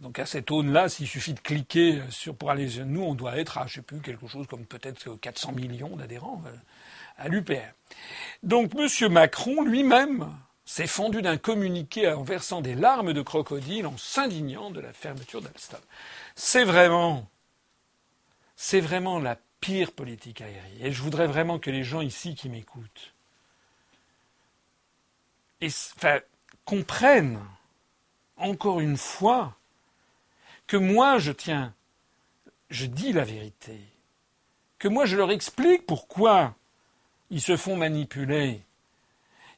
Donc 0.00 0.18
à 0.18 0.26
cette 0.26 0.50
aune-là, 0.50 0.88
s'il 0.88 1.08
suffit 1.08 1.34
de 1.34 1.40
cliquer 1.40 2.00
sur 2.10 2.36
pour 2.36 2.50
aller, 2.50 2.68
nous, 2.84 3.02
on 3.02 3.14
doit 3.14 3.36
être 3.36 3.58
à, 3.58 3.66
je 3.66 3.74
sais 3.74 3.82
plus, 3.82 4.00
quelque 4.00 4.26
chose 4.26 4.46
comme 4.46 4.64
peut-être 4.64 5.14
400 5.16 5.52
millions 5.52 5.96
d'adhérents 5.96 6.42
euh, 6.46 6.56
à 7.18 7.28
l'UPR. 7.28 7.72
Donc 8.42 8.72
M. 8.76 9.12
Macron 9.12 9.62
lui-même 9.62 10.32
s'est 10.64 10.86
fendu 10.86 11.22
d'un 11.22 11.38
communiqué 11.38 12.12
en 12.12 12.22
versant 12.22 12.60
des 12.60 12.74
larmes 12.74 13.12
de 13.12 13.22
crocodile 13.22 13.86
en 13.86 13.96
s'indignant 13.96 14.70
de 14.70 14.80
la 14.80 14.92
fermeture 14.92 15.40
d'Alstom. 15.40 15.80
C'est 16.36 16.64
vraiment, 16.64 17.28
c'est 18.54 18.80
vraiment 18.80 19.18
la 19.18 19.36
pire 19.60 19.92
politique 19.92 20.40
aérienne. 20.40 20.86
Et 20.86 20.92
je 20.92 21.02
voudrais 21.02 21.26
vraiment 21.26 21.58
que 21.58 21.70
les 21.70 21.82
gens 21.82 22.02
ici 22.02 22.34
qui 22.34 22.48
m'écoutent 22.48 23.14
comprennent 26.64 27.40
encore 28.36 28.80
une 28.80 28.96
fois 28.96 29.57
que 30.68 30.76
moi 30.76 31.18
je 31.18 31.32
tiens, 31.32 31.74
je 32.70 32.86
dis 32.86 33.12
la 33.12 33.24
vérité, 33.24 33.80
que 34.78 34.86
moi 34.86 35.04
je 35.04 35.16
leur 35.16 35.32
explique 35.32 35.84
pourquoi 35.84 36.54
ils 37.30 37.40
se 37.40 37.56
font 37.56 37.76
manipuler. 37.76 38.62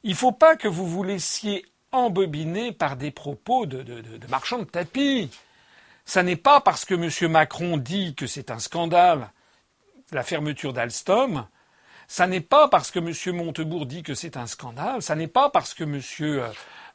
Il 0.01 0.11
ne 0.11 0.15
faut 0.15 0.31
pas 0.31 0.55
que 0.55 0.67
vous 0.67 0.87
vous 0.87 1.03
laissiez 1.03 1.63
embobiner 1.91 2.71
par 2.71 2.95
des 2.95 3.11
propos 3.11 3.67
de, 3.67 3.83
de 3.83 4.27
marchands 4.27 4.59
de 4.59 4.63
tapis. 4.63 5.29
Ça 6.05 6.23
n'est 6.23 6.35
pas 6.35 6.59
parce 6.59 6.85
que 6.85 6.95
M. 6.95 7.31
Macron 7.31 7.77
dit 7.77 8.15
que 8.15 8.25
c'est 8.25 8.49
un 8.49 8.57
scandale 8.57 9.29
la 10.11 10.23
fermeture 10.23 10.73
d'Alstom, 10.73 11.47
ça 12.07 12.27
n'est 12.27 12.41
pas 12.41 12.67
parce 12.67 12.91
que 12.91 12.99
M. 12.99 13.35
Montebourg 13.35 13.85
dit 13.85 14.03
que 14.03 14.13
c'est 14.13 14.37
un 14.37 14.47
scandale, 14.47 15.01
ça 15.01 15.15
n'est 15.15 15.27
pas 15.27 15.49
parce 15.49 15.73
que 15.73 15.83
M. 15.83 16.01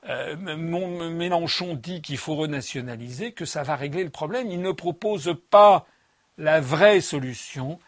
Euh, 0.08 0.36
Mélenchon 0.36 1.74
dit 1.74 2.00
qu'il 2.00 2.18
faut 2.18 2.36
renationaliser 2.36 3.32
que 3.32 3.44
ça 3.44 3.62
va 3.62 3.76
régler 3.76 4.04
le 4.04 4.10
problème. 4.10 4.50
Il 4.50 4.60
ne 4.60 4.72
propose 4.72 5.36
pas 5.50 5.86
la 6.38 6.60
vraie 6.60 7.00
solution 7.00 7.78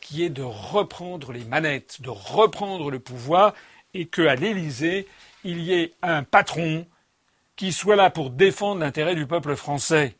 qui 0.00 0.24
est 0.24 0.30
de 0.30 0.42
reprendre 0.42 1.32
les 1.32 1.44
manettes, 1.44 2.02
de 2.02 2.10
reprendre 2.10 2.90
le 2.90 2.98
pouvoir 2.98 3.54
et 3.94 4.06
qu'à 4.06 4.34
l'Élysée, 4.34 5.06
il 5.44 5.60
y 5.60 5.72
ait 5.74 5.92
un 6.02 6.24
patron 6.24 6.86
qui 7.56 7.72
soit 7.72 7.96
là 7.96 8.10
pour 8.10 8.30
défendre 8.30 8.80
l'intérêt 8.80 9.14
du 9.14 9.26
peuple 9.26 9.54
français. 9.54 10.16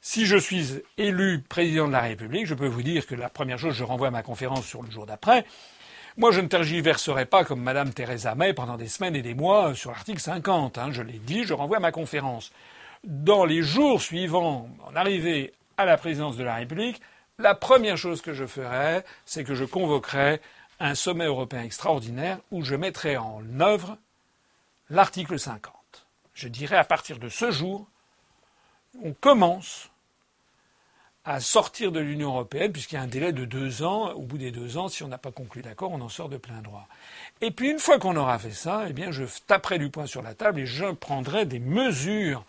Si 0.00 0.26
je 0.26 0.36
suis 0.36 0.82
élu 0.96 1.42
président 1.48 1.86
de 1.86 1.92
la 1.92 2.00
République, 2.00 2.46
je 2.46 2.54
peux 2.54 2.66
vous 2.66 2.82
dire 2.82 3.06
que 3.06 3.14
la 3.14 3.28
première 3.28 3.58
chose, 3.58 3.74
je 3.74 3.84
renvoie 3.84 4.08
à 4.08 4.10
ma 4.10 4.22
conférence 4.22 4.66
sur 4.66 4.82
le 4.82 4.90
jour 4.90 5.06
d'après. 5.06 5.44
Moi, 6.16 6.30
je 6.30 6.40
ne 6.40 6.46
tergiverserai 6.46 7.26
pas 7.26 7.44
comme 7.44 7.60
Madame 7.60 7.92
Theresa 7.92 8.36
May 8.36 8.54
pendant 8.54 8.76
des 8.76 8.86
semaines 8.86 9.16
et 9.16 9.22
des 9.22 9.34
mois 9.34 9.74
sur 9.74 9.90
l'article 9.90 10.20
50. 10.20 10.78
Hein. 10.78 10.92
je 10.92 11.02
l'ai 11.02 11.18
dit, 11.18 11.42
je 11.42 11.54
renvoie 11.54 11.78
à 11.78 11.80
ma 11.80 11.90
conférence. 11.90 12.52
Dans 13.02 13.44
les 13.44 13.62
jours 13.62 14.00
suivants 14.00 14.68
en 14.86 14.94
arrivée 14.94 15.52
à 15.76 15.84
la 15.84 15.96
présidence 15.96 16.36
de 16.36 16.44
la 16.44 16.54
République, 16.54 17.00
la 17.40 17.56
première 17.56 17.96
chose 17.96 18.22
que 18.22 18.32
je 18.32 18.46
ferai, 18.46 19.02
c'est 19.26 19.42
que 19.42 19.56
je 19.56 19.64
convoquerai 19.64 20.40
un 20.78 20.94
sommet 20.94 21.24
européen 21.24 21.62
extraordinaire 21.62 22.38
où 22.52 22.62
je 22.62 22.76
mettrai 22.76 23.16
en 23.16 23.42
œuvre 23.58 23.98
l'article 24.90 25.36
50. 25.36 25.72
Je 26.32 26.46
dirai 26.46 26.76
à 26.76 26.84
partir 26.84 27.18
de 27.18 27.28
ce 27.28 27.50
jour, 27.50 27.88
on 29.02 29.14
commence 29.14 29.90
à 31.24 31.40
sortir 31.40 31.90
de 31.90 32.00
l'Union 32.00 32.28
européenne, 32.28 32.72
puisqu'il 32.72 32.96
y 32.96 32.98
a 32.98 33.02
un 33.02 33.06
délai 33.06 33.32
de 33.32 33.44
deux 33.44 33.82
ans. 33.82 34.12
Au 34.12 34.22
bout 34.22 34.38
des 34.38 34.50
deux 34.50 34.76
ans, 34.76 34.88
si 34.88 35.02
on 35.02 35.08
n'a 35.08 35.18
pas 35.18 35.32
conclu 35.32 35.62
d'accord, 35.62 35.90
on 35.92 36.00
en 36.00 36.08
sort 36.08 36.28
de 36.28 36.36
plein 36.36 36.60
droit. 36.60 36.86
Et 37.40 37.50
puis 37.50 37.70
une 37.70 37.78
fois 37.78 37.98
qu'on 37.98 38.16
aura 38.16 38.38
fait 38.38 38.50
ça, 38.50 38.84
eh 38.88 38.92
bien, 38.92 39.10
je 39.10 39.24
taperai 39.46 39.78
du 39.78 39.90
poing 39.90 40.06
sur 40.06 40.22
la 40.22 40.34
table 40.34 40.60
et 40.60 40.66
je 40.66 40.92
prendrai 40.92 41.46
des 41.46 41.58
mesures 41.58 42.44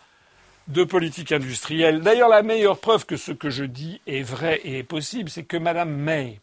de 0.68 0.84
politique 0.84 1.32
industrielle. 1.32 2.00
D'ailleurs, 2.00 2.28
la 2.28 2.42
meilleure 2.42 2.78
preuve 2.78 3.06
que 3.06 3.16
ce 3.16 3.32
que 3.32 3.50
je 3.50 3.64
dis 3.64 4.00
est 4.06 4.22
vrai 4.22 4.60
et 4.64 4.78
est 4.78 4.82
possible, 4.82 5.30
c'est 5.30 5.44
que 5.44 5.56
Madame 5.56 5.90
May, 5.90 6.40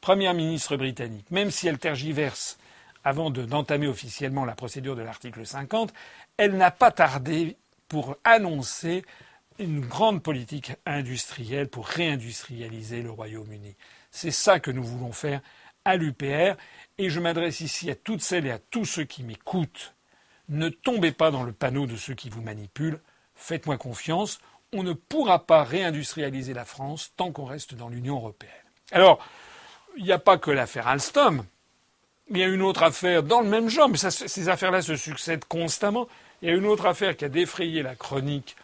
première 0.00 0.32
ministre 0.32 0.76
britannique, 0.76 1.30
même 1.30 1.50
si 1.50 1.68
elle 1.68 1.78
tergiverse 1.78 2.58
avant 3.04 3.30
d'entamer 3.30 3.88
officiellement 3.88 4.44
la 4.44 4.54
procédure 4.54 4.96
de 4.96 5.02
l'article 5.02 5.44
50, 5.44 5.92
elle 6.36 6.56
n'a 6.56 6.70
pas 6.70 6.92
tardé 6.92 7.56
pour 7.88 8.16
annoncer 8.24 9.04
une 9.62 9.80
grande 9.80 10.22
politique 10.22 10.72
industrielle 10.86 11.68
pour 11.68 11.86
réindustrialiser 11.86 13.02
le 13.02 13.10
Royaume-Uni. 13.10 13.76
C'est 14.10 14.30
ça 14.30 14.60
que 14.60 14.70
nous 14.70 14.82
voulons 14.82 15.12
faire 15.12 15.40
à 15.84 15.96
l'UPR 15.96 16.56
et 16.98 17.10
je 17.10 17.20
m'adresse 17.20 17.60
ici 17.60 17.90
à 17.90 17.94
toutes 17.94 18.22
celles 18.22 18.46
et 18.46 18.50
à 18.50 18.58
tous 18.58 18.84
ceux 18.84 19.04
qui 19.04 19.22
m'écoutent. 19.22 19.94
Ne 20.48 20.68
tombez 20.68 21.12
pas 21.12 21.30
dans 21.30 21.44
le 21.44 21.52
panneau 21.52 21.86
de 21.86 21.96
ceux 21.96 22.14
qui 22.14 22.28
vous 22.28 22.42
manipulent. 22.42 23.00
Faites-moi 23.34 23.78
confiance. 23.78 24.40
On 24.72 24.82
ne 24.82 24.92
pourra 24.92 25.46
pas 25.46 25.64
réindustrialiser 25.64 26.54
la 26.54 26.64
France 26.64 27.12
tant 27.16 27.32
qu'on 27.32 27.44
reste 27.44 27.74
dans 27.74 27.88
l'Union 27.88 28.16
européenne. 28.16 28.50
Alors, 28.90 29.24
il 29.96 30.04
n'y 30.04 30.12
a 30.12 30.18
pas 30.18 30.38
que 30.38 30.50
l'affaire 30.50 30.88
Alstom. 30.88 31.44
Il 32.30 32.38
y 32.38 32.42
a 32.42 32.48
une 32.48 32.62
autre 32.62 32.82
affaire 32.82 33.22
dans 33.22 33.40
le 33.40 33.48
même 33.48 33.68
genre, 33.68 33.88
mais 33.88 33.98
ces 33.98 34.48
affaires-là 34.48 34.82
se 34.82 34.96
succèdent 34.96 35.44
constamment. 35.44 36.08
Il 36.40 36.48
y 36.48 36.50
a 36.50 36.54
une 36.54 36.66
autre 36.66 36.86
affaire 36.86 37.16
qui 37.16 37.24
a 37.24 37.28
défrayé 37.28 37.82
la 37.82 37.94
chronique 37.94 38.56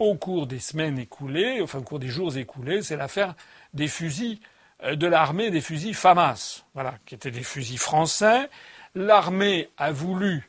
au 0.00 0.14
cours 0.16 0.46
des 0.46 0.58
semaines 0.58 0.98
écoulées, 0.98 1.60
enfin 1.62 1.78
au 1.78 1.82
cours 1.82 2.00
des 2.00 2.08
jours 2.08 2.36
écoulés, 2.36 2.82
c'est 2.82 2.96
l'affaire 2.96 3.34
des 3.74 3.86
fusils 3.86 4.40
euh, 4.82 4.96
de 4.96 5.06
l'armée, 5.06 5.50
des 5.50 5.60
fusils 5.60 5.94
FAMAS, 5.94 6.64
voilà, 6.74 6.94
qui 7.06 7.14
étaient 7.14 7.30
des 7.30 7.42
fusils 7.42 7.78
français. 7.78 8.48
L'armée 8.94 9.68
a 9.76 9.92
voulu 9.92 10.48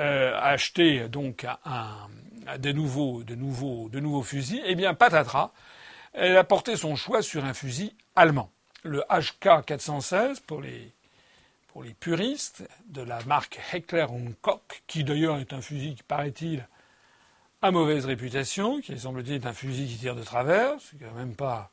euh, 0.00 0.38
acheter 0.40 1.08
donc 1.08 1.44
un, 1.64 2.08
de, 2.58 2.72
nouveaux, 2.72 3.24
de, 3.24 3.34
nouveaux, 3.34 3.88
de 3.88 3.98
nouveaux 3.98 4.22
fusils. 4.22 4.62
Eh 4.64 4.76
bien, 4.76 4.94
patatras, 4.94 5.50
elle 6.14 6.36
a 6.36 6.44
porté 6.44 6.76
son 6.76 6.94
choix 6.94 7.22
sur 7.22 7.44
un 7.44 7.54
fusil 7.54 7.94
allemand, 8.14 8.50
le 8.84 9.02
HK 9.10 9.64
416 9.66 10.40
pour 10.40 10.62
les 10.62 10.92
pour 11.68 11.82
les 11.82 11.94
puristes 11.94 12.68
de 12.84 13.00
la 13.00 13.18
marque 13.24 13.58
Heckler 13.72 14.04
Koch, 14.42 14.82
qui 14.86 15.04
d'ailleurs 15.04 15.38
est 15.38 15.54
un 15.54 15.62
fusil 15.62 15.94
qui 15.94 16.02
paraît-il 16.02 16.68
à 17.62 17.70
mauvaise 17.70 18.06
réputation, 18.06 18.80
qui 18.80 18.98
semble-t-il 18.98 19.46
un 19.46 19.52
fusil 19.52 19.86
qui 19.86 19.96
tire 19.96 20.16
de 20.16 20.24
travers, 20.24 20.72
c'est 20.80 20.98
quand 20.98 21.14
même 21.14 21.36
pas 21.36 21.70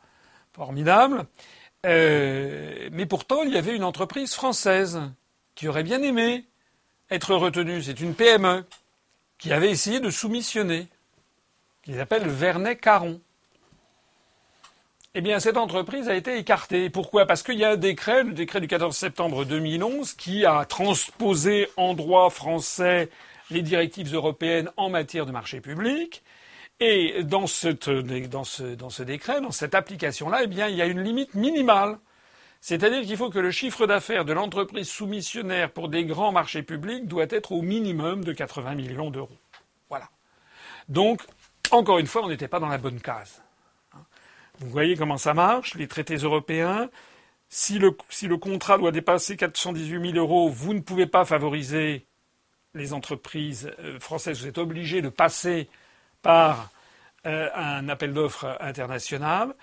formidable. 0.54 1.26
Euh, 1.86 2.90
mais 2.92 3.08
pourtant, 3.08 3.42
il 3.42 3.52
y 3.52 3.58
avait 3.58 3.76
une 3.76 3.84
entreprise 3.84 4.34
française 4.36 5.02
qui 5.56 5.68
aurait 5.68 5.84
bien 5.84 6.02
aimé 6.04 6.46
être 7.10 7.34
retenue. 7.34 7.82
C'est 7.82 8.00
une 8.02 8.14
PME 8.14 8.66
qui 9.40 9.52
avait 9.52 9.72
essayé 9.72 10.00
de 10.00 10.12
soumissionner, 10.12 10.88
qu'ils 11.82 12.00
appellent 12.00 12.28
Vernet 12.28 12.80
Caron. 12.80 13.20
eh 15.16 15.22
bien, 15.22 15.40
cette 15.40 15.58
entreprise 15.58 16.08
a 16.08 16.14
été 16.14 16.38
écartée. 16.38 16.92
Pourquoi? 16.92 17.26
Parce 17.26 17.42
qu'il 17.42 17.58
y 17.58 17.66
a 17.66 17.72
un 17.72 17.78
décret, 17.78 18.24
le 18.24 18.34
décret 18.34 18.62
du 18.62 18.68
14 18.68 18.96
septembre 18.96 19.44
2011, 19.44 20.14
qui 20.14 20.46
a 20.46 20.66
transposé 20.66 21.68
en 21.78 21.96
droit 21.96 22.30
français 22.30 23.10
les 23.50 23.62
directives 23.62 24.14
européennes 24.14 24.72
en 24.78 24.90
matière 24.90 25.26
de 25.26 25.32
marché 25.32 25.62
public. 25.62 26.24
Et 26.80 27.24
dans, 27.24 27.42
dans, 27.42 27.48
ce, 27.48 28.76
dans 28.76 28.90
ce 28.90 29.04
décret, 29.04 29.42
dans 29.42 29.52
cette 29.52 29.76
application-là, 29.76 30.42
eh 30.44 30.48
bien, 30.48 30.68
il 30.68 30.78
y 30.78 30.82
a 30.82 30.86
une 30.86 31.02
limite 31.02 31.36
minimale. 31.36 32.00
C'est-à-dire 32.62 33.02
qu'il 33.02 33.18
faut 33.18 33.30
que 33.30 33.40
le 33.40 33.52
chiffre 33.52 33.88
d'affaires 33.88 34.26
de 34.26 34.34
l'entreprise 34.34 34.90
soumissionnaire 34.90 35.72
pour 35.72 35.90
des 35.90 36.06
grands 36.06 36.32
marchés 36.32 36.64
publics 36.64 37.08
doit 37.08 37.28
être 37.30 37.52
au 37.52 37.62
minimum 37.62 38.24
de 38.24 38.34
80 38.34 38.76
millions 38.76 39.12
d'euros. 39.12 39.38
Voilà. 39.90 40.10
Donc, 40.88 41.22
encore 41.72 42.00
une 42.00 42.08
fois, 42.08 42.24
on 42.24 42.30
n'était 42.30 42.48
pas 42.48 42.60
dans 42.60 42.68
la 42.68 42.78
bonne 42.78 43.00
case. 43.00 43.42
Vous 44.60 44.70
voyez 44.70 44.98
comment 44.98 45.18
ça 45.18 45.34
marche, 45.34 45.76
les 45.76 45.88
traités 45.88 46.18
européens. 46.18 46.90
Si 47.48 47.80
le, 47.80 47.96
si 48.10 48.28
le 48.28 48.38
contrat 48.38 48.78
doit 48.78 48.92
dépasser 48.92 49.38
418 49.38 50.12
000 50.12 50.18
euros, 50.18 50.50
vous 50.50 50.74
ne 50.74 50.82
pouvez 50.82 51.08
pas 51.08 51.26
favoriser 51.26 52.06
les 52.74 52.94
entreprises 52.94 53.72
euh, 53.80 54.00
françaises. 54.00 54.42
Vous 54.42 54.48
êtes 54.48 54.58
obligé 54.58 55.02
de 55.02 55.10
passer 55.10 55.70
par 56.22 56.72
euh, 57.26 57.50
un 57.56 57.90
appel 57.90 58.14
d'offres 58.14 58.58
international. 58.60 59.54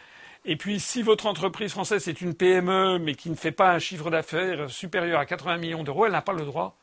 Et 0.44 0.56
puis, 0.56 0.78
si 0.78 1.02
votre 1.02 1.26
entreprise 1.26 1.72
française 1.72 2.06
est 2.08 2.20
une 2.20 2.34
PME, 2.34 2.98
mais 2.98 3.14
qui 3.14 3.30
ne 3.30 3.34
fait 3.34 3.52
pas 3.52 3.72
un 3.72 3.78
chiffre 3.78 4.10
d'affaires 4.10 4.70
supérieur 4.70 5.18
à 5.18 5.26
80 5.26 5.58
millions 5.58 5.82
d'euros, 5.82 6.06
elle 6.06 6.12
n'a 6.12 6.22
pas 6.22 6.32
le 6.32 6.44
droit 6.44 6.76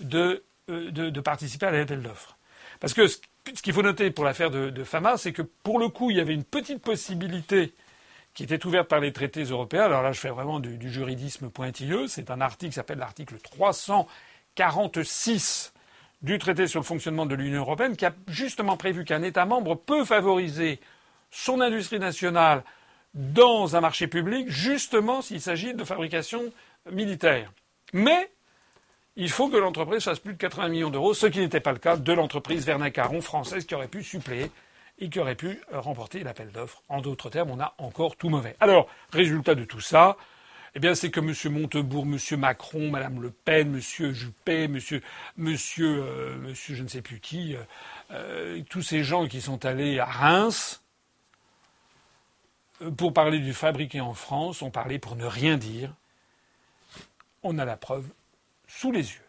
de, 0.00 0.44
euh, 0.70 0.90
de, 0.90 1.10
de 1.10 1.20
participer 1.20 1.66
à 1.66 1.70
l'appel 1.70 2.02
d'offres. 2.02 2.36
Parce 2.80 2.94
que 2.94 3.06
ce 3.06 3.62
qu'il 3.62 3.72
faut 3.72 3.82
noter 3.82 4.10
pour 4.10 4.24
l'affaire 4.24 4.50
de, 4.50 4.84
Fama, 4.84 5.16
c'est 5.16 5.32
que 5.32 5.42
pour 5.42 5.78
le 5.78 5.88
coup, 5.88 6.10
il 6.10 6.16
y 6.16 6.20
avait 6.20 6.34
une 6.34 6.44
petite 6.44 6.82
possibilité 6.82 7.74
qui 8.34 8.44
était 8.44 8.64
ouverte 8.66 8.88
par 8.88 9.00
les 9.00 9.12
traités 9.12 9.44
européens. 9.44 9.84
Alors 9.84 10.02
là, 10.02 10.12
je 10.12 10.20
fais 10.20 10.30
vraiment 10.30 10.58
du, 10.58 10.90
juridisme 10.90 11.50
pointilleux. 11.50 12.06
C'est 12.08 12.30
un 12.30 12.40
article 12.40 12.70
qui 12.70 12.74
s'appelle 12.74 12.98
l'article 12.98 13.36
346 14.54 15.72
du 16.22 16.38
traité 16.38 16.66
sur 16.66 16.80
le 16.80 16.84
fonctionnement 16.84 17.26
de 17.26 17.34
l'Union 17.34 17.60
européenne 17.60 17.96
qui 17.96 18.06
a 18.06 18.12
justement 18.28 18.76
prévu 18.76 19.04
qu'un 19.04 19.22
État 19.22 19.44
membre 19.44 19.74
peut 19.74 20.04
favoriser 20.04 20.80
son 21.30 21.60
industrie 21.60 21.98
nationale 21.98 22.62
dans 23.14 23.76
un 23.76 23.80
marché 23.80 24.06
public, 24.06 24.48
justement 24.48 25.22
s'il 25.22 25.40
s'agit 25.40 25.74
de 25.74 25.84
fabrication 25.84 26.42
militaire. 26.90 27.52
Mais 27.92 28.30
il 29.16 29.30
faut 29.30 29.48
que 29.48 29.56
l'entreprise 29.56 30.04
fasse 30.04 30.20
plus 30.20 30.34
de 30.34 30.38
80 30.38 30.68
millions 30.68 30.90
d'euros, 30.90 31.12
ce 31.12 31.26
qui 31.26 31.40
n'était 31.40 31.60
pas 31.60 31.72
le 31.72 31.78
cas 31.78 31.96
de 31.96 32.12
l'entreprise 32.12 32.64
Vernin 32.64 32.90
Caron 32.90 33.20
française 33.20 33.66
qui 33.66 33.74
aurait 33.74 33.88
pu 33.88 34.02
suppléer 34.02 34.50
et 34.98 35.08
qui 35.08 35.18
aurait 35.18 35.34
pu 35.34 35.60
remporter 35.72 36.22
l'appel 36.22 36.50
d'offres. 36.52 36.82
En 36.88 37.00
d'autres 37.00 37.28
termes, 37.28 37.50
on 37.50 37.60
a 37.60 37.74
encore 37.78 38.16
tout 38.16 38.28
mauvais. 38.28 38.56
Alors, 38.60 38.88
résultat 39.12 39.54
de 39.54 39.64
tout 39.64 39.80
ça, 39.80 40.16
eh 40.74 40.80
bien, 40.80 40.94
c'est 40.94 41.10
que 41.10 41.20
M. 41.20 41.52
Montebourg, 41.52 42.04
M. 42.04 42.18
Macron, 42.38 42.90
Mme 42.90 43.20
Le 43.20 43.30
Pen, 43.30 43.74
M. 43.74 43.80
Juppé, 44.12 44.64
M. 44.64 44.78
Monsieur, 45.36 46.02
euh, 46.02 46.36
monsieur, 46.38 46.74
je 46.74 46.82
ne 46.82 46.88
sais 46.88 47.02
plus 47.02 47.20
qui, 47.20 47.56
euh, 48.10 48.62
tous 48.70 48.82
ces 48.82 49.04
gens 49.04 49.26
qui 49.28 49.40
sont 49.40 49.64
allés 49.66 49.98
à 49.98 50.06
Reims 50.06 50.82
pour 52.96 53.12
parler 53.12 53.38
du 53.38 53.52
fabriqué 53.52 54.00
en 54.00 54.14
France, 54.14 54.62
ont 54.62 54.70
parlé 54.70 54.98
pour 54.98 55.16
ne 55.16 55.24
rien 55.26 55.56
dire. 55.56 55.94
On 57.42 57.58
a 57.58 57.64
la 57.64 57.76
preuve 57.76 58.06
sous 58.66 58.92
les 58.92 59.12
yeux. 59.12 59.26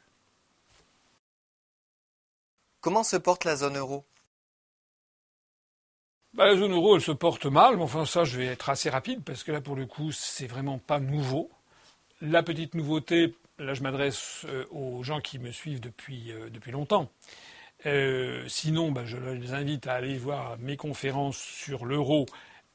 Comment 2.82 3.04
se 3.04 3.18
porte 3.18 3.46
la 3.46 3.56
zone 3.56 3.78
euro? 3.78 4.06
Bah, 6.34 6.46
La 6.46 6.56
zone 6.56 6.72
euro, 6.72 6.96
elle 6.96 7.02
se 7.02 7.12
porte 7.12 7.46
mal, 7.46 7.78
mais 7.78 7.84
enfin 7.84 8.06
ça, 8.06 8.24
je 8.24 8.38
vais 8.38 8.46
être 8.46 8.70
assez 8.70 8.90
rapide 8.90 9.24
parce 9.24 9.44
que 9.44 9.52
là, 9.52 9.62
pour 9.62 9.76
le 9.76 9.86
coup, 9.86 10.12
c'est 10.12 10.48
vraiment 10.48 10.78
pas 10.78 11.00
nouveau. 11.00 11.50
La 12.22 12.44
petite 12.44 12.74
nouveauté, 12.74 13.36
là, 13.60 13.74
je 13.74 13.84
m'adresse 13.84 14.46
euh, 14.50 14.66
aux 14.72 15.04
gens 15.04 15.20
qui 15.20 15.40
me 15.40 15.52
suivent 15.52 15.82
depuis, 15.82 16.32
euh, 16.32 16.50
depuis 16.50 16.72
longtemps. 16.72 17.10
Euh, 17.86 18.48
sinon, 18.48 18.92
bah, 18.92 19.04
je 19.06 19.18
les 19.18 19.54
invite 19.54 19.88
à 19.88 19.94
aller 19.94 20.18
voir 20.18 20.58
mes 20.60 20.78
conférences 20.78 21.38
sur 21.38 21.86
l'euro 21.86 22.26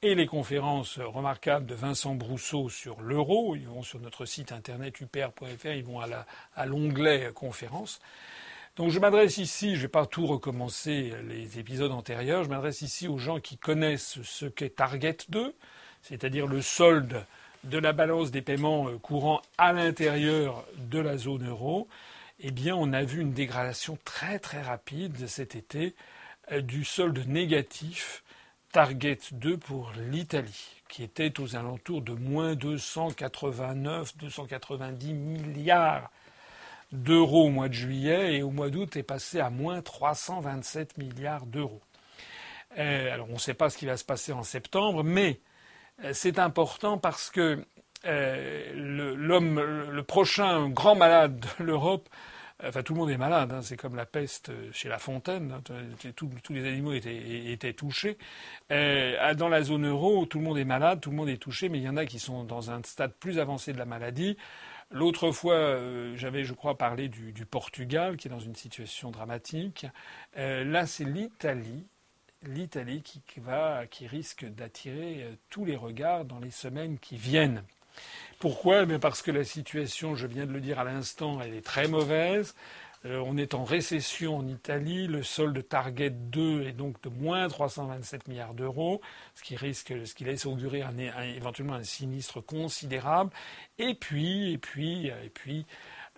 et 0.02 0.14
les 0.14 0.26
conférences 0.26 0.98
remarquables 0.98 1.66
de 1.66 1.74
Vincent 1.74 2.14
Brousseau 2.14 2.68
sur 2.68 3.00
l'euro. 3.00 3.56
Ils 3.56 3.66
vont 3.66 3.82
sur 3.82 4.00
notre 4.00 4.26
site 4.26 4.52
internet 4.52 5.00
upr.fr, 5.00 5.66
ils 5.68 5.84
vont 5.84 6.00
à 6.00 6.66
l'onglet 6.66 7.32
conférences. 7.34 8.00
Donc 8.78 8.90
je 8.90 9.00
m'adresse 9.00 9.38
ici, 9.38 9.70
je 9.70 9.78
ne 9.78 9.82
vais 9.82 9.88
pas 9.88 10.06
tout 10.06 10.24
recommencer 10.24 11.12
les 11.28 11.58
épisodes 11.58 11.90
antérieurs, 11.90 12.44
je 12.44 12.48
m'adresse 12.48 12.80
ici 12.80 13.08
aux 13.08 13.18
gens 13.18 13.40
qui 13.40 13.58
connaissent 13.58 14.22
ce 14.22 14.46
qu'est 14.46 14.76
Target 14.76 15.16
2, 15.30 15.52
c'est-à-dire 16.02 16.46
le 16.46 16.62
solde 16.62 17.24
de 17.64 17.76
la 17.76 17.92
balance 17.92 18.30
des 18.30 18.40
paiements 18.40 18.88
euh, 18.88 18.96
courants 18.96 19.42
à 19.58 19.72
l'intérieur 19.72 20.64
de 20.76 21.00
la 21.00 21.16
zone 21.16 21.48
euro. 21.48 21.88
Eh 22.38 22.52
bien, 22.52 22.76
on 22.76 22.92
a 22.92 23.02
vu 23.02 23.20
une 23.20 23.32
dégradation 23.32 23.98
très 24.04 24.38
très 24.38 24.62
rapide 24.62 25.26
cet 25.26 25.56
été 25.56 25.96
euh, 26.52 26.60
du 26.60 26.84
solde 26.84 27.26
négatif 27.26 28.22
Target 28.70 29.18
2 29.32 29.56
pour 29.56 29.90
l'Italie, 30.08 30.82
qui 30.88 31.02
était 31.02 31.40
aux 31.40 31.56
alentours 31.56 32.02
de 32.02 32.12
moins 32.12 32.54
289, 32.54 34.16
290 34.18 35.14
milliards 35.14 36.12
d'euros 36.92 37.46
au 37.46 37.50
mois 37.50 37.68
de 37.68 37.74
juillet 37.74 38.36
et 38.36 38.42
au 38.42 38.50
mois 38.50 38.70
d'août 38.70 38.96
est 38.96 39.02
passé 39.02 39.40
à 39.40 39.50
moins 39.50 39.82
327 39.82 40.98
milliards 40.98 41.46
d'euros. 41.46 41.82
Euh, 42.78 43.12
alors 43.12 43.28
on 43.30 43.34
ne 43.34 43.38
sait 43.38 43.54
pas 43.54 43.70
ce 43.70 43.78
qui 43.78 43.86
va 43.86 43.96
se 43.96 44.04
passer 44.04 44.32
en 44.32 44.42
septembre, 44.42 45.02
mais 45.02 45.40
euh, 46.04 46.12
c'est 46.12 46.38
important 46.38 46.98
parce 46.98 47.30
que 47.30 47.64
euh, 48.06 49.14
l'homme, 49.16 49.60
le 49.60 50.02
prochain 50.02 50.68
grand 50.68 50.94
malade 50.94 51.44
de 51.58 51.64
l'Europe, 51.64 52.08
Enfin, 52.60 52.82
tout 52.82 52.92
le 52.92 52.98
monde 52.98 53.10
est 53.10 53.16
malade. 53.16 53.52
Hein. 53.52 53.62
C'est 53.62 53.76
comme 53.76 53.94
la 53.94 54.04
peste 54.04 54.50
chez 54.72 54.88
La 54.88 54.98
Fontaine. 54.98 55.60
Hein. 55.70 56.12
tous 56.16 56.52
les 56.52 56.66
animaux 56.66 56.92
étaient, 56.92 57.72
touchés. 57.72 58.18
Dans 58.68 59.48
la 59.48 59.62
zone 59.62 59.86
euro, 59.86 60.26
tout 60.26 60.38
le 60.38 60.44
monde 60.44 60.58
est 60.58 60.64
malade, 60.64 61.00
tout 61.00 61.10
le 61.10 61.16
monde 61.16 61.28
est 61.28 61.36
touché, 61.36 61.68
mais 61.68 61.78
il 61.78 61.84
y 61.84 61.88
en 61.88 61.96
a 61.96 62.04
qui 62.04 62.18
sont 62.18 62.42
dans 62.42 62.72
un 62.72 62.82
stade 62.82 63.12
plus 63.12 63.38
avancé 63.38 63.72
de 63.72 63.78
la 63.78 63.84
maladie. 63.84 64.36
L'autre 64.90 65.32
fois, 65.32 65.54
euh, 65.54 66.16
j'avais, 66.16 66.44
je 66.44 66.54
crois, 66.54 66.78
parlé 66.78 67.08
du, 67.08 67.44
Portugal, 67.44 68.16
qui 68.16 68.28
est 68.28 68.30
dans 68.30 68.40
une 68.40 68.56
situation 68.56 69.10
dramatique. 69.10 69.86
Euh, 70.36 70.64
là, 70.64 70.86
c'est 70.86 71.04
l'Italie 71.04 71.86
l'Italie 72.44 73.02
qui, 73.02 73.20
qui 73.90 74.06
risque 74.06 74.44
d'attirer 74.44 75.26
tous 75.50 75.64
les 75.64 75.74
regards 75.74 76.24
dans 76.24 76.38
les 76.38 76.52
semaines 76.52 76.96
qui 77.00 77.16
viennent. 77.16 77.64
Pourquoi? 78.38 78.86
Mais 78.86 78.98
Parce 78.98 79.22
que 79.22 79.30
la 79.30 79.44
situation, 79.44 80.14
je 80.14 80.26
viens 80.26 80.46
de 80.46 80.52
le 80.52 80.60
dire 80.60 80.78
à 80.78 80.84
l'instant, 80.84 81.40
elle 81.40 81.54
est 81.54 81.64
très 81.64 81.88
mauvaise. 81.88 82.54
Euh, 83.08 83.22
on 83.24 83.36
est 83.38 83.54
en 83.54 83.64
récession 83.64 84.36
en 84.36 84.46
Italie. 84.46 85.06
Le 85.06 85.22
solde 85.22 85.66
Target 85.66 86.10
2 86.10 86.64
est 86.64 86.72
donc 86.72 87.00
de 87.02 87.08
moins 87.08 87.48
327 87.48 88.28
milliards 88.28 88.54
d'euros, 88.54 89.00
ce 89.34 89.42
qui 89.42 89.56
risque, 89.56 89.94
ce 90.04 90.14
qui 90.14 90.24
laisse 90.24 90.44
augurer 90.44 90.84
éventuellement 91.36 91.74
un 91.74 91.84
sinistre 91.84 92.40
considérable. 92.40 93.30
Et 93.78 93.94
puis, 93.94 94.52
et 94.52 94.58
puis, 94.58 95.06
et 95.06 95.30
puis, 95.32 95.64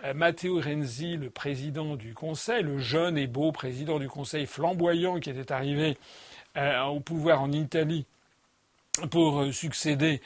euh, 0.04 0.14
Matteo 0.14 0.60
Renzi, 0.60 1.16
le 1.16 1.30
président 1.30 1.94
du 1.96 2.12
Conseil, 2.14 2.62
le 2.62 2.78
jeune 2.78 3.16
et 3.18 3.28
beau 3.28 3.52
président 3.52 3.98
du 3.98 4.08
Conseil 4.08 4.46
flamboyant 4.46 5.20
qui 5.20 5.30
était 5.30 5.52
arrivé 5.52 5.96
euh, 6.56 6.82
au 6.84 7.00
pouvoir 7.00 7.42
en 7.42 7.52
Italie 7.52 8.04
pour 9.10 9.44
succéder 9.52 10.20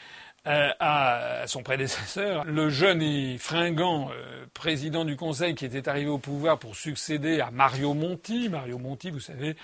euh, 0.47 0.70
à 0.78 1.45
son 1.47 1.62
prédécesseur, 1.62 2.45
le 2.45 2.68
jeune 2.68 3.01
et 3.01 3.38
fringant 3.38 4.11
euh, 4.11 4.45
président 4.53 5.07
du 5.07 5.16
Conseil 5.16 5.55
qui 5.55 5.64
était 5.64 5.88
arrivé 5.88 6.11
au 6.11 6.18
pouvoir 6.18 6.59
pour 6.59 6.76
succéder 6.76 7.40
à 7.40 7.51
Mario 7.51 7.95
Monti. 7.95 8.51
Mario 8.51 8.78
Monti, 8.78 9.11
vous 9.11 9.20
savez, 9.20 9.57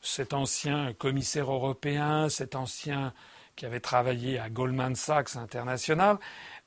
cet 0.00 0.32
ancien 0.32 0.94
commissaire 0.94 1.52
européen, 1.52 2.30
cet 2.30 2.54
ancien 2.54 3.12
qui 3.54 3.66
avait 3.66 3.80
travaillé 3.80 4.38
à 4.38 4.48
Goldman 4.48 4.94
Sachs 4.94 5.36
International. 5.36 6.18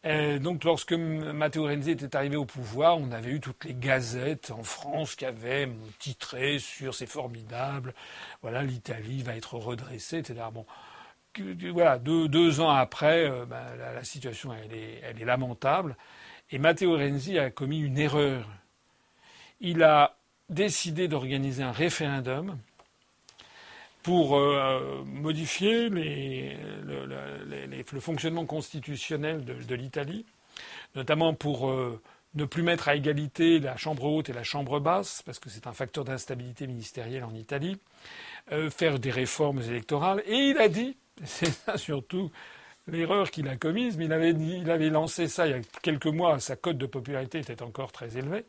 Euh, 0.06 0.38
donc 0.38 0.64
lorsque 0.64 0.94
Matteo 0.94 1.66
Renzi 1.66 1.92
était 1.92 2.16
arrivé 2.16 2.36
au 2.36 2.46
pouvoir, 2.46 2.98
on 2.98 3.12
avait 3.12 3.32
eu 3.32 3.40
toutes 3.40 3.66
les 3.66 3.74
gazettes 3.74 4.52
en 4.52 4.64
France 4.64 5.16
qui 5.16 5.26
avaient 5.26 5.68
titré 5.98 6.60
sur 6.60 6.94
c'est 6.94 7.08
formidable, 7.08 7.94
voilà 8.42 8.62
l'Italie 8.62 9.24
va 9.24 9.36
être 9.36 9.56
redressée, 9.56 10.20
etc. 10.20 10.36
Bon, 10.54 10.66
voilà, 11.72 12.00
deux, 12.00 12.62
ans 12.62 12.70
après, 12.70 13.30
euh, 13.30 13.46
ben, 13.46 13.64
la, 13.78 14.04
situation 14.04 14.54
est, 14.54 15.24
lamentable. 15.24 15.96
Et 16.52 16.60
Matteo 16.60 16.96
Renzi 16.96 17.38
a 17.38 17.50
commis 17.50 17.80
une 17.80 17.98
erreur. 17.98 18.48
Il 19.60 19.84
a 19.84 20.16
décidé 20.50 21.08
d'organiser 21.08 21.64
un 21.64 21.72
référendum 21.72 22.58
pour 24.04 24.38
euh, 24.38 25.04
modifier 25.06 25.90
le, 25.90 28.00
fonctionnement 28.00 28.46
constitutionnel 28.46 29.44
de, 29.44 29.76
l'Italie, 29.76 30.26
notamment 30.96 31.34
pour 31.34 31.70
euh, 31.70 32.02
ne 32.36 32.46
plus 32.46 32.64
mettre 32.64 32.88
à 32.88 32.96
égalité 32.96 33.60
la 33.60 33.76
Chambre 33.76 34.06
haute 34.06 34.30
et 34.30 34.34
la 34.34 34.44
Chambre 34.44 34.80
basse, 34.80 35.22
parce 35.24 35.40
que 35.40 35.50
c'est 35.50 35.68
un 35.68 35.74
facteur 35.74 36.06
d'instabilité 36.06 36.68
ministérielle 36.68 37.26
en 37.26 37.34
Italie, 37.34 37.78
faire 38.70 39.00
des 39.00 39.12
réformes 39.12 39.62
électorales. 39.62 40.24
Et 40.26 40.36
il 40.36 40.58
a 40.58 40.70
dit, 40.70 40.96
c'est 41.24 41.52
ça 41.52 41.78
surtout 41.78 42.32
l'erreur 42.88 43.32
qu'il 43.32 43.48
a 43.48 43.56
commise, 43.56 43.98
mais 43.98 44.06
il 44.06 44.14
avait, 44.14 44.32
il 44.32 44.70
avait 44.72 44.90
lancé 44.90 45.28
ça 45.28 45.48
il 45.48 45.52
y 45.52 45.54
a 45.54 45.62
quelques 45.82 46.08
mois, 46.08 46.40
sa 46.40 46.56
cote 46.56 46.78
de 46.78 46.86
popularité 46.86 47.40
était 47.40 47.62
encore 47.62 47.92
très 47.92 48.18
élevée. 48.18 48.46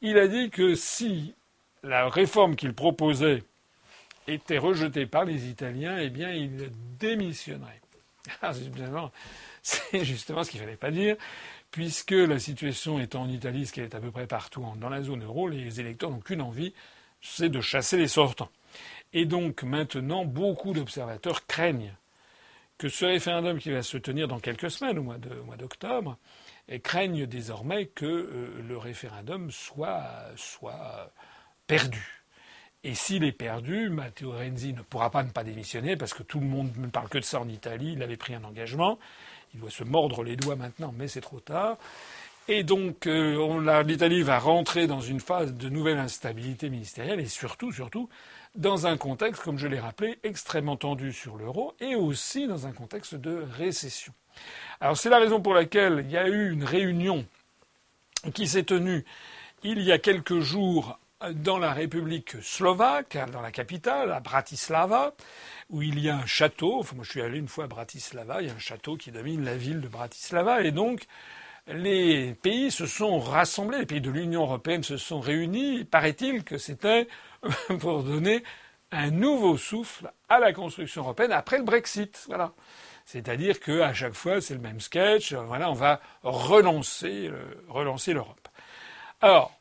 Il 0.00 0.18
a 0.18 0.28
dit 0.28 0.50
que 0.50 0.74
si 0.74 1.34
la 1.82 2.08
réforme 2.08 2.56
qu'il 2.56 2.72
proposait 2.72 3.42
était 4.26 4.58
rejetée 4.58 5.06
par 5.06 5.24
les 5.24 5.46
Italiens, 5.48 5.98
eh 5.98 6.10
bien, 6.10 6.30
il 6.30 6.70
démissionnerait. 6.98 7.80
Ah, 8.42 8.52
c'est 9.62 10.04
justement 10.04 10.44
ce 10.44 10.50
qu'il 10.50 10.60
ne 10.60 10.66
fallait 10.66 10.76
pas 10.76 10.90
dire, 10.90 11.16
puisque 11.70 12.10
la 12.10 12.38
situation 12.38 13.00
étant 13.00 13.22
en 13.22 13.28
Italie, 13.28 13.66
ce 13.66 13.72
qu'elle 13.72 13.84
est 13.84 13.94
à 13.94 14.00
peu 14.00 14.10
près 14.10 14.26
partout 14.26 14.64
dans 14.76 14.90
la 14.90 15.02
zone 15.02 15.24
euro, 15.24 15.48
les 15.48 15.80
électeurs 15.80 16.10
n'ont 16.10 16.20
qu'une 16.20 16.42
envie, 16.42 16.74
c'est 17.22 17.48
de 17.48 17.60
chasser 17.62 17.96
les 17.96 18.08
sortants. 18.08 18.50
Et 19.12 19.24
donc 19.24 19.62
maintenant, 19.62 20.24
beaucoup 20.24 20.72
d'observateurs 20.72 21.46
craignent 21.46 21.94
que 22.76 22.88
ce 22.88 23.04
référendum 23.04 23.58
qui 23.58 23.70
va 23.70 23.82
se 23.82 23.96
tenir 23.96 24.28
dans 24.28 24.38
quelques 24.38 24.70
semaines, 24.70 24.98
au 24.98 25.02
mois 25.02 25.18
d'octobre, 25.56 26.16
craignent 26.82 27.26
désormais 27.26 27.86
que 27.86 28.06
euh, 28.06 28.62
le 28.66 28.76
référendum 28.76 29.50
soit, 29.50 30.04
soit 30.36 31.12
perdu. 31.66 32.18
Et 32.84 32.94
s'il 32.94 33.24
est 33.24 33.32
perdu, 33.32 33.88
Matteo 33.88 34.30
Renzi 34.30 34.72
ne 34.72 34.82
pourra 34.82 35.10
pas 35.10 35.24
ne 35.24 35.30
pas 35.30 35.42
démissionner 35.42 35.96
parce 35.96 36.14
que 36.14 36.22
tout 36.22 36.38
le 36.38 36.46
monde 36.46 36.70
ne 36.76 36.86
parle 36.86 37.08
que 37.08 37.18
de 37.18 37.24
ça 37.24 37.40
en 37.40 37.48
Italie. 37.48 37.94
Il 37.94 38.02
avait 38.02 38.16
pris 38.16 38.34
un 38.34 38.44
engagement. 38.44 38.98
Il 39.54 39.60
doit 39.60 39.70
se 39.70 39.82
mordre 39.82 40.22
les 40.22 40.36
doigts 40.36 40.56
maintenant, 40.56 40.94
mais 40.96 41.08
c'est 41.08 41.20
trop 41.20 41.40
tard. 41.40 41.78
Et 42.46 42.62
donc, 42.62 43.06
euh, 43.06 43.82
l'Italie 43.82 44.22
va 44.22 44.38
rentrer 44.38 44.86
dans 44.86 45.00
une 45.00 45.20
phase 45.20 45.54
de 45.54 45.68
nouvelle 45.68 45.98
instabilité 45.98 46.70
ministérielle 46.70 47.20
et 47.20 47.26
surtout, 47.26 47.72
surtout, 47.72 48.08
dans 48.54 48.86
un 48.86 48.96
contexte, 48.96 49.42
comme 49.42 49.58
je 49.58 49.66
l'ai 49.66 49.80
rappelé, 49.80 50.18
extrêmement 50.22 50.76
tendu 50.76 51.12
sur 51.12 51.36
l'euro 51.36 51.74
et 51.80 51.94
aussi 51.94 52.46
dans 52.46 52.66
un 52.66 52.72
contexte 52.72 53.14
de 53.14 53.44
récession. 53.56 54.12
Alors, 54.80 54.96
c'est 54.96 55.10
la 55.10 55.18
raison 55.18 55.40
pour 55.40 55.54
laquelle 55.54 56.04
il 56.04 56.10
y 56.10 56.16
a 56.16 56.28
eu 56.28 56.52
une 56.52 56.64
réunion 56.64 57.24
qui 58.34 58.46
s'est 58.46 58.64
tenue 58.64 59.04
il 59.62 59.80
y 59.82 59.92
a 59.92 59.98
quelques 59.98 60.38
jours 60.40 60.98
dans 61.32 61.58
la 61.58 61.72
République 61.72 62.36
slovaque, 62.42 63.18
dans 63.32 63.40
la 63.40 63.50
capitale, 63.50 64.12
à 64.12 64.20
Bratislava, 64.20 65.14
où 65.70 65.82
il 65.82 65.98
y 65.98 66.08
a 66.08 66.16
un 66.16 66.26
château. 66.26 66.78
Enfin, 66.78 66.94
moi, 66.94 67.04
je 67.04 67.10
suis 67.10 67.20
allé 67.20 67.38
une 67.38 67.48
fois 67.48 67.64
à 67.64 67.66
Bratislava. 67.66 68.40
Il 68.40 68.48
y 68.48 68.50
a 68.50 68.54
un 68.54 68.58
château 68.58 68.96
qui 68.96 69.10
domine 69.10 69.44
la 69.44 69.56
ville 69.56 69.80
de 69.80 69.88
Bratislava, 69.88 70.62
et 70.62 70.70
donc 70.70 71.06
les 71.66 72.34
pays 72.34 72.70
se 72.70 72.86
sont 72.86 73.18
rassemblés, 73.18 73.80
les 73.80 73.86
pays 73.86 74.00
de 74.00 74.10
l'Union 74.10 74.42
européenne 74.42 74.82
se 74.82 74.96
sont 74.96 75.20
réunis. 75.20 75.84
Paraît-il 75.84 76.44
que 76.44 76.56
c'était 76.56 77.08
pour 77.80 78.02
donner 78.02 78.42
un 78.90 79.10
nouveau 79.10 79.56
souffle 79.56 80.10
à 80.28 80.38
la 80.38 80.52
construction 80.52 81.02
européenne 81.02 81.32
après 81.32 81.58
le 81.58 81.64
Brexit. 81.64 82.24
Voilà. 82.28 82.52
C'est-à-dire 83.04 83.60
qu'à 83.60 83.92
chaque 83.94 84.14
fois, 84.14 84.40
c'est 84.40 84.54
le 84.54 84.60
même 84.60 84.80
sketch. 84.80 85.32
Voilà, 85.32 85.70
on 85.70 85.74
va 85.74 86.00
relancer, 86.22 87.30
relancer 87.68 88.12
l'Europe. 88.12 88.48
Alors, 89.20 89.58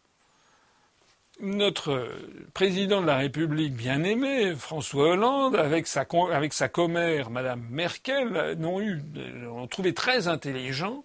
notre 1.39 2.09
président 2.53 3.01
de 3.01 3.07
la 3.07 3.17
République 3.17 3.73
bien-aimé, 3.73 4.55
François 4.55 5.09
Hollande, 5.09 5.55
avec 5.55 5.87
sa, 5.87 6.05
avec 6.31 6.53
sa 6.53 6.67
commère, 6.67 7.29
Madame 7.29 7.65
Merkel, 7.69 8.55
n'ont 8.57 8.81
eu, 8.81 9.01
ont 9.47 9.67
trouvé 9.67 9.93
très 9.93 10.27
intelligent, 10.27 11.03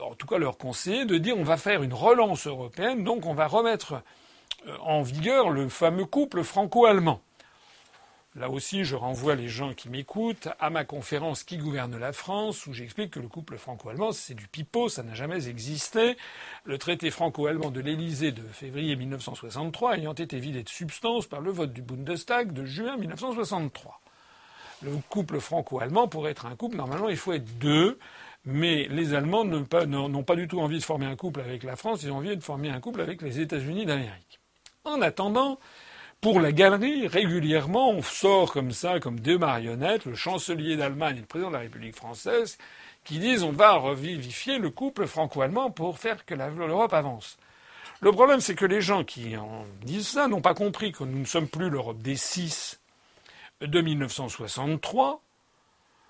en 0.00 0.14
tout 0.14 0.26
cas 0.26 0.38
leur 0.38 0.56
conseiller, 0.56 1.04
de 1.04 1.18
dire 1.18 1.36
on 1.36 1.44
va 1.44 1.56
faire 1.56 1.82
une 1.82 1.92
relance 1.92 2.46
européenne, 2.46 3.04
donc 3.04 3.26
on 3.26 3.34
va 3.34 3.46
remettre 3.46 3.94
euh, 3.94 3.98
en 4.80 5.02
vigueur 5.02 5.50
le 5.50 5.68
fameux 5.68 6.04
couple 6.04 6.42
franco-allemand. 6.42 7.20
Là 8.34 8.48
aussi, 8.48 8.84
je 8.84 8.96
renvoie 8.96 9.34
les 9.34 9.48
gens 9.48 9.74
qui 9.74 9.90
m'écoutent 9.90 10.48
à 10.58 10.70
ma 10.70 10.84
conférence 10.84 11.44
Qui 11.44 11.58
gouverne 11.58 11.98
la 11.98 12.14
France, 12.14 12.66
où 12.66 12.72
j'explique 12.72 13.10
que 13.10 13.20
le 13.20 13.28
couple 13.28 13.58
franco-allemand, 13.58 14.12
c'est 14.12 14.32
du 14.32 14.48
pipeau, 14.48 14.88
ça 14.88 15.02
n'a 15.02 15.12
jamais 15.12 15.48
existé. 15.48 16.16
Le 16.64 16.78
traité 16.78 17.10
franco-allemand 17.10 17.70
de 17.70 17.80
l'Élysée 17.80 18.32
de 18.32 18.40
février 18.40 18.96
1963 18.96 19.98
ayant 19.98 20.14
été 20.14 20.38
vidé 20.38 20.62
de 20.62 20.68
substance 20.70 21.26
par 21.26 21.42
le 21.42 21.50
vote 21.50 21.74
du 21.74 21.82
Bundestag 21.82 22.54
de 22.54 22.64
juin 22.64 22.96
1963. 22.96 24.00
Le 24.80 24.96
couple 25.10 25.38
franco-allemand, 25.38 26.08
pour 26.08 26.26
être 26.26 26.46
un 26.46 26.56
couple, 26.56 26.76
normalement, 26.76 27.10
il 27.10 27.18
faut 27.18 27.34
être 27.34 27.58
deux. 27.58 27.98
Mais 28.46 28.88
les 28.88 29.12
Allemands 29.12 29.44
n'ont 29.44 29.64
pas 29.64 30.36
du 30.36 30.48
tout 30.48 30.60
envie 30.60 30.78
de 30.78 30.84
former 30.84 31.06
un 31.06 31.16
couple 31.16 31.40
avec 31.40 31.62
la 31.64 31.76
France, 31.76 32.02
ils 32.02 32.10
ont 32.10 32.16
envie 32.16 32.34
de 32.34 32.42
former 32.42 32.70
un 32.70 32.80
couple 32.80 33.02
avec 33.02 33.20
les 33.20 33.40
États-Unis 33.40 33.84
d'Amérique. 33.84 34.41
En 34.84 35.00
attendant, 35.00 35.60
pour 36.20 36.40
la 36.40 36.50
galerie, 36.50 37.06
régulièrement, 37.06 37.90
on 37.90 38.02
sort 38.02 38.52
comme 38.52 38.72
ça, 38.72 38.98
comme 38.98 39.20
deux 39.20 39.38
marionnettes, 39.38 40.06
le 40.06 40.16
chancelier 40.16 40.76
d'Allemagne 40.76 41.18
et 41.18 41.20
le 41.20 41.26
président 41.26 41.50
de 41.50 41.54
la 41.54 41.60
République 41.60 41.94
française, 41.94 42.58
qui 43.04 43.20
disent 43.20 43.44
on 43.44 43.52
va 43.52 43.74
revivifier 43.74 44.58
le 44.58 44.70
couple 44.70 45.06
franco-allemand 45.06 45.70
pour 45.70 45.98
faire 45.98 46.24
que 46.24 46.34
l'Europe 46.34 46.92
avance. 46.94 47.38
Le 48.00 48.10
problème, 48.10 48.40
c'est 48.40 48.56
que 48.56 48.64
les 48.64 48.80
gens 48.80 49.04
qui 49.04 49.36
en 49.36 49.64
disent 49.82 50.08
ça 50.08 50.26
n'ont 50.26 50.40
pas 50.40 50.54
compris 50.54 50.90
que 50.90 51.04
nous 51.04 51.20
ne 51.20 51.24
sommes 51.24 51.48
plus 51.48 51.70
l'Europe 51.70 52.02
des 52.02 52.16
six 52.16 52.80
de 53.60 53.80
1963. 53.80 55.22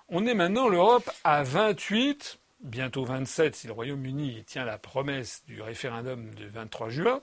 On 0.09 0.25
est 0.25 0.33
maintenant 0.33 0.67
l'Europe 0.67 1.09
à 1.23 1.43
28, 1.43 2.39
bientôt 2.61 3.05
27 3.05 3.55
si 3.55 3.67
le 3.67 3.73
Royaume-Uni 3.73 4.43
tient 4.47 4.65
la 4.65 4.79
promesse 4.79 5.43
du 5.47 5.61
référendum 5.61 6.33
du 6.33 6.47
23 6.47 6.89
juin. 6.89 7.21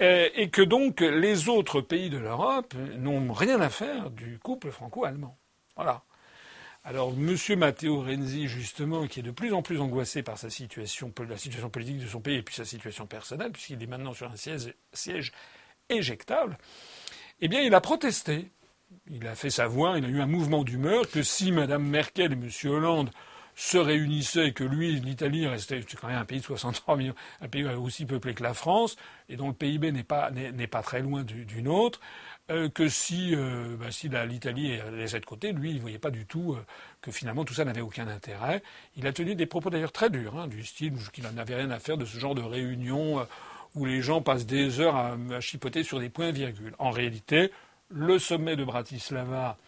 Euh, 0.00 0.28
et 0.34 0.48
que 0.48 0.62
donc 0.62 1.00
les 1.00 1.48
autres 1.48 1.80
pays 1.80 2.08
de 2.08 2.16
l'Europe 2.16 2.74
n'ont 2.96 3.32
rien 3.32 3.60
à 3.60 3.68
faire 3.68 4.10
du 4.10 4.38
couple 4.38 4.70
franco-allemand. 4.70 5.36
Voilà. 5.76 6.02
Alors, 6.82 7.10
M. 7.10 7.36
Matteo 7.58 8.00
Renzi, 8.00 8.48
justement, 8.48 9.06
qui 9.06 9.20
est 9.20 9.22
de 9.22 9.30
plus 9.30 9.52
en 9.52 9.60
plus 9.60 9.80
angoissé 9.80 10.22
par 10.22 10.38
sa 10.38 10.48
situation, 10.48 11.12
la 11.28 11.36
situation 11.36 11.68
politique 11.68 11.98
de 11.98 12.06
son 12.06 12.20
pays 12.20 12.36
et 12.36 12.42
puis 12.42 12.54
sa 12.54 12.64
situation 12.64 13.06
personnelle, 13.06 13.52
puisqu'il 13.52 13.82
est 13.82 13.86
maintenant 13.86 14.14
sur 14.14 14.30
un 14.30 14.36
siège, 14.36 14.72
siège 14.94 15.32
éjectable, 15.90 16.56
eh 17.42 17.48
bien, 17.48 17.60
il 17.60 17.74
a 17.74 17.80
protesté. 17.82 18.48
Il 19.10 19.26
a 19.26 19.34
fait 19.34 19.50
savoir, 19.50 19.98
il 19.98 20.04
a 20.04 20.08
eu 20.08 20.20
un 20.20 20.26
mouvement 20.26 20.64
d'humeur 20.64 21.08
que 21.08 21.22
si 21.22 21.52
Mme 21.52 21.84
Merkel 21.84 22.32
et 22.32 22.34
M. 22.34 22.50
Hollande 22.64 23.10
se 23.60 23.76
réunissaient 23.76 24.52
que 24.52 24.64
lui, 24.64 24.98
l'Italie, 25.00 25.46
restait 25.46 25.84
quand 26.00 26.08
même 26.08 26.16
un 26.16 26.24
pays 26.24 26.40
de 26.40 26.44
63 26.44 26.96
millions, 26.96 27.14
un 27.42 27.48
pays 27.48 27.66
aussi 27.66 28.06
peuplé 28.06 28.32
que 28.32 28.42
la 28.42 28.54
France, 28.54 28.96
et 29.28 29.36
dont 29.36 29.48
le 29.48 29.52
PIB 29.52 29.92
n'est 29.92 30.02
pas, 30.02 30.30
n'est, 30.30 30.66
pas 30.66 30.80
très 30.80 31.02
loin 31.02 31.24
du, 31.24 31.62
nôtre, 31.62 32.00
euh, 32.50 32.70
que 32.70 32.88
si, 32.88 33.34
euh, 33.34 33.76
bah, 33.78 33.90
si 33.90 34.08
l'Italie 34.08 34.78
laissait 34.92 35.20
de 35.20 35.26
côté, 35.26 35.52
lui, 35.52 35.72
il 35.72 35.76
ne 35.76 35.80
voyait 35.80 35.98
pas 35.98 36.10
du 36.10 36.24
tout 36.24 36.54
euh, 36.54 36.64
que 37.02 37.10
finalement 37.10 37.44
tout 37.44 37.52
ça 37.52 37.66
n'avait 37.66 37.82
aucun 37.82 38.08
intérêt. 38.08 38.62
Il 38.96 39.06
a 39.06 39.12
tenu 39.12 39.34
des 39.34 39.44
propos 39.44 39.68
d'ailleurs 39.68 39.92
très 39.92 40.08
durs, 40.08 40.38
hein, 40.38 40.48
du 40.48 40.64
style 40.64 40.94
qu'il 41.12 41.24
n'en 41.24 41.36
avait 41.36 41.56
rien 41.56 41.70
à 41.70 41.78
faire 41.78 41.98
de 41.98 42.06
ce 42.06 42.18
genre 42.18 42.34
de 42.34 42.42
réunion 42.42 43.26
où 43.74 43.84
les 43.84 44.00
gens 44.00 44.22
passent 44.22 44.46
des 44.46 44.80
heures 44.80 44.96
à, 44.96 45.18
à 45.32 45.40
chipoter 45.40 45.82
sur 45.82 46.00
des 46.00 46.08
points-virgules. 46.08 46.74
En 46.78 46.90
réalité, 46.90 47.52
le 47.90 48.18
sommet 48.18 48.56
de 48.56 48.64
Bratislava 48.64 49.58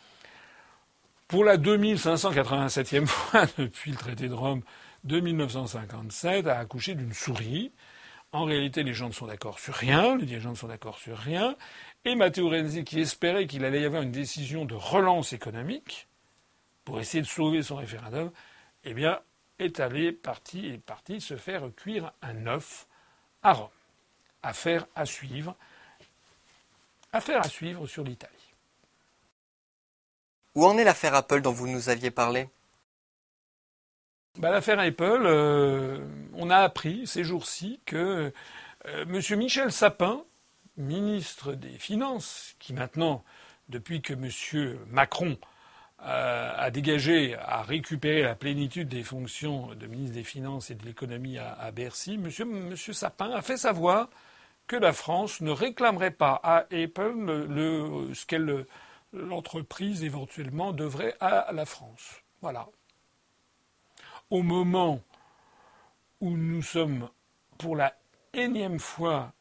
pour 1.32 1.44
la 1.44 1.56
2587e 1.56 3.06
fois 3.06 3.46
depuis 3.56 3.90
le 3.90 3.96
traité 3.96 4.28
de 4.28 4.34
Rome 4.34 4.60
de 5.04 5.18
1957, 5.18 6.46
a 6.46 6.58
accouché 6.58 6.94
d'une 6.94 7.14
souris. 7.14 7.72
En 8.32 8.44
réalité, 8.44 8.82
les 8.82 8.92
gens 8.92 9.08
ne 9.08 9.14
sont 9.14 9.28
d'accord 9.28 9.58
sur 9.58 9.72
rien, 9.72 10.18
les 10.18 10.26
dirigeants 10.26 10.50
ne 10.50 10.56
sont 10.56 10.68
d'accord 10.68 10.98
sur 10.98 11.16
rien. 11.16 11.56
Et 12.04 12.16
Matteo 12.16 12.50
Renzi, 12.50 12.84
qui 12.84 13.00
espérait 13.00 13.46
qu'il 13.46 13.64
allait 13.64 13.80
y 13.80 13.86
avoir 13.86 14.02
une 14.02 14.12
décision 14.12 14.66
de 14.66 14.74
relance 14.74 15.32
économique 15.32 16.06
pour 16.84 17.00
essayer 17.00 17.22
de 17.22 17.26
sauver 17.26 17.62
son 17.62 17.76
référendum, 17.76 18.30
eh 18.84 18.92
bien, 18.92 19.18
est 19.58 19.80
allé, 19.80 20.12
parti, 20.12 20.66
est 20.66 20.84
parti 20.84 21.22
se 21.22 21.38
faire 21.38 21.62
cuire 21.74 22.12
un 22.20 22.46
œuf 22.46 22.86
à 23.42 23.54
Rome. 23.54 23.68
Affaire 24.42 24.86
à 24.94 25.06
suivre. 25.06 25.56
Affaire 27.10 27.40
à 27.40 27.48
suivre 27.48 27.86
sur 27.86 28.04
l'Italie. 28.04 28.41
Où 30.54 30.66
en 30.66 30.76
est 30.76 30.84
l'affaire 30.84 31.14
Apple 31.14 31.40
dont 31.40 31.52
vous 31.52 31.68
nous 31.68 31.88
aviez 31.88 32.10
parlé? 32.10 32.48
Bah, 34.38 34.50
L'affaire 34.50 34.78
Apple, 34.78 35.22
euh, 35.24 35.98
on 36.34 36.50
a 36.50 36.58
appris 36.58 37.06
ces 37.06 37.24
jours-ci 37.24 37.80
que 37.84 38.32
euh, 38.86 39.04
M. 39.04 39.38
Michel 39.38 39.70
Sapin, 39.72 40.24
ministre 40.76 41.52
des 41.52 41.78
Finances, 41.78 42.54
qui 42.58 42.72
maintenant, 42.72 43.24
depuis 43.68 44.00
que 44.00 44.14
M. 44.14 44.78
Macron 44.88 45.36
euh, 46.04 46.52
a 46.56 46.70
dégagé, 46.70 47.36
a 47.36 47.62
récupéré 47.62 48.22
la 48.22 48.34
plénitude 48.34 48.88
des 48.88 49.02
fonctions 49.02 49.74
de 49.74 49.86
ministre 49.86 50.14
des 50.14 50.24
Finances 50.24 50.70
et 50.70 50.74
de 50.74 50.84
l'économie 50.84 51.38
à, 51.38 51.70
Bercy, 51.70 52.14
M. 52.14 52.74
Sapin 52.76 53.30
a 53.32 53.42
fait 53.42 53.58
savoir 53.58 54.08
que 54.66 54.76
la 54.76 54.92
France 54.92 55.40
ne 55.42 55.50
réclamerait 55.50 56.10
pas 56.10 56.40
à 56.42 56.64
Apple 56.72 57.14
le, 57.48 58.14
ce 58.14 58.24
qu'elle 58.24 58.66
l'entreprise 59.12 60.04
éventuellement 60.04 60.72
devrait 60.72 61.14
à 61.20 61.52
la 61.52 61.64
France. 61.64 62.22
Voilà. 62.40 62.68
Au 64.30 64.42
moment 64.42 65.00
où 66.20 66.36
nous 66.36 66.62
sommes 66.62 67.08
pour 67.58 67.76
la 67.76 67.94
énième 68.32 68.78
fois 68.78 69.32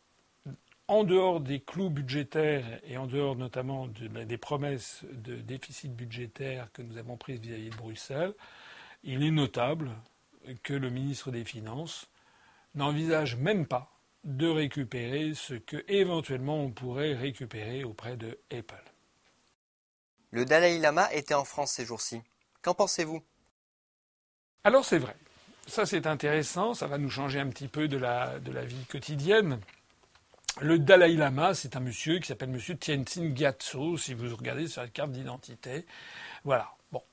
en 0.88 1.05
dehors 1.05 1.39
des 1.39 1.61
clous 1.61 1.89
budgétaires 1.89 2.82
et 2.84 2.97
en 2.97 3.07
dehors 3.07 3.38
notamment 3.38 3.88
des 3.88 4.38
promesses 4.38 5.05
de 5.09 5.36
déficit 5.36 5.95
budgétaire 5.95 6.69
que 6.74 6.82
nous 6.82 6.97
avons 6.97 7.15
prises 7.15 7.39
vis-à-vis 7.39 7.69
de 7.69 7.78
Bruxelles, 7.78 8.34
il 9.03 9.24
est 9.24 9.32
notable 9.32 9.91
que 10.63 10.74
le 10.74 10.89
ministre 10.89 11.32
des 11.32 11.45
Finances 11.45 12.09
n'envisage 12.76 13.38
même 13.38 13.65
pas 13.65 13.89
de 14.24 14.47
récupérer 14.47 15.34
ce 15.34 15.53
que 15.53 15.84
éventuellement 15.88 16.59
on 16.59 16.72
pourrait 16.72 17.13
récupérer 17.13 17.84
auprès 17.84 18.17
de 18.17 18.38
Apple. 18.51 18.90
Le 20.32 20.45
Dalai 20.45 20.79
Lama 20.79 21.13
était 21.13 21.34
en 21.34 21.43
France 21.43 21.73
ces 21.73 21.86
jours-ci. 21.86 22.21
Qu'en 22.61 22.73
pensez-vous? 22.73 23.21
Alors 24.63 24.86
c'est 24.86 24.97
vrai. 24.97 25.15
Ça 25.67 25.86
c'est 25.86 26.07
intéressant, 26.07 26.73
ça 26.73 26.88
va 26.88 26.97
nous 26.97 27.09
changer 27.09 27.39
un 27.39 27.49
petit 27.49 27.67
peu 27.67 27.89
de 27.89 27.97
la, 27.97 28.38
vie 28.39 28.86
quotidienne. 28.89 29.59
Le 30.61 30.79
Dalai 30.79 31.15
Lama, 31.15 31.53
c'est 31.53 31.75
un 31.75 31.82
monsieur 31.82 32.19
qui 32.19 32.27
s'appelle 32.27 32.49
monsieur 32.49 32.75
Tenzin 32.75 33.36
Gyatso, 33.36 33.97
si 33.97 34.13
vous 34.13 34.34
regardez 34.36 34.67
sur 34.67 34.82
la 34.82 34.88
carte 34.88 35.11
d'identité. 35.11 35.86
Voilà. 36.45 36.71
Bon. 36.91 37.03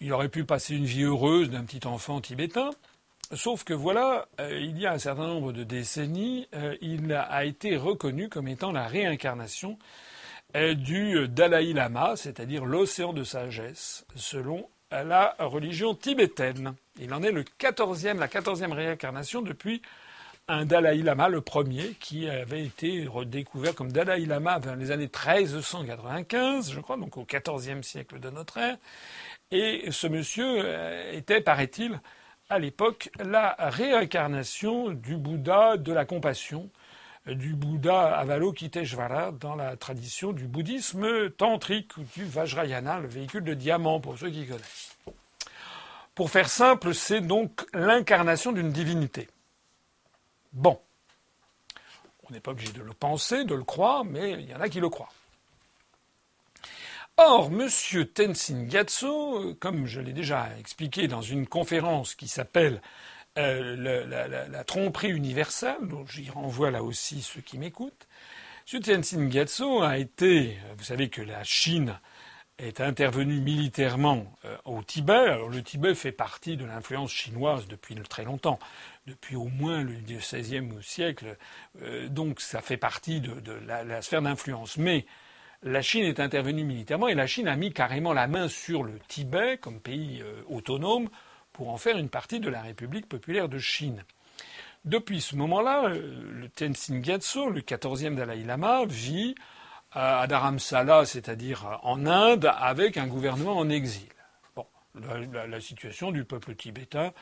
Il 0.00 0.12
aurait 0.12 0.28
pu 0.28 0.44
passer 0.44 0.74
une 0.74 0.84
vie 0.84 1.04
heureuse 1.04 1.48
d'un 1.48 1.64
petit 1.64 1.86
enfant 1.86 2.20
tibétain. 2.20 2.70
Sauf 3.32 3.64
que 3.64 3.74
voilà, 3.74 4.28
euh, 4.40 4.60
il 4.60 4.78
y 4.78 4.86
a 4.86 4.92
un 4.92 4.98
certain 4.98 5.26
nombre 5.26 5.52
de 5.52 5.64
décennies, 5.64 6.48
euh, 6.54 6.76
il 6.80 7.12
a 7.12 7.44
été 7.44 7.76
reconnu 7.76 8.28
comme 8.28 8.46
étant 8.46 8.72
la 8.72 8.86
réincarnation 8.86 9.78
du 10.76 11.28
Dalai 11.28 11.72
Lama, 11.72 12.14
c'est-à-dire 12.16 12.64
l'océan 12.64 13.12
de 13.12 13.24
sagesse, 13.24 14.06
selon 14.14 14.68
la 14.90 15.34
religion 15.38 15.94
tibétaine. 15.94 16.74
Il 16.98 17.12
en 17.12 17.22
est 17.22 17.32
le 17.32 17.42
14e, 17.42 18.18
la 18.18 18.28
quatorzième 18.28 18.72
réincarnation 18.72 19.42
depuis 19.42 19.82
un 20.48 20.64
Dalai 20.64 20.98
Lama, 20.98 21.28
le 21.28 21.40
premier, 21.40 21.96
qui 21.98 22.28
avait 22.28 22.64
été 22.64 23.06
redécouvert 23.06 23.74
comme 23.74 23.90
Dalai 23.90 24.24
Lama 24.26 24.60
vers 24.60 24.76
les 24.76 24.92
années 24.92 25.10
1395, 25.12 26.72
je 26.72 26.80
crois, 26.80 26.96
donc 26.96 27.16
au 27.16 27.26
XIVe 27.26 27.82
siècle 27.82 28.20
de 28.20 28.30
notre 28.30 28.58
ère. 28.58 28.76
Et 29.50 29.90
ce 29.90 30.06
monsieur 30.06 30.64
était, 31.12 31.40
paraît-il, 31.40 32.00
à 32.48 32.60
l'époque 32.60 33.10
la 33.18 33.56
réincarnation 33.58 34.90
du 34.90 35.16
Bouddha 35.16 35.76
de 35.76 35.92
la 35.92 36.04
compassion, 36.04 36.70
du 37.26 37.54
Bouddha 37.54 38.16
Avalokiteshvara 38.18 39.32
dans 39.32 39.56
la 39.56 39.76
tradition 39.76 40.32
du 40.32 40.46
bouddhisme 40.46 41.30
tantrique 41.30 41.96
ou 41.96 42.04
du 42.14 42.24
Vajrayana, 42.24 43.00
le 43.00 43.08
véhicule 43.08 43.44
de 43.44 43.54
diamant 43.54 44.00
pour 44.00 44.16
ceux 44.18 44.30
qui 44.30 44.46
connaissent. 44.46 44.96
Pour 46.14 46.30
faire 46.30 46.48
simple, 46.48 46.94
c'est 46.94 47.20
donc 47.20 47.66
l'incarnation 47.74 48.52
d'une 48.52 48.70
divinité. 48.70 49.28
Bon. 50.52 50.80
On 52.28 52.32
n'est 52.32 52.40
pas 52.40 52.52
obligé 52.52 52.72
de 52.72 52.82
le 52.82 52.92
penser, 52.92 53.44
de 53.44 53.54
le 53.54 53.64
croire, 53.64 54.04
mais 54.04 54.32
il 54.32 54.50
y 54.50 54.54
en 54.54 54.60
a 54.60 54.68
qui 54.68 54.80
le 54.80 54.88
croient. 54.88 55.12
Or, 57.18 57.46
M. 57.46 57.68
Tenzin 58.12 58.68
Gyatso, 58.68 59.38
euh, 59.38 59.54
comme 59.58 59.86
je 59.86 60.00
l'ai 60.00 60.12
déjà 60.12 60.48
expliqué 60.58 61.08
dans 61.08 61.22
une 61.22 61.46
conférence 61.46 62.14
qui 62.14 62.28
s'appelle 62.28 62.82
euh, 63.38 64.46
la, 64.48 64.64
tromperie 64.64 65.10
universelle, 65.10 65.76
dont 65.82 66.06
j'y 66.06 66.30
renvoie 66.30 66.70
là 66.70 66.82
aussi 66.82 67.22
ceux 67.22 67.40
qui 67.40 67.58
m'écoutent, 67.58 68.06
M. 68.72 68.80
Tenzin 68.80 69.30
Gyatso 69.30 69.82
a 69.82 69.98
été, 69.98 70.56
vous 70.76 70.84
savez 70.84 71.08
que 71.08 71.22
la 71.22 71.44
Chine 71.44 71.98
est 72.58 72.80
intervenue 72.80 73.40
militairement 73.40 74.32
euh, 74.44 74.56
au 74.64 74.82
Tibet. 74.82 75.12
Alors 75.12 75.50
le 75.50 75.62
Tibet 75.62 75.94
fait 75.94 76.12
partie 76.12 76.56
de 76.56 76.64
l'influence 76.64 77.12
chinoise 77.12 77.68
depuis 77.68 77.94
très 78.08 78.24
longtemps, 78.24 78.58
depuis 79.06 79.36
au 79.36 79.44
moins 79.44 79.82
le 79.82 79.92
XVIe 79.92 80.68
siècle, 80.82 81.36
donc 82.08 82.40
ça 82.40 82.60
fait 82.60 82.78
partie 82.78 83.20
de, 83.20 83.52
la, 83.66 84.02
sphère 84.02 84.22
d'influence. 84.22 84.78
Mais 84.78 85.06
la 85.62 85.82
Chine 85.82 86.04
est 86.04 86.20
intervenue 86.20 86.64
militairement 86.64 87.08
et 87.08 87.14
la 87.14 87.26
Chine 87.26 87.48
a 87.48 87.56
mis 87.56 87.72
carrément 87.72 88.12
la 88.12 88.26
main 88.26 88.48
sur 88.48 88.82
le 88.82 88.98
Tibet 89.08 89.58
comme 89.58 89.80
pays 89.80 90.20
euh, 90.22 90.42
autonome 90.48 91.08
pour 91.56 91.70
en 91.70 91.78
faire 91.78 91.96
une 91.96 92.10
partie 92.10 92.38
de 92.38 92.50
la 92.50 92.60
République 92.60 93.08
populaire 93.08 93.48
de 93.48 93.58
Chine. 93.58 94.04
Depuis 94.84 95.22
ce 95.22 95.36
moment-là, 95.36 95.86
euh, 95.86 96.20
le 96.30 96.50
Tenzin 96.50 97.02
Gyatso, 97.02 97.48
le 97.48 97.62
14e 97.62 98.14
Dalai 98.14 98.44
Lama, 98.44 98.84
vit 98.86 99.34
à 99.90 100.26
Dharamsala, 100.26 101.06
c'est-à-dire 101.06 101.80
en 101.82 102.04
Inde, 102.04 102.52
avec 102.58 102.98
un 102.98 103.06
gouvernement 103.06 103.56
en 103.56 103.70
exil. 103.70 104.10
Bon, 104.54 104.66
la 104.94 105.60
situation 105.62 106.12
du 106.12 106.24
peuple 106.24 106.54
tibétain, 106.54 107.14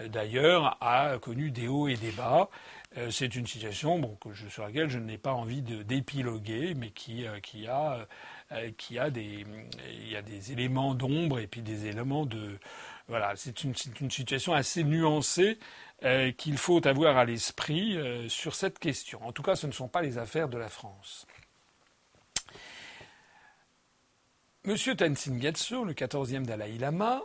euh, 0.00 0.08
d'ailleurs, 0.08 0.78
a 0.80 1.18
connu 1.18 1.50
des 1.50 1.68
hauts 1.68 1.88
et 1.88 1.96
des 1.96 2.12
bas. 2.12 2.48
Euh, 2.96 3.10
c'est 3.10 3.36
une 3.36 3.46
situation 3.46 3.98
bon, 3.98 4.16
sur 4.48 4.64
laquelle 4.64 4.88
je 4.88 4.98
n'ai 4.98 5.18
pas 5.18 5.34
envie 5.34 5.60
d'épiloguer, 5.60 6.72
mais 6.74 6.88
qui, 6.88 7.26
a 7.26 9.10
des 9.10 10.52
éléments 10.52 10.94
d'ombre 10.94 11.38
et 11.38 11.46
puis 11.46 11.60
des 11.60 11.84
éléments 11.84 12.24
de. 12.24 12.58
Voilà, 13.08 13.34
c'est 13.36 13.64
une, 13.64 13.74
situation 13.74 14.54
assez 14.54 14.82
nuancée 14.82 15.58
qu'il 16.38 16.56
faut 16.56 16.86
avoir 16.86 17.18
à 17.18 17.24
l'esprit 17.26 17.98
sur 18.30 18.54
cette 18.54 18.78
question. 18.78 19.22
En 19.26 19.32
tout 19.32 19.42
cas, 19.42 19.56
ce 19.56 19.66
ne 19.66 19.72
sont 19.72 19.88
pas 19.88 20.00
les 20.00 20.16
affaires 20.16 20.48
de 20.48 20.56
la 20.56 20.68
France. 20.68 21.26
Monsieur 24.64 24.96
Tenzin 24.96 25.38
Gyatso, 25.38 25.84
le 25.84 25.92
14e 25.92 26.44
Dalai 26.46 26.78
Lama, 26.78 27.20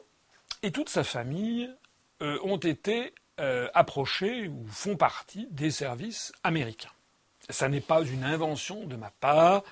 et 0.63 0.71
toute 0.71 0.89
sa 0.89 1.05
famille 1.05 1.73
ont 2.19 2.57
été 2.57 3.13
euh, 3.39 3.69
approchés 3.73 4.49
ou 4.49 4.67
font 4.67 4.97
partie 4.97 5.47
des 5.49 5.71
services 5.71 6.33
américains. 6.43 6.91
Ça 7.49 7.69
n'est 7.69 7.79
pas 7.79 8.01
une 8.01 8.25
invention 8.25 8.85
de 8.85 8.97
ma 8.97 9.11
part, 9.11 9.63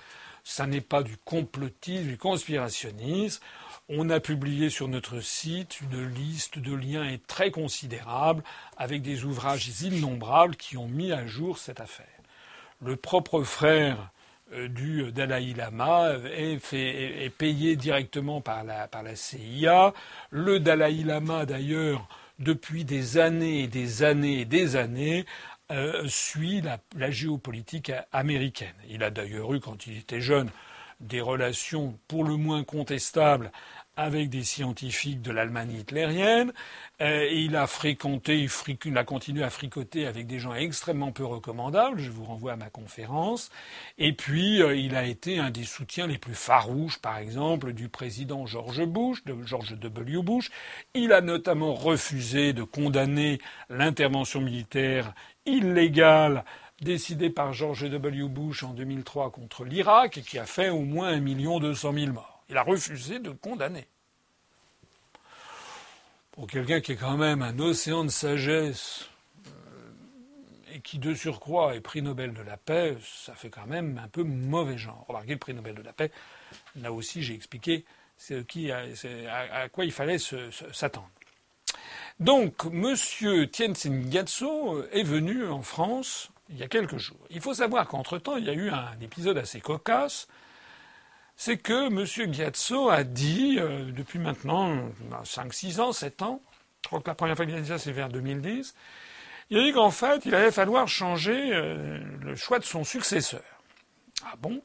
ça 0.45 0.65
n'est 0.65 0.79
pas 0.79 1.03
du 1.03 1.17
complotisme, 1.17 2.07
du 2.07 2.17
conspirationnisme. 2.17 3.43
On 3.89 4.09
a 4.09 4.19
publié 4.19 4.69
sur 4.69 4.89
notre 4.89 5.21
site 5.21 5.79
une 5.79 6.13
liste 6.13 6.59
de 6.59 6.75
liens 6.75 7.15
très 7.25 7.51
considérable 7.51 8.43
avec 8.75 9.01
des 9.01 9.23
ouvrages 9.23 9.81
innombrables 9.81 10.57
qui 10.57 10.75
ont 10.75 10.89
mis 10.89 11.13
à 11.13 11.25
jour 11.25 11.57
cette 11.57 11.79
affaire. 11.79 12.05
Le 12.83 12.97
propre 12.97 13.43
frère 13.43 14.09
euh, 14.51 14.67
du 14.67 15.09
Dalai 15.13 15.53
Lama 15.53 16.15
est, 16.35 17.29
payé 17.37 17.77
directement 17.77 18.41
par 18.41 18.65
la, 18.65 19.15
CIA. 19.15 19.93
Le 20.31 20.59
Dalai 20.59 21.03
Lama, 21.05 21.45
d'ailleurs, 21.45 22.09
depuis 22.39 22.83
des 22.83 23.17
années 23.17 23.63
et 23.63 23.67
des 23.67 24.03
années 24.03 24.41
et 24.41 24.45
des 24.45 24.75
années, 24.75 25.25
euh, 25.71 26.05
suit 26.09 26.61
la, 26.61 27.11
géopolitique 27.11 27.93
américaine. 28.11 28.75
Il 28.89 29.01
a 29.03 29.11
d'ailleurs 29.11 29.53
eu, 29.53 29.61
quand 29.61 29.87
il 29.87 29.97
était 29.97 30.21
jeune, 30.21 30.49
des 30.99 31.21
relations 31.21 31.97
pour 32.07 32.23
le 32.23 32.37
moins 32.37 32.63
contestables 32.63 33.51
avec 33.97 34.29
des 34.29 34.43
scientifiques 34.43 35.21
de 35.21 35.31
l'Allemagne 35.31 35.73
hitlérienne. 35.73 36.53
Euh, 37.01 37.27
il 37.31 37.55
a 37.55 37.67
fréquenté, 37.67 38.47
il, 38.85 38.97
a 38.97 39.03
continué 39.03 39.43
à 39.43 39.49
fricoter 39.49 40.05
avec 40.05 40.27
des 40.27 40.39
gens 40.39 40.53
extrêmement 40.53 41.11
peu 41.11 41.25
recommandables. 41.25 41.99
Je 41.99 42.11
vous 42.11 42.23
renvoie 42.23 42.53
à 42.53 42.55
ma 42.55 42.69
conférence. 42.69 43.49
Et 43.97 44.13
puis, 44.13 44.61
euh, 44.61 44.75
il 44.75 44.95
a 44.95 45.05
été 45.05 45.39
un 45.39 45.49
des 45.49 45.63
soutiens 45.63 46.07
les 46.07 46.19
plus 46.19 46.35
farouches, 46.35 46.99
par 46.99 47.17
exemple, 47.17 47.73
du 47.73 47.89
président 47.89 48.45
George 48.45 48.85
Bush, 48.85 49.25
de 49.25 49.35
George 49.43 49.73
W. 49.73 50.21
Bush. 50.21 50.51
Il 50.93 51.11
a 51.11 51.21
notamment 51.21 51.73
refusé 51.73 52.53
de 52.53 52.63
condamner 52.63 53.39
l'intervention 53.69 54.41
militaire 54.41 55.13
illégale 55.45 56.43
décidée 56.81 57.31
par 57.31 57.53
George 57.53 57.89
W. 57.89 58.27
Bush 58.27 58.63
en 58.63 58.73
2003 58.73 59.31
contre 59.31 59.65
l'Irak 59.65 60.17
et 60.17 60.21
qui 60.21 60.37
a 60.37 60.45
fait 60.45 60.69
au 60.69 60.81
moins 60.81 61.07
un 61.07 61.19
million 61.19 61.59
deux 61.59 61.73
cent 61.73 61.91
mille 61.91 62.13
morts. 62.13 62.36
Il 62.49 62.57
a 62.57 62.63
refusé 62.63 63.19
de 63.19 63.31
condamner. 63.31 63.87
Pour 66.31 66.47
quelqu'un 66.47 66.81
qui 66.81 66.93
est 66.93 66.97
quand 66.97 67.17
même 67.17 67.41
un 67.41 67.57
océan 67.59 68.03
de 68.03 68.09
sagesse 68.09 69.09
euh, 69.47 69.51
et 70.73 70.81
qui 70.81 70.99
de 70.99 71.15
surcroît 71.15 71.75
est 71.75 71.81
prix 71.81 72.01
Nobel 72.01 72.33
de 72.33 72.41
la 72.41 72.57
paix, 72.57 72.95
ça 73.03 73.33
fait 73.33 73.49
quand 73.49 73.65
même 73.65 73.99
un 74.03 74.07
peu 74.07 74.23
mauvais 74.23 74.77
genre. 74.77 75.03
Remarquez 75.07 75.33
le 75.33 75.39
prix 75.39 75.53
Nobel 75.53 75.73
de 75.75 75.81
la 75.81 75.93
paix, 75.93 76.11
là 76.75 76.91
aussi 76.91 77.23
j'ai 77.23 77.33
expliqué 77.33 77.85
à, 78.29 79.69
quoi 79.69 79.85
il 79.85 79.91
fallait 79.91 80.19
s'attendre. 80.19 81.09
Donc, 82.19 82.65
M. 82.65 82.95
Gyatso 84.09 84.83
est 84.91 85.03
venu 85.03 85.47
en 85.47 85.61
France 85.61 86.31
il 86.49 86.57
y 86.57 86.63
a 86.63 86.67
quelques 86.67 86.97
jours. 86.97 87.19
Il 87.29 87.41
faut 87.41 87.53
savoir 87.53 87.87
qu'entre-temps, 87.87 88.37
il 88.37 88.45
y 88.45 88.49
a 88.49 88.53
eu 88.53 88.69
un 88.69 88.99
épisode 89.01 89.37
assez 89.37 89.59
cocasse 89.59 90.27
c'est 91.37 91.57
que 91.57 91.87
M. 91.87 92.33
Gyatso 92.33 92.89
a 92.89 93.03
dit, 93.03 93.57
euh, 93.59 93.91
depuis 93.91 94.17
maintenant 94.17 94.89
5, 95.23 95.53
6 95.53 95.79
ans, 95.79 95.93
7 95.93 96.23
ans, 96.23 96.41
je 96.83 96.87
crois 96.87 96.99
que 96.99 97.07
la 97.07 97.15
première 97.15 97.35
fois 97.35 97.45
qu'il 97.45 97.55
a 97.55 97.61
dit 97.61 97.67
ça, 97.67 97.77
c'est 97.77 97.91
vers 97.91 98.09
2010, 98.09 98.73
il 99.51 99.59
a 99.59 99.63
dit 99.63 99.71
qu'en 99.71 99.91
fait, 99.91 100.25
il 100.25 100.33
allait 100.33 100.51
falloir 100.51 100.87
changer 100.87 101.53
euh, 101.53 101.99
le 102.21 102.35
choix 102.35 102.57
de 102.57 102.65
son 102.65 102.83
successeur. 102.83 103.43
Ah 104.25 104.33
bon? 104.39 104.61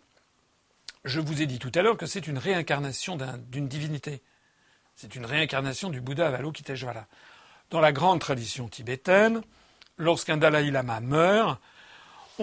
Je 1.04 1.20
vous 1.20 1.42
ai 1.42 1.46
dit 1.46 1.58
tout 1.58 1.70
à 1.74 1.82
l'heure 1.82 1.98
que 1.98 2.06
c'est 2.06 2.26
une 2.26 2.38
réincarnation 2.38 3.18
d'une 3.50 3.68
divinité. 3.68 4.22
C'est 4.96 5.14
une 5.14 5.26
réincarnation 5.26 5.90
du 5.90 6.00
Bouddha 6.00 6.28
Avalokiteshvara. 6.28 7.06
Dans 7.70 7.80
la 7.80 7.92
grande 7.92 8.20
tradition 8.20 8.68
tibétaine, 8.68 9.42
lorsqu'un 9.98 10.36
Dalai 10.36 10.70
Lama 10.70 11.00
meurt, 11.00 11.60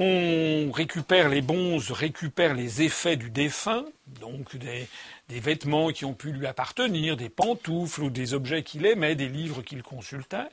On 0.02 0.72
récupère 0.72 1.28
les 1.28 1.42
bonzes, 1.42 1.92
récupère 1.92 2.54
les 2.54 2.84
effets 2.84 3.18
du 3.18 3.30
défunt, 3.30 3.84
donc 4.22 4.56
des, 4.56 4.88
des 5.28 5.42
vêtements 5.42 5.90
qui 5.90 6.06
ont 6.06 6.14
pu 6.14 6.32
lui 6.32 6.48
appartenir, 6.48 7.18
des 7.18 7.28
pantoufles 7.28 8.04
ou 8.04 8.10
des 8.10 8.34
objets 8.34 8.64
qu'il 8.64 8.86
aimait, 8.86 9.16
des 9.16 9.28
livres 9.28 9.62
qu'il 9.62 9.84
consultait. 9.84 10.48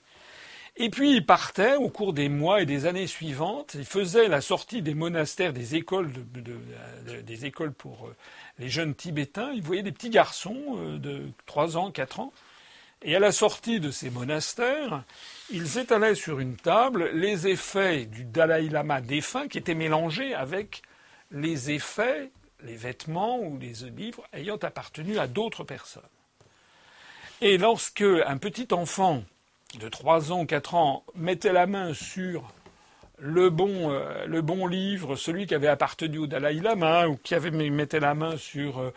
Et 0.76 0.90
puis 0.90 1.12
il 1.12 1.24
partait 1.24 1.76
au 1.76 1.88
cours 1.90 2.12
des 2.12 2.28
mois 2.28 2.60
et 2.60 2.66
des 2.66 2.86
années 2.86 3.06
suivantes. 3.06 3.76
Il 3.78 3.84
faisait 3.84 4.26
la 4.26 4.40
sortie 4.40 4.82
des 4.82 4.94
monastères, 4.94 5.52
des 5.52 5.76
écoles, 5.76 6.10
des 7.24 7.46
écoles 7.46 7.72
pour 7.72 8.08
euh, 8.08 8.16
les 8.58 8.68
jeunes 8.68 8.96
Tibétains. 8.96 9.52
Il 9.54 9.62
voyait 9.62 9.84
des 9.84 9.92
petits 9.92 10.10
garçons 10.10 10.76
euh, 10.76 10.98
de 10.98 11.22
3 11.46 11.76
ans, 11.76 11.92
4 11.92 12.18
ans. 12.18 12.32
Et 13.02 13.14
à 13.14 13.18
la 13.18 13.32
sortie 13.32 13.78
de 13.78 13.90
ces 13.90 14.10
monastères, 14.10 15.04
ils 15.50 15.78
étalaient 15.78 16.14
sur 16.14 16.40
une 16.40 16.56
table 16.56 17.10
les 17.12 17.46
effets 17.46 18.06
du 18.06 18.24
Dalai 18.24 18.68
Lama 18.68 19.00
défunt 19.00 19.48
qui 19.48 19.58
étaient 19.58 19.74
mélangés 19.74 20.34
avec 20.34 20.82
les 21.30 21.70
effets, 21.70 22.30
les 22.62 22.76
vêtements 22.76 23.38
ou 23.38 23.58
les 23.58 23.90
livres 23.90 24.26
ayant 24.32 24.56
appartenu 24.56 25.18
à 25.18 25.26
d'autres 25.26 25.64
personnes. 25.64 26.02
Et 27.42 27.58
lorsque 27.58 28.02
un 28.02 28.38
petit 28.38 28.68
enfant 28.72 29.22
de 29.78 29.88
3 29.88 30.32
ans, 30.32 30.46
4 30.46 30.74
ans, 30.74 31.04
mettait 31.14 31.52
la 31.52 31.66
main 31.66 31.92
sur 31.92 32.50
le 33.18 33.50
bon, 33.50 33.90
euh, 33.90 34.26
le 34.26 34.42
bon 34.42 34.66
livre, 34.66 35.16
celui 35.16 35.46
qui 35.46 35.54
avait 35.54 35.68
appartenu 35.68 36.18
au 36.18 36.26
Dalai 36.26 36.54
Lama, 36.54 37.08
ou 37.08 37.16
qui 37.16 37.34
avait 37.34 37.50
mettait 37.50 38.00
la 38.00 38.14
main 38.14 38.36
sur 38.36 38.78
euh, 38.80 38.92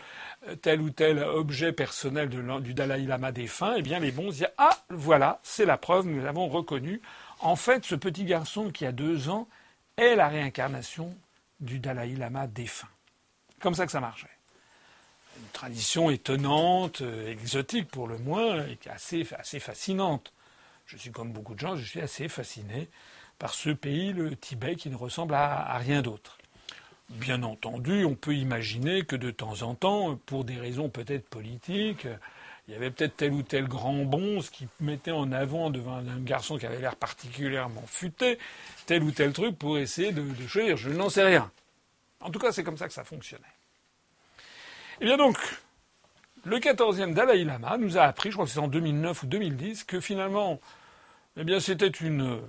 tel 0.62 0.82
ou 0.82 0.90
tel 0.90 1.20
objet 1.20 1.72
personnel 1.72 2.30
du 2.30 2.74
Dalai 2.74 3.04
Lama 3.04 3.32
défunt, 3.32 3.76
eh 3.78 3.82
bien 3.82 4.00
les 4.00 4.12
bons 4.12 4.32
disaient 4.32 4.54
Ah, 4.58 4.78
voilà, 4.90 5.40
c'est 5.44 5.66
la 5.66 5.78
preuve, 5.78 6.06
nous 6.06 6.22
l'avons 6.22 6.48
reconnu. 6.48 7.02
En 7.40 7.56
fait, 7.56 7.86
ce 7.86 7.96
petit 7.96 8.26
garçon 8.26 8.72
qui 8.72 8.86
a 8.86 8.92
deux 8.92 9.30
ans 9.30 9.48
est 9.96 10.16
la 10.16 10.28
réincarnation 10.28 11.16
du 11.62 11.80
Dalai 11.80 12.16
Lama 12.16 12.48
défunt. 12.48 12.90
Comme 13.62 13.76
ça 13.76 13.86
que 13.86 13.92
ça 13.92 14.02
marchait. 14.02 14.28
Une 15.38 15.50
tradition 15.54 16.10
étonnante, 16.10 17.02
euh, 17.02 17.32
exotique 17.32 17.90
pour 17.90 18.08
le 18.08 18.18
moins, 18.18 18.66
et 18.66 18.78
assez, 18.90 19.26
assez 19.38 19.60
fascinante. 19.62 20.34
Je 20.86 20.98
suis 20.98 21.12
comme 21.12 21.32
beaucoup 21.32 21.54
de 21.54 21.60
gens, 21.60 21.76
je 21.78 21.86
suis 21.86 22.02
assez 22.02 22.28
fasciné 22.28 22.90
par 23.40 23.54
ce 23.54 23.70
pays, 23.70 24.14
le 24.14 24.36
Tibet, 24.36 24.76
qui 24.76 24.90
ne 24.90 24.96
ressemble 24.96 25.34
à, 25.34 25.78
rien 25.78 26.02
d'autre. 26.02 26.38
Bien 27.10 27.42
entendu, 27.42 28.06
on 28.06 28.14
peut 28.14 28.36
imaginer 28.36 29.04
que 29.04 29.16
de 29.16 29.32
temps 29.32 29.64
en 29.64 29.74
temps, 29.74 30.20
pour 30.28 30.44
des 30.44 30.58
raisons 30.58 30.90
peut-être 30.90 31.28
politiques, 31.28 32.08
il 32.68 32.74
y 32.74 32.78
avait 32.78 32.92
peut-être 32.92 33.18
tel 33.18 33.32
ou 33.32 33.42
tel 33.42 33.68
grand 33.68 34.06
bonze 34.06 34.52
qui 34.52 34.68
mettait 34.80 35.10
en 35.10 35.32
avant 35.32 35.72
devant 35.72 35.96
un 35.96 36.20
garçon 36.20 36.60
qui 36.60 36.68
avait 36.68 36.80
l'air 36.80 36.96
particulièrement 36.96 37.84
futé, 37.88 38.38
tel 38.86 39.02
ou 39.02 39.12
tel 39.12 39.34
truc 39.34 39.58
pour 39.58 39.80
essayer 39.80 40.12
de, 40.12 40.22
de 40.22 40.48
choisir. 40.48 40.78
Je 40.78 40.90
n'en 40.90 41.10
sais 41.10 41.24
rien. 41.24 41.52
En 42.20 42.30
tout 42.30 42.38
cas, 42.38 42.52
c'est 42.52 42.64
comme 42.64 42.78
ça 42.78 42.88
que 42.88 42.94
ça 42.94 43.04
fonctionnait. 43.04 43.44
Eh 45.02 45.06
bien 45.06 45.18
donc, 45.18 45.38
le 46.46 46.60
14e 46.60 47.14
Dalai 47.14 47.44
Lama 47.44 47.78
nous 47.78 47.98
a 47.98 48.04
appris, 48.04 48.30
je 48.30 48.36
crois 48.36 48.46
que 48.46 48.52
c'est 48.52 48.60
en 48.60 48.68
2009 48.68 49.24
ou 49.24 49.28
2010, 49.28 49.84
que 49.86 50.00
finalement, 50.00 50.60
eh 51.38 51.44
bien, 51.44 51.60
c'était 51.60 51.88
une 51.88 52.42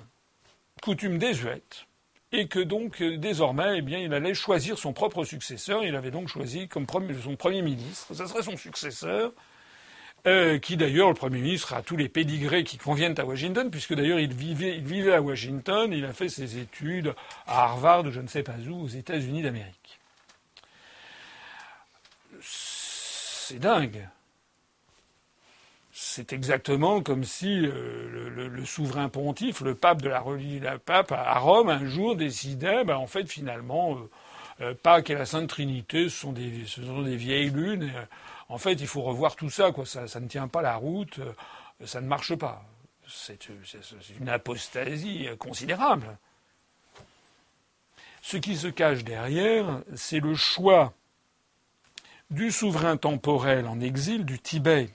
coutume 0.81 1.19
désuète 1.19 1.87
et 2.33 2.47
que 2.47 2.61
donc 2.61 3.03
désormais, 3.03 3.79
eh 3.79 3.83
bien, 3.83 3.99
il 3.99 4.15
allait 4.15 4.35
choisir 4.35 4.79
son 4.79 4.93
propre 4.93 5.25
successeur. 5.25 5.85
Il 5.85 5.97
avait 5.97 6.11
donc 6.11 6.29
choisi 6.29 6.69
comme 6.69 6.87
son 7.23 7.37
premier 7.37 7.63
ministre, 7.63 8.15
ce 8.15 8.27
serait 8.27 8.43
son 8.43 8.57
successeur, 8.57 9.33
euh, 10.27 10.59
qui 10.59 10.77
d'ailleurs, 10.77 11.09
le 11.09 11.15
premier 11.15 11.41
ministre, 11.41 11.75
a 11.75 11.83
tous 11.83 11.97
les 11.97 12.09
pédigrés 12.09 12.63
qui 12.63 12.79
conviennent 12.79 13.19
à 13.19 13.25
Washington, 13.25 13.71
puisque 13.71 13.95
d'ailleurs 13.95 14.21
il 14.21 14.33
vivait, 14.33 14.77
il 14.77 14.85
vivait 14.85 15.15
à 15.15 15.23
Washington, 15.23 15.93
il 15.93 16.05
a 16.05 16.13
fait 16.13 16.29
ses 16.29 16.59
études 16.59 17.15
à 17.47 17.65
Harvard 17.65 18.11
je 18.11 18.21
ne 18.21 18.29
sais 18.29 18.43
pas 18.43 18.57
où, 18.69 18.85
aux 18.85 18.89
États-Unis 18.89 19.43
d'Amérique. 19.43 19.99
C'est 22.41 23.59
dingue 23.59 24.09
c'est 26.11 26.33
exactement 26.33 27.03
comme 27.03 27.23
si 27.23 27.67
euh, 27.67 28.29
le, 28.31 28.65
souverain 28.65 29.09
pontife, 29.09 29.61
le 29.61 29.77
pape 29.77 30.03
de 30.03 30.09
la 30.09 30.19
religion, 30.19 30.69
le 30.73 30.79
pape 30.79 31.13
à 31.13 31.39
Rome, 31.39 31.69
un 31.69 31.87
jour 31.87 32.17
décidait, 32.17 32.83
ben, 32.85 32.97
en 32.97 33.07
fait, 33.07 33.29
finalement, 33.29 33.95
euh, 33.95 34.11
euh, 34.61 34.75
Pâques 34.75 35.11
et 35.11 35.15
la 35.15 35.25
Sainte 35.25 35.49
Trinité, 35.49 36.09
ce 36.09 36.17
sont 36.19 36.33
des, 36.33 37.17
vieilles 37.17 37.51
lunes. 37.51 37.93
en 38.49 38.59
fait, 38.59 38.73
il 38.73 38.89
faut 38.89 39.03
revoir 39.03 39.37
tout 39.37 39.51
ça, 39.51 39.71
quoi. 39.71 39.87
Ça, 39.87 40.09
ça 40.09 40.19
ne 40.19 40.27
tient 40.27 40.49
pas 40.49 40.63
la 40.63 40.75
route, 40.75 41.21
ça 41.85 42.01
ne 42.01 42.09
marche 42.09 42.35
pas. 42.35 42.65
C'est 43.07 43.49
une 44.19 44.29
apostasie 44.29 45.29
considérable. 45.39 46.19
Ce 48.21 48.37
qui 48.37 48.57
se 48.57 48.67
cache 48.67 49.05
derrière, 49.05 49.81
c'est 49.95 50.21
le 50.21 50.35
choix 50.35 50.93
du 52.31 52.51
souverain 52.51 52.97
temporel 52.97 53.67
en 53.67 53.81
exil 53.81 54.25
du 54.25 54.41
Tibet, 54.41 54.91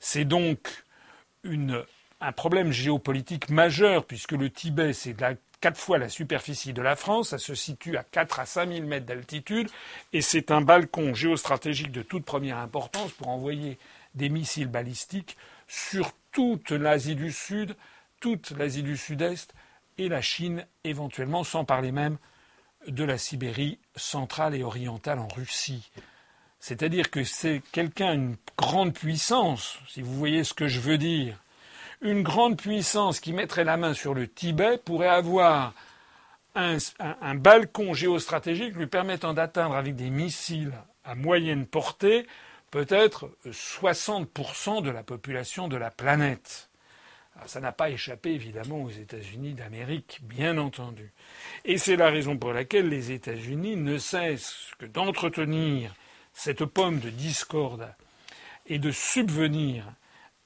c'est 0.00 0.24
donc 0.24 0.84
un 2.20 2.32
problème 2.32 2.70
géopolitique 2.70 3.48
majeur, 3.50 4.04
puisque 4.04 4.32
le 4.32 4.50
Tibet, 4.50 4.92
c'est 4.92 5.16
quatre 5.60 5.78
fois 5.78 5.98
la 5.98 6.08
superficie 6.08 6.72
de 6.72 6.82
la 6.82 6.96
France, 6.96 7.30
ça 7.30 7.38
se 7.38 7.54
situe 7.54 7.96
à 7.96 8.04
4 8.04 8.40
à 8.40 8.46
5 8.46 8.72
000 8.72 8.86
mètres 8.86 9.06
d'altitude, 9.06 9.68
et 10.12 10.22
c'est 10.22 10.50
un 10.50 10.60
balcon 10.60 11.14
géostratégique 11.14 11.92
de 11.92 12.02
toute 12.02 12.24
première 12.24 12.58
importance 12.58 13.12
pour 13.12 13.28
envoyer 13.28 13.78
des 14.14 14.28
missiles 14.28 14.68
balistiques 14.68 15.36
sur 15.68 16.12
toute 16.32 16.70
l'Asie 16.70 17.14
du 17.14 17.32
Sud, 17.32 17.76
toute 18.20 18.50
l'Asie 18.52 18.82
du 18.82 18.96
Sud-Est 18.96 19.54
et 19.98 20.08
la 20.08 20.22
Chine 20.22 20.66
éventuellement, 20.84 21.44
sans 21.44 21.64
parler 21.64 21.92
même 21.92 22.16
de 22.86 23.04
la 23.04 23.18
Sibérie 23.18 23.78
centrale 23.96 24.54
et 24.54 24.62
orientale 24.62 25.18
en 25.18 25.28
Russie. 25.28 25.90
C'est-à-dire 26.60 27.10
que 27.10 27.24
c'est 27.24 27.62
quelqu'un, 27.72 28.12
une 28.12 28.36
grande 28.56 28.92
puissance, 28.92 29.78
si 29.88 30.02
vous 30.02 30.14
voyez 30.14 30.44
ce 30.44 30.52
que 30.52 30.68
je 30.68 30.80
veux 30.80 30.98
dire, 30.98 31.36
une 32.02 32.22
grande 32.22 32.58
puissance 32.58 33.18
qui 33.18 33.32
mettrait 33.32 33.64
la 33.64 33.78
main 33.78 33.94
sur 33.94 34.14
le 34.14 34.28
Tibet 34.28 34.78
pourrait 34.78 35.08
avoir 35.08 35.74
un, 36.54 36.76
balcon 37.34 37.94
géostratégique 37.94 38.74
lui 38.74 38.86
permettant 38.86 39.34
d'atteindre 39.34 39.76
avec 39.76 39.96
des 39.96 40.10
missiles 40.10 40.72
à 41.04 41.14
moyenne 41.14 41.66
portée 41.66 42.26
peut-être 42.70 43.30
60% 43.46 44.82
de 44.82 44.90
la 44.90 45.02
population 45.02 45.68
de 45.68 45.76
la 45.76 45.90
planète. 45.90 46.70
ça 47.46 47.60
n'a 47.60 47.72
pas 47.72 47.90
échappé 47.90 48.30
évidemment 48.30 48.82
aux 48.82 48.90
États-Unis 48.90 49.54
d'Amérique, 49.54 50.20
bien 50.22 50.58
entendu. 50.58 51.12
Et 51.64 51.78
c'est 51.78 51.96
la 51.96 52.10
raison 52.10 52.36
pour 52.36 52.52
laquelle 52.52 52.88
les 52.88 53.12
États-Unis 53.12 53.76
ne 53.76 53.98
cessent 53.98 54.70
que 54.78 54.86
d'entretenir 54.86 55.94
cette 56.42 56.64
pomme 56.64 57.00
de 57.00 57.10
discorde 57.10 57.92
et 58.66 58.78
de 58.78 58.90
subvenir 58.90 59.84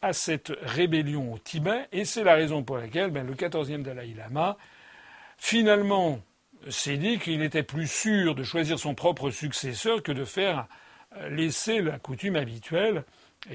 à 0.02 0.12
cette 0.12 0.52
rébellion 0.60 1.32
au 1.32 1.38
Tibet, 1.38 1.86
et 1.92 2.04
c'est 2.04 2.24
la 2.24 2.34
raison 2.34 2.64
pour 2.64 2.78
laquelle 2.78 3.12
ben, 3.12 3.24
le 3.24 3.34
14e 3.34 3.82
Dalai 3.82 4.12
Lama, 4.16 4.56
finalement, 5.38 6.20
s'est 6.68 6.96
dit 6.96 7.20
qu'il 7.20 7.42
était 7.42 7.62
plus 7.62 7.86
sûr 7.86 8.34
de 8.34 8.42
choisir 8.42 8.76
son 8.80 8.96
propre 8.96 9.30
successeur 9.30 10.02
que 10.02 10.10
de 10.10 10.24
faire 10.24 10.66
laisser 11.28 11.80
la 11.80 12.00
coutume 12.00 12.34
habituelle, 12.34 13.04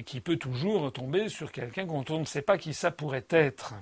qui 0.05 0.21
peut 0.21 0.37
toujours 0.37 0.93
tomber 0.93 1.27
sur 1.27 1.51
quelqu'un 1.51 1.87
dont 1.87 2.05
on 2.09 2.19
ne 2.19 2.25
sait 2.25 2.41
pas 2.41 2.57
qui 2.57 2.73
ça 2.73 2.89
pourrait 2.89 3.27
être. 3.31 3.73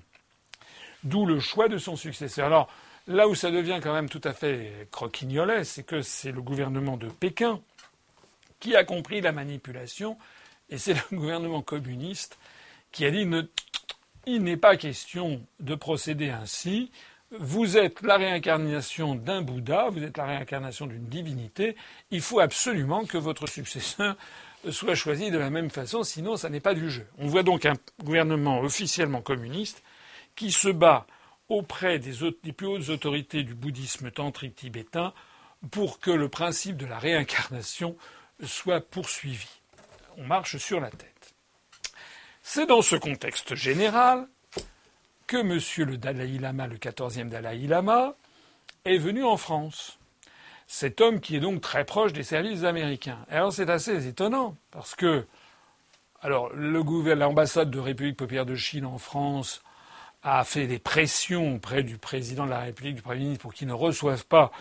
D'où 1.04 1.28
le 1.28 1.40
choix 1.40 1.68
de 1.68 1.78
son 1.78 1.96
successeur. 1.96 2.48
Alors, 2.48 2.72
là 3.06 3.28
où 3.28 3.36
ça 3.36 3.52
devient 3.52 3.80
quand 3.84 3.94
même 3.94 4.10
tout 4.10 4.22
à 4.24 4.34
fait 4.34 4.88
croquignolet, 4.90 5.64
c'est 5.64 5.84
que 5.84 6.02
c'est 6.02 6.32
le 6.32 6.42
gouvernement 6.42 6.98
de 6.98 7.08
Pékin 7.08 7.62
qui 8.60 8.76
a 8.76 8.84
compris 8.84 9.22
la 9.22 9.32
manipulation, 9.32 10.18
et 10.70 10.78
c'est 10.78 10.94
le 11.12 11.18
gouvernement 11.18 11.62
communiste 11.62 12.38
qui 12.92 13.06
a 13.06 13.12
dit 13.12 13.28
il 14.26 14.44
n'est 14.44 14.58
pas 14.58 14.76
question 14.76 15.46
de 15.60 15.76
procéder 15.76 16.30
ainsi. 16.30 16.92
Vous 17.32 17.78
êtes 17.78 18.02
la 18.02 18.18
réincarnation 18.18 19.16
d'un 19.16 19.42
Bouddha, 19.42 19.90
vous 19.90 20.04
êtes 20.04 20.18
la 20.18 20.26
réincarnation 20.26 20.88
d'une 20.88 21.08
divinité. 21.08 21.76
Il 22.12 22.22
faut 22.22 22.40
absolument 22.40 23.06
que 23.06 23.18
votre 23.18 23.48
successeur 23.48 24.16
soit 24.72 24.96
choisi 24.96 25.32
de 25.32 25.38
la 25.38 25.50
même 25.50 25.70
façon, 25.70 26.04
sinon 26.04 26.36
ça 26.38 26.50
n'est 26.50 26.60
pas 26.60 26.74
du 26.74 26.90
jeu. 26.90 27.06
On 27.18 27.28
voit 27.28 27.44
donc 27.44 27.66
un 27.66 27.76
gouvernement 28.04 28.62
officiellement 28.62 29.22
communiste 29.22 29.84
qui 30.36 30.52
se 30.52 30.70
bat 30.70 31.06
auprès 31.50 32.00
des, 32.00 32.14
des 32.44 32.52
plus 32.52 32.68
hautes 32.68 32.90
autorités 32.90 33.44
du 33.44 33.56
bouddhisme 33.56 34.12
tantrique 34.12 34.56
tibétain 34.56 35.14
pour 35.72 36.00
que 36.00 36.12
le 36.12 36.30
principe 36.30 36.78
de 36.78 36.86
la 36.86 37.00
réincarnation 37.00 37.96
soit 38.44 38.82
poursuivi. 38.82 39.48
On 40.18 40.26
marche 40.26 40.58
sur 40.58 40.80
la 40.80 40.90
tête. 40.90 41.34
C'est 42.42 42.66
dans 42.66 42.82
ce 42.82 42.96
contexte 42.96 43.56
général 43.56 44.28
que 45.28 45.38
M. 45.38 45.60
le 45.90 45.98
Dalai 45.98 46.40
Lama, 46.40 46.68
le 46.68 46.78
14e 46.78 47.30
Dalai 47.30 47.68
Lama, 47.68 48.16
est 48.86 48.98
venu 48.98 49.24
en 49.24 49.38
France. 49.38 50.00
Cet 50.68 51.02
homme 51.02 51.20
qui 51.20 51.36
est 51.36 51.40
donc 51.40 51.62
très 51.62 51.86
proche 51.86 52.14
des 52.14 52.24
services 52.24 52.64
américains. 52.64 53.20
alors 53.30 53.54
c'est 53.54 53.70
assez 53.70 54.08
étonnant 54.08 54.56
parce 54.72 54.96
que 54.96 55.26
alors 56.22 56.50
l'ambassade 56.54 57.70
de 57.70 57.80
République 57.80 58.18
populaire 58.18 58.46
de 58.46 58.56
Chine 58.56 58.86
en 58.86 58.98
France 58.98 59.62
a 60.24 60.44
fait 60.44 60.68
des 60.68 60.80
pressions 60.80 61.56
auprès 61.56 61.84
du 61.84 61.98
président 61.98 62.46
de 62.46 62.50
la 62.50 62.60
République, 62.60 62.96
du 62.96 63.02
Premier 63.02 63.20
ministre, 63.20 63.42
pour 63.42 63.54
qu'il 63.54 63.68
ne 63.68 63.74
reçoive 63.74 64.26
pas 64.26 64.52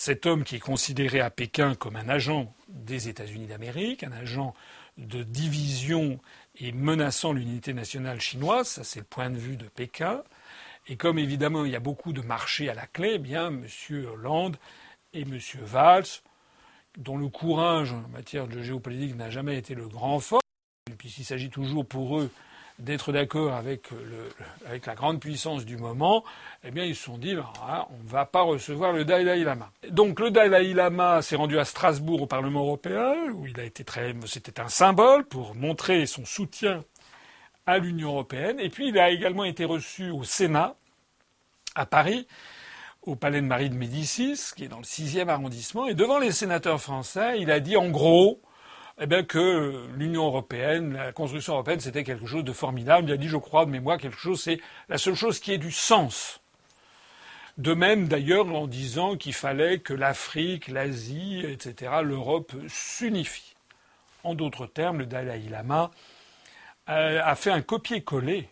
cet 0.00 0.24
homme 0.24 0.44
qui 0.44 0.56
est 0.56 0.60
considéré 0.60 1.20
à 1.20 1.28
Pékin 1.28 1.74
comme 1.74 1.96
un 1.96 2.08
agent 2.08 2.54
des 2.68 3.10
États-Unis 3.10 3.48
d'Amérique, 3.48 4.02
un 4.02 4.12
agent 4.12 4.54
de 4.96 5.22
division 5.22 6.18
et 6.56 6.72
menaçant 6.72 7.34
l'unité 7.34 7.74
nationale 7.74 8.18
chinoise, 8.18 8.66
ça 8.66 8.82
c'est 8.82 9.00
le 9.00 9.04
point 9.04 9.28
de 9.28 9.36
vue 9.36 9.58
de 9.58 9.66
Pékin. 9.66 10.22
Et 10.88 10.96
comme 10.96 11.18
évidemment 11.18 11.66
il 11.66 11.72
y 11.72 11.76
a 11.76 11.80
beaucoup 11.80 12.14
de 12.14 12.22
marchés 12.22 12.70
à 12.70 12.74
la 12.74 12.86
clé, 12.86 13.16
eh 13.16 13.18
bien 13.18 13.48
M. 13.48 13.66
Hollande 14.10 14.56
et 15.12 15.20
M. 15.20 15.38
Valls, 15.64 16.22
dont 16.96 17.18
le 17.18 17.28
courage 17.28 17.92
en 17.92 18.08
matière 18.08 18.48
de 18.48 18.62
géopolitique 18.62 19.16
n'a 19.16 19.28
jamais 19.28 19.58
été 19.58 19.74
le 19.74 19.86
grand 19.86 20.18
fort, 20.18 20.40
puisqu'il 20.96 21.26
s'agit 21.26 21.50
toujours 21.50 21.84
pour 21.84 22.18
eux 22.18 22.30
d'être 22.80 23.12
d'accord 23.12 23.52
avec, 23.54 23.88
la 24.86 24.94
grande 24.94 25.20
puissance 25.20 25.64
du 25.64 25.76
moment, 25.76 26.24
eh 26.64 26.70
bien 26.70 26.84
ils 26.84 26.96
se 26.96 27.04
sont 27.04 27.18
dit 27.18 27.36
ah, 27.62 27.86
on 27.90 28.02
ne 28.02 28.08
va 28.08 28.24
pas 28.24 28.42
recevoir 28.42 28.92
le 28.92 29.04
Dalai 29.04 29.44
Lama. 29.44 29.70
Donc 29.90 30.20
le 30.20 30.30
Dalai 30.30 30.74
Lama 30.74 31.22
s'est 31.22 31.36
rendu 31.36 31.58
à 31.58 31.64
Strasbourg 31.64 32.22
au 32.22 32.26
Parlement 32.26 32.60
européen 32.60 33.14
où 33.34 33.46
il 33.46 33.58
a 33.60 33.64
été 33.64 33.84
très 33.84 34.14
c'était 34.26 34.60
un 34.60 34.68
symbole 34.68 35.24
pour 35.24 35.54
montrer 35.54 36.06
son 36.06 36.24
soutien 36.24 36.84
à 37.66 37.78
l'Union 37.78 38.10
européenne 38.10 38.58
et 38.58 38.70
puis 38.70 38.88
il 38.88 38.98
a 38.98 39.10
également 39.10 39.44
été 39.44 39.64
reçu 39.64 40.10
au 40.10 40.24
Sénat 40.24 40.76
à 41.74 41.86
Paris 41.86 42.26
au 43.02 43.14
palais 43.14 43.40
de 43.40 43.46
Marie 43.46 43.70
de 43.70 43.76
Médicis 43.76 44.40
qui 44.56 44.64
est 44.64 44.68
dans 44.68 44.78
le 44.78 44.84
6e 44.84 45.28
arrondissement 45.28 45.86
et 45.86 45.94
devant 45.94 46.18
les 46.18 46.32
sénateurs 46.32 46.80
français, 46.80 47.40
il 47.40 47.50
a 47.50 47.60
dit 47.60 47.76
en 47.76 47.88
gros 47.88 48.40
eh 49.00 49.06
bien 49.06 49.22
que 49.22 49.86
l'Union 49.96 50.26
européenne, 50.26 50.92
la 50.92 51.12
construction 51.12 51.54
européenne, 51.54 51.80
c'était 51.80 52.04
quelque 52.04 52.26
chose 52.26 52.44
de 52.44 52.52
formidable. 52.52 53.08
Il 53.08 53.12
a 53.12 53.16
dit, 53.16 53.28
je 53.28 53.38
crois, 53.38 53.64
de 53.64 53.70
mémoire, 53.70 53.96
quelque 53.96 54.18
chose, 54.18 54.42
c'est 54.42 54.60
la 54.90 54.98
seule 54.98 55.14
chose 55.14 55.40
qui 55.40 55.52
ait 55.52 55.58
du 55.58 55.72
sens. 55.72 56.40
De 57.56 57.72
même, 57.72 58.08
d'ailleurs, 58.08 58.46
en 58.54 58.66
disant 58.66 59.16
qu'il 59.16 59.32
fallait 59.32 59.78
que 59.78 59.94
l'Afrique, 59.94 60.68
l'Asie, 60.68 61.40
etc., 61.46 61.92
l'Europe 62.02 62.54
s'unifient. 62.68 63.56
En 64.22 64.34
d'autres 64.34 64.66
termes, 64.66 64.98
le 64.98 65.06
Dalai 65.06 65.40
Lama 65.50 65.90
euh, 66.90 67.20
a 67.24 67.34
fait 67.34 67.50
un 67.50 67.62
copier-coller 67.62 68.48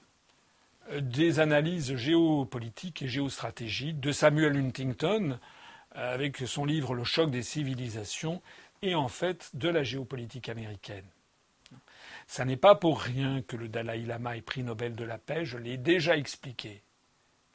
euh, 0.92 1.00
des 1.00 1.40
analyses 1.40 1.94
géopolitiques 1.96 3.02
et 3.02 3.08
géostratégiques 3.08 4.00
de 4.00 4.12
Samuel 4.12 4.56
Huntington, 4.56 5.38
euh, 5.96 6.14
avec 6.14 6.38
son 6.38 6.64
livre 6.64 6.94
Le 6.94 7.04
choc 7.04 7.30
des 7.30 7.42
civilisations, 7.42 8.40
et 8.82 8.94
en 8.94 9.08
fait 9.08 9.50
de 9.54 9.68
la 9.68 9.82
géopolitique 9.82 10.48
américaine. 10.48 11.06
Ça 12.26 12.44
n'est 12.44 12.56
pas 12.56 12.74
pour 12.74 13.00
rien 13.00 13.42
que 13.42 13.56
le 13.56 13.68
Dalai 13.68 14.02
Lama 14.02 14.36
est 14.36 14.42
prix 14.42 14.62
Nobel 14.62 14.94
de 14.94 15.04
la 15.04 15.18
paix, 15.18 15.44
je 15.44 15.58
l'ai 15.58 15.76
déjà 15.76 16.16
expliqué. 16.16 16.82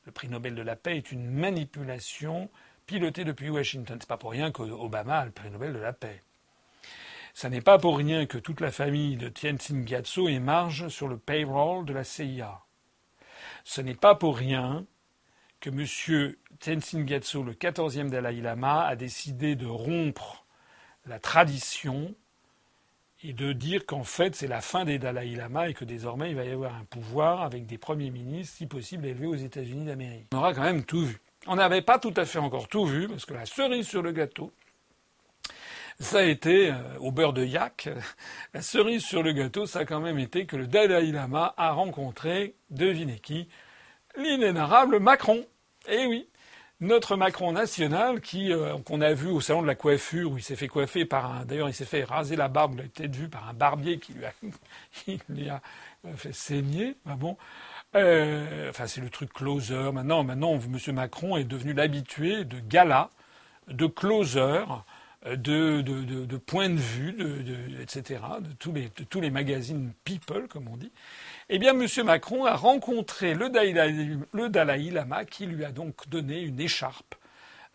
Le 0.06 0.12
prix 0.12 0.28
Nobel 0.28 0.56
de 0.56 0.62
la 0.62 0.76
paix 0.76 0.98
est 0.98 1.12
une 1.12 1.30
manipulation 1.30 2.50
pilotée 2.86 3.24
depuis 3.24 3.50
Washington. 3.50 3.98
C'est 4.00 4.08
pas 4.08 4.18
pour 4.18 4.32
rien 4.32 4.52
qu'Obama 4.52 5.20
a 5.20 5.26
le 5.26 5.32
prix 5.32 5.50
Nobel 5.50 5.74
de 5.74 5.80
la 5.80 5.94
paix. 5.94 6.22
Ça 7.34 7.50
n'est 7.50 7.62
pas 7.62 7.80
pour 7.80 7.98
rien 7.98 8.26
que 8.26 8.38
toute 8.38 8.62
la 8.62 8.72
famille 8.72 9.18
de 9.18 9.30
Tenzin 9.30 9.86
Gyatso 9.86 10.28
émarge 10.28 10.90
sur 10.90 11.08
le 11.08 11.18
payroll 11.18 11.86
de 11.86 11.94
la 11.94 12.04
CIA. 12.04 12.62
Ce 13.64 13.82
n'est 13.82 13.96
pas 13.96 14.16
pour 14.16 14.38
rien 14.38 14.86
que 15.60 15.70
M. 15.70 16.36
Tenzin 16.60 17.08
Gyatso, 17.08 17.42
le 17.42 17.54
14e 17.54 18.10
Dalai 18.10 18.42
Lama, 18.42 18.86
a 18.86 18.96
décidé 18.96 19.56
de 19.56 19.66
rompre 19.66 20.43
la 21.08 21.20
tradition 21.20 22.14
et 23.24 23.34
de 23.34 23.54
dire 23.54 23.86
qu'en 23.86 24.04
fait 24.04 24.36
c'est 24.36 24.48
la 24.48 24.62
fin 24.62 24.86
des 24.86 25.00
Dalai 25.00 25.36
Lama 25.36 25.70
et 25.70 25.74
que 25.74 25.86
désormais 25.86 26.32
il 26.32 26.36
va 26.36 26.44
y 26.44 26.52
avoir 26.52 26.76
un 26.76 26.86
pouvoir 26.86 27.42
avec 27.42 27.66
des 27.66 27.78
premiers 27.78 28.10
ministres, 28.10 28.58
si 28.58 28.68
possible 28.68 29.06
élevés 29.06 29.28
aux 29.28 29.36
États-Unis 29.36 29.86
d'Amérique. 29.86 30.28
On 30.34 30.38
aura 30.38 30.54
quand 30.54 30.64
même 30.64 30.84
tout 30.84 31.06
vu. 31.06 31.20
On 31.48 31.56
n'avait 31.56 31.82
pas 31.82 32.00
tout 32.00 32.14
à 32.16 32.26
fait 32.26 32.40
encore 32.40 32.68
tout 32.68 32.86
vu 32.86 33.08
parce 33.08 33.26
que 33.26 33.34
la 33.34 33.46
cerise 33.46 33.88
sur 33.88 34.02
le 34.02 34.12
gâteau, 34.12 34.52
ça 36.00 36.20
a 36.20 36.24
été 36.24 36.72
euh, 36.72 36.76
au 37.00 37.12
beurre 37.12 37.34
de 37.34 37.46
yak. 37.46 37.90
La 38.54 38.62
cerise 38.62 39.04
sur 39.04 39.24
le 39.24 39.32
gâteau, 39.32 39.66
ça 39.66 39.80
a 39.80 39.86
quand 39.86 40.00
même 40.00 40.20
été 40.20 40.46
que 40.46 40.56
le 40.56 40.68
Dalai 40.68 41.12
Lama 41.12 41.54
a 41.58 41.72
rencontré, 41.72 42.56
devinez 42.70 43.20
qui, 43.20 43.48
l'inénarrable 44.18 45.00
Macron. 45.00 45.46
Eh 45.88 46.06
oui, 46.06 46.28
notre 46.84 47.16
Macron 47.16 47.54
national, 47.54 48.20
qui 48.20 48.52
euh, 48.52 48.78
qu'on 48.80 49.02
a 49.02 49.14
vu 49.14 49.30
au 49.30 49.40
salon 49.40 49.62
de 49.62 49.68
la 49.68 49.76
coiffure, 49.76 50.32
où 50.32 50.38
il 50.38 50.44
s'est 50.44 50.58
fait 50.58 50.68
coiffer 50.68 51.06
par 51.06 51.34
un, 51.34 51.46
d'ailleurs 51.46 51.70
il 51.70 51.74
s'est 51.74 51.86
fait 51.86 52.04
raser 52.04 52.36
la 52.36 52.50
barbe, 52.50 52.76
il 52.76 52.82
a 52.82 52.84
peut-être 52.84 53.16
vu 53.16 53.30
par 53.30 53.48
un 53.48 53.54
barbier 53.54 54.00
qui 54.00 54.14
lui 54.14 54.26
a, 54.26 54.34
qui 54.92 55.20
lui 55.30 55.50
a 55.50 55.62
fait 56.18 56.34
saigner. 56.34 56.96
Ah 57.08 57.16
bon, 57.16 57.38
euh, 57.96 58.70
enfin 58.70 58.86
c'est 58.88 59.02
le 59.02 59.10
truc 59.10 59.32
closer. 59.34 59.92
Maintenant, 59.94 60.24
maintenant, 60.24 60.54
M. 60.56 60.78
Macron 60.94 61.38
est 61.38 61.46
devenu 61.46 61.74
l'habitué 61.74 62.44
de 62.44 62.60
gala, 62.60 63.10
de 63.70 63.88
closer, 63.88 64.66
de, 65.26 65.36
de, 65.36 65.82
de, 65.82 66.26
de 66.26 66.38
point 66.38 66.70
de 66.70 66.80
vue, 66.80 67.16
etc., 67.82 68.20
de 68.42 69.04
tous 69.06 69.22
les 69.22 69.30
magazines 69.30 69.94
People, 70.04 70.50
comme 70.50 70.68
on 70.68 70.76
dit. 70.76 70.92
Eh 71.56 71.60
bien, 71.60 71.80
M. 71.80 71.88
Macron 72.04 72.46
a 72.46 72.56
rencontré 72.56 73.36
le 73.36 73.48
Dalai, 73.48 74.90
Lama 74.90 75.24
qui 75.24 75.46
lui 75.46 75.64
a 75.64 75.72
donc 75.72 76.10
donné 76.10 76.42
une 76.42 76.60
écharpe. 76.60 77.14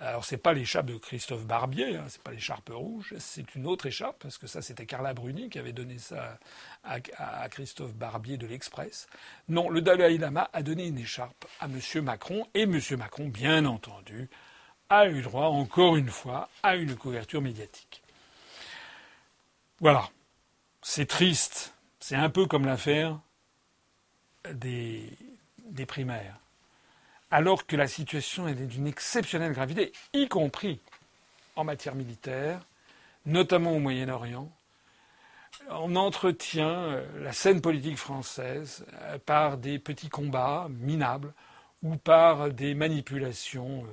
Alors, 0.01 0.25
c'est 0.25 0.37
pas 0.37 0.53
l'écharpe 0.53 0.87
de 0.87 0.97
Christophe 0.97 1.47
Barbier, 1.47 1.95
hein, 1.95 2.07
c'est 2.09 2.21
pas 2.21 2.33
l'écharpe 2.33 2.71
rouge, 2.75 3.15
c'est 3.21 3.55
une 3.55 3.69
autre 3.69 3.87
écharpe, 3.87 4.17
parce 4.19 4.37
que 4.37 4.49
ça, 4.49 4.63
c'était 4.63 4.85
Carla 4.85 5.15
Bruni 5.15 5.49
qui 5.49 5.61
avait 5.61 5.73
donné 5.73 5.99
ça 5.99 6.41
à, 6.83 7.49
Christophe 7.51 7.95
Barbier 7.95 8.37
de 8.37 8.49
l'Express. 8.49 9.07
Non, 9.49 9.71
le 9.71 9.81
Dalai 9.81 10.19
Lama 10.19 10.51
a 10.53 10.65
donné 10.65 10.89
une 10.89 10.99
écharpe 10.99 11.45
à 11.61 11.67
M. 11.67 12.03
Macron, 12.03 12.49
et 12.55 12.63
M. 12.63 12.81
Macron, 12.99 13.29
bien 13.29 13.65
entendu, 13.65 14.29
a 14.91 15.09
eu 15.09 15.23
droit, 15.23 15.47
encore 15.47 15.95
une 15.95 16.11
fois, 16.11 16.49
à 16.65 16.75
une 16.75 16.97
couverture 16.97 17.43
médiatique. 17.43 18.03
Voilà. 19.79 20.09
C'est 20.83 21.07
triste. 21.07 21.75
C'est 22.01 22.17
un 22.17 22.29
peu 22.29 22.47
comme 22.47 22.67
l'affaire 22.67 23.21
des, 24.53 25.11
primaires, 25.87 26.39
alors 27.31 27.67
que 27.67 27.77
la 27.77 27.89
situation 27.89 28.49
est 28.49 28.55
d'une 28.55 28.87
exceptionnelle 28.87 29.53
gravité, 29.53 29.93
y 30.13 30.29
compris 30.29 30.81
en 31.57 31.65
matière 31.65 31.95
militaire, 31.95 32.61
notamment 33.27 33.73
au 33.73 33.79
Moyen-Orient, 33.79 34.51
on 35.71 35.97
entretient 35.97 36.69
euh, 36.69 37.23
la 37.23 37.33
scène 37.33 37.61
politique 37.61 37.99
française 37.99 38.87
euh, 39.03 39.19
par 39.19 39.59
des 39.59 39.79
petits 39.79 40.09
combats 40.09 40.69
minables 40.71 41.35
ou 41.83 41.97
par 41.97 42.51
des 42.51 42.75
manipulations 42.75 43.85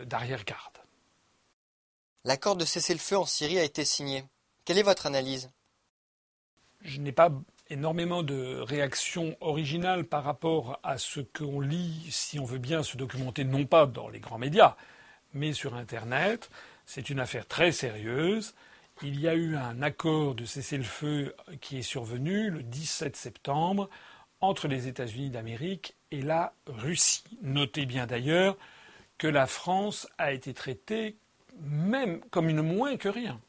euh, 0.00 0.04
d'arrière-garde. 0.04 0.78
L'accord 2.24 2.56
de 2.56 2.64
cessez-le-feu 2.64 3.18
en 3.18 3.26
Syrie 3.26 3.58
a 3.58 3.64
été 3.64 3.84
signé. 3.84 4.24
Quelle 4.64 4.78
est 4.78 4.82
votre 4.82 5.06
analyse? 5.06 5.50
Je 6.82 7.00
n'ai 7.00 7.12
pas 7.12 7.30
énormément 7.70 8.22
de 8.22 8.60
réactions 8.60 9.36
originales 9.40 10.04
par 10.04 10.24
rapport 10.24 10.80
à 10.82 10.98
ce 10.98 11.20
qu'on 11.20 11.60
lit, 11.60 12.06
si 12.10 12.38
on 12.38 12.44
veut 12.44 12.58
bien 12.58 12.82
se 12.82 12.96
documenter, 12.96 13.44
non 13.44 13.66
pas 13.66 13.86
dans 13.86 14.08
les 14.08 14.20
grands 14.20 14.38
médias, 14.38 14.76
mais 15.34 15.52
sur 15.52 15.74
Internet. 15.74 16.50
C'est 16.86 17.10
une 17.10 17.20
affaire 17.20 17.46
très 17.46 17.72
sérieuse. 17.72 18.54
Il 19.02 19.20
y 19.20 19.28
a 19.28 19.34
eu 19.34 19.56
un 19.56 19.82
accord 19.82 20.34
de 20.34 20.44
cessez-le-feu 20.44 21.34
qui 21.60 21.78
est 21.78 21.82
survenu 21.82 22.50
le 22.50 22.62
17 22.62 23.14
septembre 23.14 23.88
entre 24.40 24.68
les 24.68 24.88
États-Unis 24.88 25.30
d'Amérique 25.30 25.94
et 26.10 26.22
la 26.22 26.52
Russie. 26.66 27.24
Notez 27.42 27.86
bien 27.86 28.06
d'ailleurs 28.06 28.56
que 29.18 29.28
la 29.28 29.46
France 29.46 30.08
a 30.16 30.32
été 30.32 30.54
traitée 30.54 31.16
même 31.60 32.20
comme 32.30 32.48
une 32.48 32.62
moins 32.62 32.96
que 32.96 33.08
rien. 33.08 33.40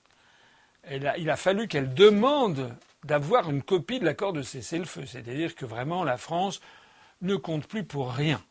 il 0.90 1.30
a 1.30 1.36
fallu 1.36 1.68
qu'elle 1.68 1.94
demande 1.94 2.76
d'avoir 3.04 3.50
une 3.50 3.64
copie 3.64 4.00
de 4.00 4.06
l'accord 4.06 4.34
de 4.34 4.42
cessez-le-feu. 4.42 5.06
C'est-à-dire 5.06 5.56
que 5.56 5.66
vraiment 5.66 6.04
la 6.04 6.18
France 6.18 6.60
ne 7.22 7.36
compte 7.36 7.68
plus 7.68 7.84
pour 7.84 8.12
rien. 8.12 8.42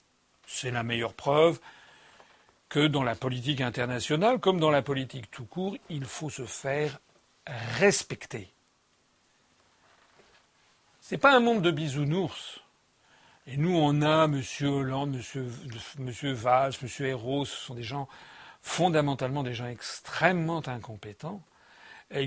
C'est 0.47 0.71
la 0.71 0.83
meilleure 0.83 1.15
preuve 1.15 1.61
que 2.69 2.87
dans 2.87 3.03
la 3.03 3.15
politique 3.15 3.61
internationale, 3.61 4.41
comme 4.41 4.61
dans 4.61 4.71
la 4.71 4.83
politique 4.83 5.31
tout 5.31 5.45
court, 5.45 5.77
il 5.89 6.05
faut 6.05 6.31
se 6.31 6.45
faire 6.45 6.99
respecter. 7.47 8.53
Ce 11.01 11.15
n'est 11.15 11.19
pas 11.19 11.35
un 11.35 11.41
monde 11.41 11.63
de 11.63 11.71
bisounours. 11.71 12.61
Et 13.47 13.57
nous, 13.57 13.75
on 13.75 14.03
a 14.03 14.25
M. 14.25 14.43
Hollande, 14.63 15.19
M. 15.35 16.33
Valls, 16.35 16.75
M. 16.83 17.07
Hérault, 17.07 17.47
ce 17.47 17.57
sont 17.57 17.75
des 17.75 17.83
gens 17.83 18.09
fondamentalement 18.61 19.43
des 19.43 19.55
gens 19.55 19.67
extrêmement 19.67 20.67
incompétents 20.69 21.43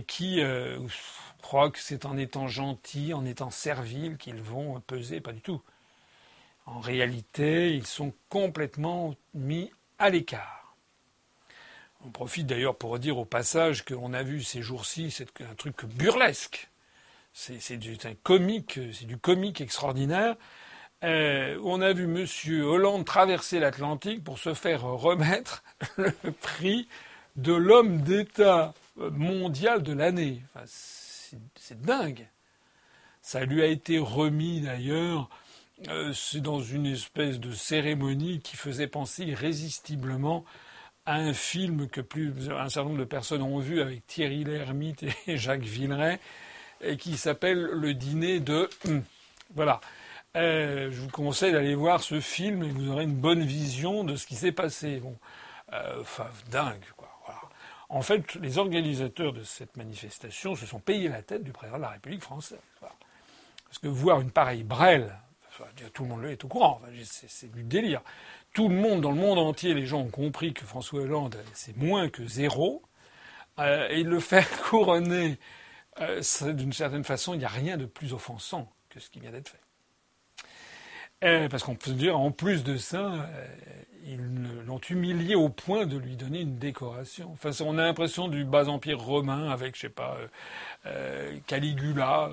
qui 0.07 0.41
euh, 0.41 0.79
croient 1.41 1.71
que 1.71 1.79
c'est 1.79 2.05
en 2.05 2.17
étant 2.17 2.47
gentils, 2.47 3.13
en 3.13 3.25
étant 3.25 3.49
serviles 3.51 4.17
qu'ils 4.17 4.41
vont 4.41 4.79
peser. 4.81 5.21
Pas 5.21 5.33
du 5.33 5.41
tout. 5.41 5.61
En 6.65 6.79
réalité, 6.79 7.73
ils 7.75 7.87
sont 7.87 8.13
complètement 8.29 9.15
mis 9.33 9.71
à 9.99 10.09
l'écart. 10.09 10.75
On 12.03 12.09
profite 12.09 12.47
d'ailleurs 12.47 12.75
pour 12.77 12.97
dire 12.99 13.17
au 13.17 13.25
passage 13.25 13.83
qu'on 13.85 14.13
a 14.13 14.23
vu 14.23 14.43
ces 14.43 14.61
jours-ci, 14.61 15.11
c'est 15.11 15.27
un 15.41 15.55
truc 15.55 15.85
burlesque. 15.85 16.69
C'est 17.33 17.77
du 17.77 17.97
comique, 18.23 18.79
c'est 18.93 19.05
du 19.05 19.17
comique 19.17 19.61
extraordinaire. 19.61 20.35
euh, 21.03 21.59
on 21.63 21.81
a 21.81 21.93
vu 21.93 22.03
M. 22.05 22.25
Hollande 22.63 23.05
traverser 23.05 23.59
l'Atlantique 23.59 24.23
pour 24.23 24.37
se 24.39 24.53
faire 24.53 24.83
remettre 24.83 25.63
le 25.97 26.11
prix 26.41 26.87
de 27.37 27.53
l'homme 27.53 28.01
d'État 28.01 28.73
mondial 29.09 29.83
de 29.83 29.93
l'année. 29.93 30.41
c'est 31.55 31.81
dingue. 31.81 32.27
Ça 33.21 33.45
lui 33.45 33.61
a 33.61 33.67
été 33.67 33.99
remis 33.99 34.61
d'ailleurs. 34.61 35.29
Euh, 35.87 36.13
c'est 36.13 36.41
dans 36.41 36.61
une 36.61 36.85
espèce 36.85 37.39
de 37.39 37.53
cérémonie 37.53 38.39
qui 38.39 38.55
faisait 38.55 38.87
penser 38.87 39.23
irrésistiblement 39.23 40.45
à 41.05 41.15
un 41.15 41.33
film 41.33 41.87
que 41.87 42.01
plus 42.01 42.51
un 42.51 42.69
certain 42.69 42.89
nombre 42.89 42.99
de 42.99 43.05
personnes 43.05 43.41
ont 43.41 43.59
vu 43.59 43.81
avec 43.81 44.05
Thierry 44.05 44.43
Lhermitte 44.43 45.05
et 45.27 45.37
Jacques 45.37 45.61
Villeray, 45.61 46.19
et 46.81 46.97
qui 46.97 47.17
s'appelle 47.17 47.61
Le 47.61 47.93
dîner 47.93 48.39
de. 48.39 48.69
Hum. 48.87 49.03
Voilà. 49.55 49.81
Euh, 50.37 50.89
je 50.91 51.01
vous 51.01 51.09
conseille 51.09 51.51
d'aller 51.51 51.75
voir 51.75 52.01
ce 52.01 52.21
film 52.21 52.63
et 52.63 52.69
vous 52.69 52.89
aurez 52.89 53.03
une 53.03 53.15
bonne 53.15 53.43
vision 53.43 54.03
de 54.03 54.15
ce 54.15 54.25
qui 54.25 54.35
s'est 54.35 54.53
passé. 54.53 55.01
Euh, 55.73 56.01
enfin, 56.01 56.27
dingue. 56.49 56.83
En 57.91 58.01
fait, 58.01 58.35
les 58.35 58.57
organisateurs 58.57 59.33
de 59.33 59.43
cette 59.43 59.75
manifestation 59.75 60.55
se 60.55 60.65
sont 60.65 60.79
payés 60.79 61.09
la 61.09 61.21
tête 61.21 61.43
du 61.43 61.51
président 61.51 61.75
de 61.75 61.81
la 61.81 61.89
République 61.89 62.21
française. 62.21 62.57
Parce 62.79 63.79
que 63.81 63.87
voir 63.87 64.21
une 64.21 64.31
pareille 64.31 64.63
brêle, 64.63 65.13
tout 65.93 66.03
le 66.03 66.09
monde 66.09 66.23
est 66.23 66.43
au 66.45 66.47
courant, 66.47 66.81
c'est 67.03 67.51
du 67.51 67.63
délire. 67.63 68.01
Tout 68.53 68.69
le 68.69 68.75
monde, 68.75 69.01
dans 69.01 69.11
le 69.11 69.19
monde 69.19 69.39
entier, 69.39 69.73
les 69.73 69.85
gens 69.85 69.99
ont 69.99 70.09
compris 70.09 70.53
que 70.53 70.65
François 70.65 71.01
Hollande, 71.01 71.37
c'est 71.53 71.75
moins 71.75 72.09
que 72.09 72.25
zéro. 72.25 72.81
Euh, 73.59 73.89
et 73.89 74.03
le 74.03 74.21
faire 74.21 74.49
couronner, 74.69 75.37
d'une 76.43 76.71
certaine 76.71 77.03
façon, 77.03 77.33
il 77.33 77.39
n'y 77.39 77.45
a 77.45 77.49
rien 77.49 77.75
de 77.75 77.85
plus 77.85 78.13
offensant 78.13 78.71
que 78.89 79.01
ce 79.01 79.09
qui 79.09 79.19
vient 79.19 79.31
d'être 79.31 79.49
fait. 79.49 79.59
Euh, 81.25 81.49
parce 81.49 81.63
qu'on 81.63 81.75
peut 81.75 81.91
dire, 81.91 82.17
en 82.17 82.31
plus 82.31 82.63
de 82.63 82.77
ça, 82.77 83.13
euh, 83.13 83.47
ils 84.05 84.65
l'ont 84.65 84.79
humilié 84.89 85.35
au 85.35 85.49
point 85.49 85.85
de 85.85 85.97
lui 85.97 86.15
donner 86.15 86.41
une 86.41 86.57
décoration. 86.57 87.29
Enfin, 87.33 87.51
on 87.63 87.77
a 87.77 87.83
l'impression 87.83 88.27
du 88.27 88.43
bas 88.45 88.67
empire 88.67 88.99
romain 88.99 89.49
avec, 89.49 89.75
je 89.75 89.81
sais 89.81 89.89
pas, 89.89 90.17
euh, 90.85 91.37
Caligula 91.47 92.29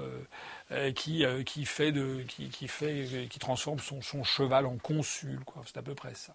qui, 0.94 1.24
qui 1.46 1.64
fait 1.64 1.92
de, 1.92 2.22
qui, 2.28 2.48
qui 2.50 2.68
fait, 2.68 3.26
qui 3.30 3.38
transforme 3.38 3.78
son, 3.78 4.22
cheval 4.22 4.66
en 4.66 4.76
consul. 4.76 5.40
C'est 5.64 5.78
à 5.78 5.82
peu 5.82 5.94
près 5.94 6.14
ça. 6.14 6.34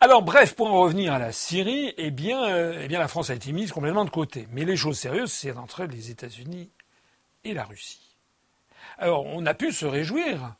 Alors 0.00 0.22
bref, 0.22 0.54
pour 0.54 0.68
en 0.68 0.80
revenir 0.80 1.12
à 1.12 1.18
la 1.18 1.32
Syrie, 1.32 1.92
eh 1.98 2.10
bien, 2.10 2.72
eh 2.80 2.88
bien 2.88 2.98
la 2.98 3.08
France 3.08 3.30
a 3.30 3.34
été 3.34 3.52
mise 3.52 3.72
complètement 3.72 4.04
de 4.04 4.10
côté. 4.10 4.48
Mais 4.52 4.64
les 4.64 4.76
choses 4.76 4.98
sérieuses, 4.98 5.32
c'est 5.32 5.56
entre 5.56 5.84
les 5.84 6.10
États-Unis 6.10 6.70
et 7.44 7.54
la 7.54 7.64
Russie. 7.64 8.16
Alors 8.98 9.26
on 9.26 9.44
a 9.46 9.54
pu 9.54 9.72
se 9.72 9.86
réjouir 9.86 10.54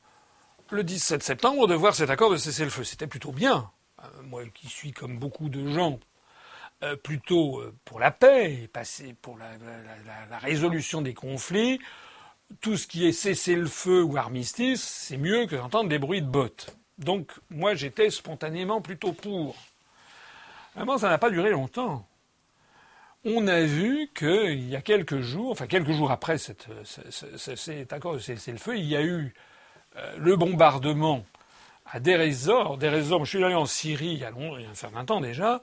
le 0.72 0.84
17 0.84 1.22
septembre 1.22 1.66
de 1.66 1.74
voir 1.74 1.94
cet 1.94 2.10
accord 2.10 2.30
de 2.30 2.36
cessez-le-feu. 2.36 2.84
C'était 2.84 3.06
plutôt 3.06 3.32
bien. 3.32 3.70
Euh, 4.02 4.22
moi 4.24 4.42
qui 4.54 4.68
suis 4.68 4.92
comme 4.92 5.18
beaucoup 5.18 5.48
de 5.48 5.68
gens 5.68 5.98
euh, 6.82 6.96
plutôt 6.96 7.60
euh, 7.60 7.74
pour 7.84 8.00
la 8.00 8.10
paix 8.10 8.68
pour 9.20 9.36
la, 9.36 10.38
résolution 10.38 11.02
des 11.02 11.14
conflits, 11.14 11.80
tout 12.60 12.76
ce 12.76 12.86
qui 12.86 13.06
est 13.06 13.12
cessez-le-feu 13.12 14.02
ou 14.02 14.16
armistice, 14.16 14.82
c'est 14.82 15.16
mieux 15.16 15.46
que 15.46 15.56
d'entendre 15.56 15.88
des 15.88 15.98
bruits 15.98 16.22
de 16.22 16.28
bottes. 16.28 16.76
Donc 16.98 17.32
moi 17.50 17.74
j'étais 17.74 18.10
spontanément 18.10 18.80
plutôt 18.80 19.12
pour. 19.12 19.56
Vraiment, 20.74 20.98
ça 20.98 21.08
n'a 21.08 21.18
pas 21.18 21.30
duré 21.30 21.50
longtemps. 21.50 22.06
On 23.24 23.48
a 23.48 23.60
vu 23.62 24.08
qu'il 24.14 24.68
y 24.68 24.76
a 24.76 24.80
quelques 24.80 25.20
jours, 25.20 25.50
enfin 25.50 25.66
quelques 25.66 25.92
jours 25.92 26.10
après 26.10 26.38
cet 26.38 26.68
accord 27.92 28.14
de 28.14 28.18
cessez-le-feu, 28.18 28.78
il 28.78 28.86
y 28.86 28.96
a 28.96 29.02
eu 29.02 29.34
le 30.18 30.36
bombardement 30.36 31.24
à 31.92 32.00
Deir 32.00 32.20
ez-Zor. 32.20 32.78
je 32.80 33.24
suis 33.24 33.44
allé 33.44 33.54
en 33.54 33.66
Syrie 33.66 34.12
il 34.12 34.18
y 34.18 34.24
a, 34.24 34.30
il 34.36 34.62
y 34.62 34.66
a 34.66 34.70
un 34.70 34.74
certain 34.74 35.04
temps 35.04 35.20
déjà. 35.20 35.60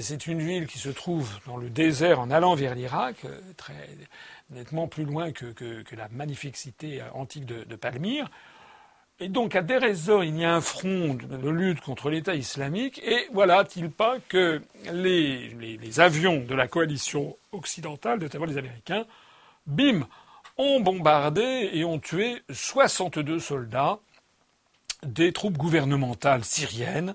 C'est 0.00 0.26
une 0.26 0.40
ville 0.40 0.66
qui 0.66 0.78
se 0.78 0.90
trouve 0.90 1.30
dans 1.46 1.56
le 1.56 1.70
désert 1.70 2.20
en 2.20 2.30
allant 2.30 2.54
vers 2.54 2.74
l'Irak, 2.74 3.24
euh, 3.24 3.40
très 3.56 3.88
nettement 4.50 4.86
plus 4.86 5.04
loin 5.04 5.32
que, 5.32 5.54
la 5.96 6.08
magnifique 6.08 6.58
cité 6.58 7.02
antique 7.14 7.46
de, 7.46 7.76
Palmyre. 7.76 8.30
Et 9.20 9.28
donc 9.28 9.56
à 9.56 9.60
ez-Zor, 9.60 10.24
il 10.24 10.38
y 10.38 10.44
a 10.44 10.54
un 10.54 10.60
front 10.60 11.14
de 11.14 11.48
lutte 11.48 11.80
contre 11.80 12.10
l'État 12.10 12.34
islamique. 12.34 13.00
Et 13.02 13.26
voilà, 13.32 13.64
t-il 13.64 13.90
pas 13.90 14.18
que 14.28 14.62
les, 14.92 15.48
les, 15.48 16.00
avions 16.00 16.44
de 16.44 16.54
la 16.54 16.68
coalition 16.68 17.36
occidentale, 17.52 18.20
notamment 18.20 18.44
les 18.44 18.58
Américains, 18.58 19.06
bim, 19.66 20.06
ont 20.58 20.80
bombardé 20.80 21.70
et 21.72 21.84
ont 21.84 21.98
tué 21.98 22.42
62 22.50 23.38
soldats 23.38 24.00
des 25.04 25.32
troupes 25.32 25.56
gouvernementales 25.56 26.44
syriennes 26.44 27.14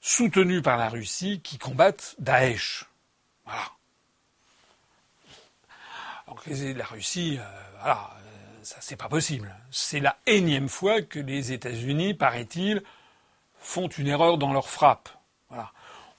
soutenues 0.00 0.62
par 0.62 0.76
la 0.76 0.88
Russie 0.88 1.40
qui 1.42 1.58
combattent 1.58 2.16
Daesh. 2.18 2.86
Voilà. 3.44 3.70
Donc 6.26 6.46
la 6.46 6.84
Russie, 6.84 7.38
euh, 7.38 7.44
voilà, 7.80 8.10
euh, 8.16 8.58
ça 8.62 8.76
c'est 8.80 8.96
pas 8.96 9.08
possible. 9.08 9.54
C'est 9.70 10.00
la 10.00 10.16
énième 10.26 10.68
fois 10.68 11.02
que 11.02 11.18
les 11.18 11.52
États-Unis, 11.52 12.14
paraît-il, 12.14 12.82
font 13.58 13.88
une 13.88 14.08
erreur 14.08 14.38
dans 14.38 14.52
leur 14.52 14.68
frappe. 14.68 15.08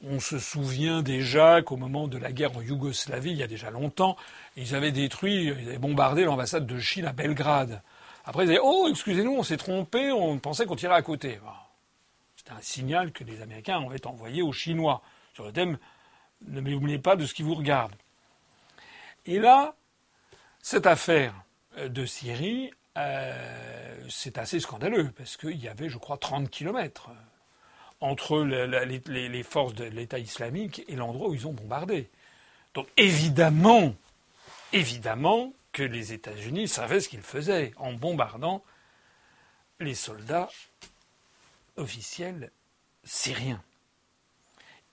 On 0.04 0.20
se 0.20 0.40
souvient 0.40 1.04
déjà 1.04 1.62
qu'au 1.62 1.78
moment 1.78 2.08
de 2.08 2.18
la 2.18 2.32
guerre 2.32 2.58
en 2.58 2.62
Yougoslavie, 2.62 3.32
il 3.32 3.38
y 3.38 3.44
a 3.44 3.48
déjà 3.48 3.70
longtemps, 3.70 4.18
ils 4.58 4.74
avaient 4.74 4.92
détruit, 4.92 5.46
ils 5.46 5.70
avaient 5.70 5.78
bombardé 5.78 6.24
l'ambassade 6.24 6.66
de 6.66 6.80
Chine 6.80 7.06
à 7.06 7.14
Belgrade. 7.14 7.84
Après, 8.26 8.46
ils 8.46 8.48
disaient 8.48 8.62
Oh, 8.64 8.88
excusez-nous, 8.90 9.36
on 9.36 9.44
s'est 9.44 9.58
trompé, 9.58 10.12
on 10.12 10.40
pensait 10.40 10.66
qu'on 10.66 10.76
tirait 10.76 10.96
à 10.96 11.02
côté. 11.04 11.40
C'était 12.36 12.52
un 12.52 12.62
signal 12.62 13.12
que 13.12 13.24
les 13.24 13.42
Américains 13.44 13.86
avaient 13.86 14.08
envoyé 14.08 14.42
aux 14.42 14.52
Chinois 14.52 15.04
sur 15.36 15.46
le 15.46 15.52
thème 15.52 15.78
Ne 16.48 16.62
m'oubliez 16.62 16.98
pas 16.98 17.16
de 17.16 17.28
ce 17.28 17.36
qui 17.36 17.44
vous 17.44 17.54
regarde. 17.54 17.94
Et 19.28 19.38
là, 19.38 19.76
cette 20.64 20.88
affaire 20.88 21.36
de 21.78 22.06
Syrie, 22.08 22.72
euh, 22.98 24.04
c'est 24.10 24.40
assez 24.40 24.60
scandaleux, 24.60 25.12
parce 25.16 25.38
qu'il 25.38 25.62
y 25.62 25.68
avait, 25.68 25.90
je 25.90 26.00
crois, 26.00 26.18
30 26.18 26.50
kilomètres 26.50 27.12
entre 28.02 28.44
les, 28.44 29.44
forces 29.44 29.76
de 29.76 29.86
l'État 29.86 30.20
islamique 30.20 30.84
et 30.88 30.96
l'endroit 30.96 31.30
où 31.30 31.36
ils 31.36 31.48
ont 31.48 31.54
bombardé. 31.54 32.10
Donc 32.74 32.88
évidemment, 32.98 33.94
évidemment 34.74 35.54
que 35.72 35.84
les 35.84 36.12
États-Unis 36.12 36.68
savaient 36.68 37.00
ce 37.00 37.10
qu'ils 37.10 37.22
faisaient 37.22 37.74
en 37.78 37.94
bombardant 37.94 38.64
les 39.80 39.96
soldats 39.96 40.50
officiels 41.78 42.52
syriens. 43.04 43.62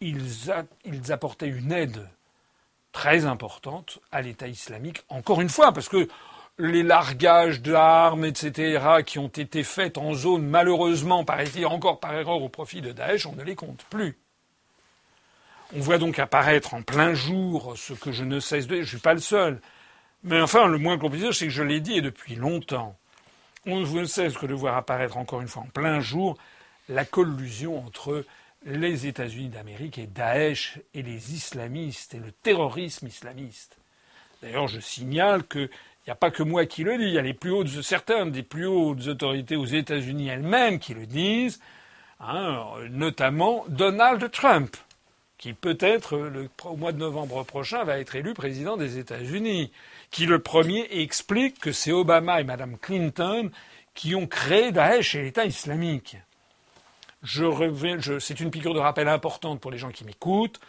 Ils, 0.01 0.53
ils 0.85 1.13
apportaient 1.13 1.49
une 1.49 1.73
aide 1.73 2.09
très 2.93 3.25
importante 3.25 3.99
à 4.13 4.23
l'État 4.23 4.49
islamique, 4.49 5.03
encore 5.09 5.41
une 5.41 5.49
fois, 5.49 5.73
parce 5.73 5.89
que 5.89 6.09
les 6.59 6.83
largages 6.83 7.63
d'armes, 7.63 8.25
etc., 8.25 9.03
qui 9.07 9.19
ont 9.19 9.29
été 9.29 9.63
faits 9.63 9.97
en 9.97 10.15
zone, 10.15 10.47
malheureusement, 10.47 11.25
encore 11.67 12.01
par 12.01 12.15
erreur 12.15 12.43
au 12.43 12.49
profit 12.49 12.81
de 12.81 12.93
Daesh, 12.93 13.27
on 13.27 13.35
ne 13.35 13.45
les 13.45 13.55
compte 13.55 13.85
plus. 13.91 14.19
On 15.77 15.81
voit 15.81 15.99
donc 15.99 16.19
apparaître 16.19 16.75
en 16.75 16.83
plein 16.83 17.15
jour 17.15 17.75
ce 17.77 17.93
que 17.93 18.11
je 18.11 18.25
ne 18.25 18.41
cesse 18.41 18.67
de... 18.67 18.77
Je 18.77 18.81
ne 18.81 18.87
suis 18.87 18.99
pas 18.99 19.15
le 19.15 19.21
seul. 19.21 19.61
Mais 20.25 20.41
enfin, 20.41 20.67
le 20.67 20.79
moins 20.79 20.99
qu'on 20.99 21.11
puisse 21.11 21.23
dire, 21.23 21.35
c'est 21.35 21.47
que 21.47 21.53
je 21.53 21.63
l'ai 21.63 21.81
dit 21.81 21.99
et 21.99 22.01
depuis 22.01 22.35
longtemps. 22.35 22.97
On 23.67 23.81
ne 23.81 24.05
cesse 24.05 24.37
que 24.37 24.47
de 24.47 24.55
voir 24.55 24.77
apparaître 24.77 25.17
encore 25.17 25.41
une 25.41 25.49
fois 25.49 25.63
en 25.63 25.67
plein 25.67 26.01
jour 26.01 26.39
la 26.89 27.05
collusion 27.05 27.85
entre 27.85 28.25
les 28.65 29.07
États-Unis 29.07 29.51
d'Amérique 29.51 29.99
et 29.99 30.07
Daesh 30.07 30.81
et 30.95 31.03
les 31.03 31.35
islamistes 31.35 32.15
et 32.15 32.19
le 32.19 32.33
terrorisme 32.33 33.07
islamiste. 33.07 33.77
D'ailleurs, 34.43 34.69
je 34.69 34.81
signale 34.81 35.45
que 35.45 35.69
n'y 36.09 36.13
a 36.13 36.17
pas 36.17 36.31
que 36.31 36.43
moi 36.43 36.65
qui 36.65 36.85
le 36.85 36.97
dis, 36.97 37.05
il 37.05 37.13
y 37.13 37.19
a 37.19 37.23
les 37.23 37.35
plus 37.35 37.83
certaines 37.83 38.31
des 38.31 38.43
plus 38.43 38.67
hautes 38.67 39.07
autorités 39.09 39.57
aux 39.57 39.67
États-Unis 39.67 40.29
elles-mêmes 40.29 40.79
qui 40.79 40.95
le 40.95 41.05
disent, 41.05 41.61
hein, 42.21 42.65
notamment 42.91 43.65
Donald 43.69 44.31
Trump, 44.31 44.75
qui 45.37 45.53
peut-être 45.53 46.19
au 46.65 46.77
mois 46.77 46.93
de 46.93 46.99
novembre 46.99 47.45
prochain 47.45 47.85
va 47.85 47.99
être 47.99 48.17
élu 48.17 48.33
président 48.33 48.79
des 48.79 48.99
États-Unis, 48.99 49.71
qui 50.11 50.25
le 50.25 50.39
premier 50.39 50.89
explique 50.91 51.61
que 51.61 51.73
c'est 51.73 51.93
Obama 51.93 52.41
et 52.41 52.45
Mme 52.45 52.79
Clinton 52.79 53.51
qui 53.95 54.15
ont 54.15 54.27
créé 54.27 54.73
Daesh 54.73 55.15
et 55.15 55.23
l'État 55.23 55.45
islamique. 55.45 56.17
Je, 57.23 58.19
c'est 58.21 58.41
une 58.41 58.51
piqûre 58.51 58.75
de 58.75 58.79
rappel 58.79 59.09
importante 59.09 59.61
pour 59.61 59.71
les 59.71 59.79
gens 59.79 59.91
qui 59.91 60.05
m'écoutent. 60.05 60.61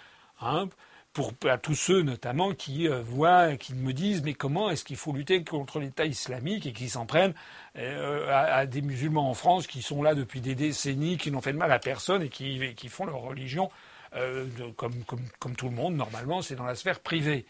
Hein, 0.41 0.67
pour 1.13 1.33
à 1.45 1.57
tous 1.57 1.75
ceux 1.75 2.01
notamment 2.01 2.53
qui 2.53 2.87
euh, 2.87 3.01
voient, 3.01 3.55
qui 3.57 3.73
me 3.73 3.93
disent 3.93 4.21
mais 4.23 4.33
comment 4.33 4.69
est-ce 4.69 4.83
qu'il 4.83 4.95
faut 4.95 5.11
lutter 5.11 5.43
contre 5.43 5.79
l'État 5.79 6.05
islamique 6.05 6.65
et 6.65 6.73
qui 6.73 6.89
s'en 6.89 7.05
prennent 7.05 7.33
euh, 7.77 8.27
à, 8.31 8.65
des 8.65 8.81
musulmans 8.81 9.29
en 9.29 9.33
France 9.33 9.67
qui 9.67 9.81
sont 9.81 10.03
là 10.03 10.15
depuis 10.15 10.41
des 10.41 10.55
décennies, 10.55 11.17
qui 11.17 11.31
n'ont 11.31 11.41
fait 11.41 11.53
de 11.53 11.57
mal 11.57 11.71
à 11.71 11.79
personne 11.79 12.21
et 12.21 12.29
qui, 12.29 12.59
font 12.89 13.05
leur 13.05 13.21
religion 13.21 13.69
euh, 14.15 14.45
comme, 14.75 15.55
tout 15.55 15.69
le 15.69 15.75
monde 15.75 15.95
normalement, 15.95 16.41
c'est 16.41 16.55
dans 16.55 16.65
la 16.65 16.75
sphère 16.75 16.99
privée. 16.99 17.45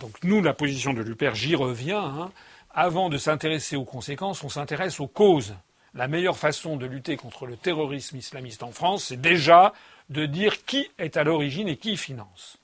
Donc 0.00 0.22
nous, 0.24 0.42
la 0.42 0.54
position 0.54 0.92
de 0.92 1.02
l'UPER, 1.02 1.34
j'y 1.34 1.54
reviens. 1.54 2.02
Hein, 2.02 2.32
avant 2.74 3.10
de 3.10 3.18
s'intéresser 3.18 3.76
aux 3.76 3.84
conséquences, 3.84 4.42
on 4.42 4.48
s'intéresse 4.48 4.98
aux 5.00 5.08
causes. 5.08 5.54
La 5.94 6.08
meilleure 6.08 6.38
façon 6.38 6.76
de 6.76 6.86
lutter 6.86 7.16
contre 7.16 7.46
le 7.46 7.56
terrorisme 7.56 8.16
islamiste 8.16 8.62
en 8.62 8.72
France, 8.72 9.04
c'est 9.04 9.20
déjà 9.20 9.74
de 10.08 10.24
dire 10.24 10.64
qui 10.64 10.90
est 10.98 11.18
à 11.18 11.24
l'origine 11.24 11.68
et 11.68 11.76
qui 11.76 11.98
finance. 11.98 12.61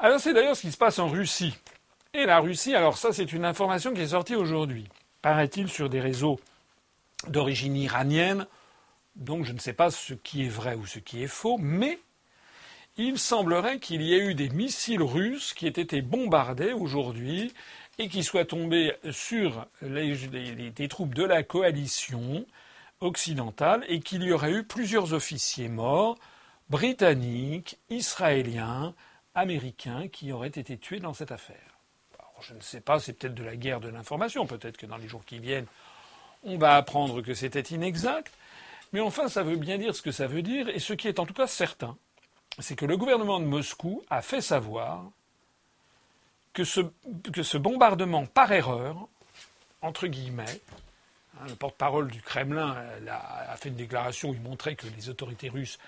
Alors 0.00 0.20
c'est 0.20 0.32
d'ailleurs 0.32 0.56
ce 0.56 0.62
qui 0.62 0.72
se 0.72 0.76
passe 0.76 1.00
en 1.00 1.08
Russie. 1.08 1.56
Et 2.14 2.24
la 2.24 2.38
Russie, 2.38 2.74
alors 2.74 2.96
ça 2.96 3.12
c'est 3.12 3.32
une 3.32 3.44
information 3.44 3.92
qui 3.92 4.00
est 4.00 4.08
sortie 4.08 4.36
aujourd'hui, 4.36 4.88
paraît-il 5.22 5.68
sur 5.68 5.88
des 5.88 6.00
réseaux 6.00 6.38
d'origine 7.26 7.76
iranienne, 7.76 8.46
donc 9.16 9.44
je 9.44 9.52
ne 9.52 9.58
sais 9.58 9.72
pas 9.72 9.90
ce 9.90 10.14
qui 10.14 10.44
est 10.44 10.48
vrai 10.48 10.76
ou 10.76 10.86
ce 10.86 11.00
qui 11.00 11.22
est 11.22 11.28
faux, 11.28 11.58
mais 11.58 11.98
il 12.96 13.18
semblerait 13.18 13.80
qu'il 13.80 14.02
y 14.02 14.14
ait 14.14 14.24
eu 14.24 14.34
des 14.34 14.48
missiles 14.48 15.02
russes 15.02 15.52
qui 15.52 15.66
aient 15.66 15.70
été 15.70 16.00
bombardés 16.00 16.72
aujourd'hui 16.72 17.52
et 17.98 18.08
qui 18.08 18.22
soient 18.22 18.44
tombés 18.44 18.94
sur 19.10 19.66
les, 19.82 20.14
les, 20.14 20.88
troupes 20.88 21.14
de 21.14 21.24
la 21.24 21.42
coalition 21.42 22.46
occidentale 23.00 23.84
et 23.88 24.00
qu'il 24.00 24.22
y 24.22 24.32
aurait 24.32 24.52
eu 24.52 24.64
plusieurs 24.64 25.12
officiers 25.12 25.68
morts, 25.68 26.16
britanniques, 26.70 27.78
israéliens, 27.90 28.94
américains, 29.38 30.08
qui 30.08 30.32
auraient 30.32 30.48
été 30.48 30.78
tués 30.78 31.00
dans 31.00 31.14
cette 31.14 31.32
affaire. 31.32 31.78
Je 32.40 32.54
ne 32.54 32.60
sais 32.60 32.80
pas, 32.80 33.00
c'est 33.00 33.14
peut-être 33.14 33.34
de 33.34 33.42
la 33.42 33.56
guerre 33.56 33.80
de 33.80 33.88
l'information, 33.88 34.46
peut-être 34.46 34.76
que 34.76 34.86
dans 34.86 34.96
les 34.96 35.08
jours 35.08 35.24
qui 35.24 35.38
viennent, 35.38 35.66
on 36.44 36.56
va 36.56 36.76
apprendre 36.76 37.20
que 37.20 37.34
c'était 37.34 37.60
inexact, 37.60 38.32
mais 38.92 39.00
enfin, 39.00 39.28
ça 39.28 39.42
veut 39.42 39.56
bien 39.56 39.76
dire 39.76 39.94
ce 39.94 40.02
que 40.02 40.12
ça 40.12 40.26
veut 40.26 40.42
dire, 40.42 40.68
et 40.68 40.78
ce 40.78 40.92
qui 40.92 41.08
est 41.08 41.18
en 41.18 41.26
tout 41.26 41.34
cas 41.34 41.46
certain, 41.46 41.96
c'est 42.58 42.76
que 42.76 42.86
le 42.86 42.96
gouvernement 42.96 43.40
de 43.40 43.44
Moscou 43.44 44.02
a 44.08 44.22
fait 44.22 44.40
savoir 44.40 45.04
que 46.52 46.64
ce, 46.64 47.56
bombardement 47.56 48.26
par 48.26 48.50
erreur, 48.52 49.08
entre 49.82 50.06
guillemets, 50.06 50.60
hein, 51.38 51.44
le 51.48 51.54
porte-parole 51.54 52.10
du 52.10 52.20
Kremlin 52.20 52.76
a, 53.08 53.56
fait 53.56 53.68
une 53.68 53.76
déclaration 53.76 54.30
où 54.30 54.34
il 54.34 54.40
montrait 54.40 54.74
que 54.74 54.86
les 54.96 55.08
autorités 55.08 55.48
russes, 55.48 55.78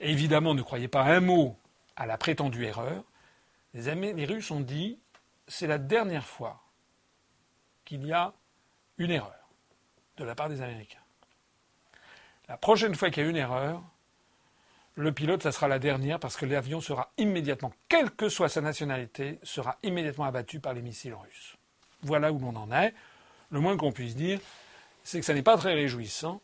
évidemment, 0.00 0.54
ne 0.54 0.62
croyaient 0.62 0.88
pas 0.88 1.04
un 1.04 1.20
mot 1.20 1.56
à 1.96 2.06
la 2.06 2.18
prétendue 2.18 2.64
erreur. 2.64 3.02
Les, 3.74 4.24
Russes 4.24 4.50
ont 4.50 4.60
dit 4.60 4.98
c'est 5.48 5.66
la 5.66 5.78
dernière 5.78 6.26
fois 6.26 6.62
qu'il 7.84 8.06
y 8.06 8.12
a 8.12 8.32
une 8.98 9.10
erreur 9.10 9.50
de 10.16 10.24
la 10.24 10.34
part 10.34 10.48
des 10.48 10.62
Américains. 10.62 10.98
La 12.48 12.56
prochaine 12.56 12.94
fois 12.94 13.10
qu'il 13.10 13.22
y 13.22 13.26
a 13.26 13.30
une 13.30 13.36
erreur, 13.36 13.82
le 14.94 15.12
pilote, 15.12 15.42
ça 15.42 15.52
sera 15.52 15.68
la 15.68 15.78
dernière 15.78 16.18
parce 16.18 16.36
que 16.36 16.46
l'avion 16.46 16.80
sera 16.80 17.12
immédiatement, 17.18 17.72
quelle 17.88 18.10
que 18.10 18.28
soit 18.28 18.48
sa 18.48 18.60
nationalité, 18.62 19.38
sera 19.42 19.78
immédiatement 19.82 20.24
abattu 20.24 20.58
par 20.58 20.72
les 20.72 20.80
missiles 20.80 21.14
russes. 21.14 21.56
Voilà 22.02 22.32
où 22.32 22.38
l'on 22.38 22.56
en 22.56 22.72
est. 22.72 22.94
Le 23.50 23.60
moins 23.60 23.76
qu'on 23.76 23.92
puisse 23.92 24.16
dire, 24.16 24.40
c'est 25.04 25.20
que 25.20 25.26
ça 25.26 25.34
n'est 25.34 25.42
pas 25.42 25.56
très 25.56 25.74
réjouissant 25.74 26.40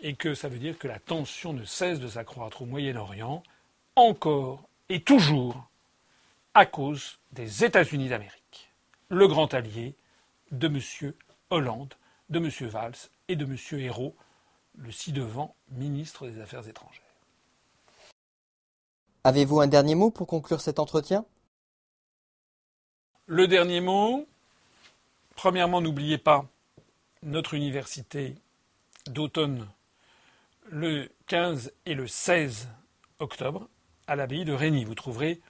et 0.00 0.14
que 0.14 0.34
ça 0.34 0.48
veut 0.48 0.58
dire 0.58 0.78
que 0.78 0.88
la 0.88 0.98
tension 0.98 1.52
ne 1.52 1.64
cesse 1.64 2.00
de 2.00 2.08
s'accroître 2.08 2.62
au 2.62 2.66
Moyen-Orient, 2.66 3.42
encore 3.96 4.69
et 4.90 5.02
toujours 5.02 5.70
à 6.52 6.66
cause 6.66 7.20
des 7.30 7.64
États-Unis 7.64 8.08
d'Amérique, 8.08 8.72
le 9.08 9.28
grand 9.28 9.54
allié 9.54 9.94
de 10.50 10.66
M. 10.66 11.14
Hollande, 11.48 11.94
de 12.28 12.40
M. 12.40 12.68
Valls 12.68 12.96
et 13.28 13.36
de 13.36 13.44
M. 13.44 13.56
Hérault, 13.80 14.16
le 14.74 14.90
ci-devant 14.90 15.54
ministre 15.70 16.26
des 16.26 16.40
Affaires 16.40 16.66
étrangères. 16.66 17.04
Avez-vous 19.22 19.60
un 19.60 19.68
dernier 19.68 19.94
mot 19.94 20.10
pour 20.10 20.26
conclure 20.26 20.60
cet 20.60 20.80
entretien? 20.80 21.24
Le 23.26 23.46
dernier 23.46 23.80
mot, 23.80 24.26
premièrement, 25.36 25.80
n'oubliez 25.80 26.18
pas 26.18 26.46
notre 27.22 27.54
université 27.54 28.34
d'automne 29.06 29.68
le 30.66 31.08
15 31.28 31.72
et 31.86 31.94
le 31.94 32.08
16 32.08 32.68
octobre 33.20 33.68
à 34.10 34.16
l'abbaye 34.16 34.44
de 34.44 34.52
Régny. 34.52 34.82
Vous 34.84 34.96
trouverez 34.96 35.40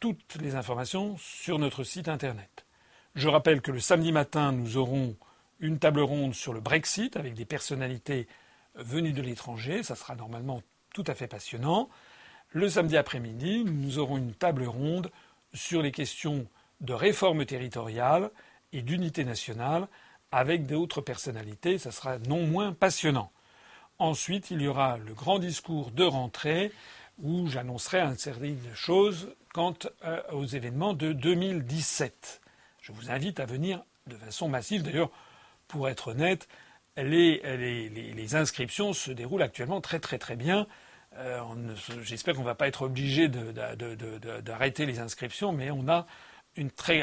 toutes 0.00 0.38
les 0.40 0.54
informations 0.54 1.18
sur 1.18 1.58
notre 1.58 1.84
site 1.84 2.08
internet. 2.08 2.64
Je 3.14 3.28
rappelle 3.28 3.60
que 3.60 3.70
le 3.70 3.78
samedi 3.78 4.10
matin, 4.10 4.52
nous 4.52 4.78
aurons 4.78 5.16
une 5.60 5.78
table 5.78 6.00
ronde 6.00 6.34
sur 6.34 6.54
le 6.54 6.60
Brexit 6.60 7.18
avec 7.18 7.34
des 7.34 7.44
personnalités 7.44 8.26
venues 8.74 9.12
de 9.12 9.20
l'étranger. 9.20 9.82
Ça 9.82 9.96
sera 9.96 10.14
normalement 10.14 10.62
tout 10.94 11.04
à 11.06 11.14
fait 11.14 11.26
passionnant. 11.26 11.90
Le 12.52 12.70
samedi 12.70 12.96
après-midi, 12.96 13.64
nous 13.66 13.98
aurons 13.98 14.16
une 14.16 14.32
table 14.32 14.64
ronde 14.64 15.10
sur 15.52 15.82
les 15.82 15.92
questions 15.92 16.46
de 16.80 16.94
réforme 16.94 17.44
territoriale 17.44 18.30
et 18.72 18.80
d'unité 18.80 19.26
nationale 19.26 19.88
avec 20.32 20.64
d'autres 20.64 21.02
personnalités. 21.02 21.76
Ça 21.76 21.90
sera 21.90 22.18
non 22.18 22.46
moins 22.46 22.72
passionnant. 22.72 23.30
Ensuite, 23.98 24.50
il 24.50 24.62
y 24.62 24.68
aura 24.68 24.96
le 24.96 25.12
grand 25.12 25.38
discours 25.38 25.90
de 25.90 26.04
rentrée 26.04 26.72
où 27.18 27.48
j'annoncerai 27.48 28.00
un 28.00 28.16
certain 28.16 28.46
nombre 28.46 28.68
de 28.68 28.74
choses 28.74 29.34
quant 29.52 29.74
euh, 30.04 30.20
aux 30.32 30.44
événements 30.44 30.94
de 30.94 31.12
2017. 31.12 32.40
Je 32.80 32.92
vous 32.92 33.10
invite 33.10 33.40
à 33.40 33.46
venir 33.46 33.82
de 34.06 34.16
façon 34.16 34.48
massive. 34.48 34.82
D'ailleurs, 34.82 35.10
pour 35.66 35.88
être 35.88 36.08
honnête, 36.08 36.48
les, 36.96 38.34
inscriptions 38.34 38.92
se 38.92 39.10
déroulent 39.10 39.42
actuellement 39.42 39.80
très 39.80 40.00
très 40.00 40.18
très 40.18 40.36
bien. 40.36 40.66
Euh, 41.16 41.40
j'espère 42.02 42.34
qu'on 42.34 42.40
ne 42.40 42.46
va 42.46 42.54
pas 42.54 42.68
être 42.68 42.82
obligé 42.82 43.28
d'arrêter 43.28 44.86
les 44.86 44.98
inscriptions, 44.98 45.52
mais 45.52 45.70
on 45.70 45.88
a 45.88 46.06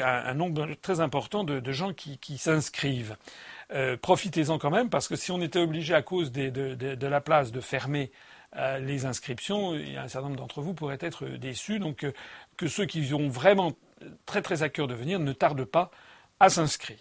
un, 0.02 0.34
nombre 0.34 0.74
très 0.82 1.00
important 1.00 1.44
de, 1.44 1.72
gens 1.72 1.92
qui, 1.92 2.38
s'inscrivent. 2.38 3.16
Euh, 3.72 3.96
profitez-en 3.96 4.58
quand 4.58 4.70
même, 4.70 4.90
parce 4.90 5.08
que 5.08 5.16
si 5.16 5.30
on 5.30 5.40
était 5.40 5.58
obligé 5.58 5.94
à 5.94 6.02
cause 6.02 6.30
de, 6.32 7.06
la 7.06 7.20
place 7.20 7.52
de 7.52 7.60
fermer 7.60 8.10
les 8.80 9.04
inscriptions, 9.04 9.72
un 9.72 10.08
certain 10.08 10.28
nombre 10.28 10.40
d'entre 10.40 10.62
vous 10.62 10.74
pourraient 10.74 10.98
être 11.00 11.26
déçus. 11.26 11.78
Donc 11.78 12.06
que 12.56 12.68
ceux 12.68 12.86
qui 12.86 13.12
ont 13.12 13.28
vraiment 13.28 13.72
très 14.24 14.42
très 14.42 14.62
à 14.62 14.68
cœur 14.68 14.86
de 14.86 14.94
venir 14.94 15.18
ne 15.18 15.32
tardent 15.32 15.64
pas 15.64 15.90
à 16.40 16.48
s'inscrire. 16.48 16.98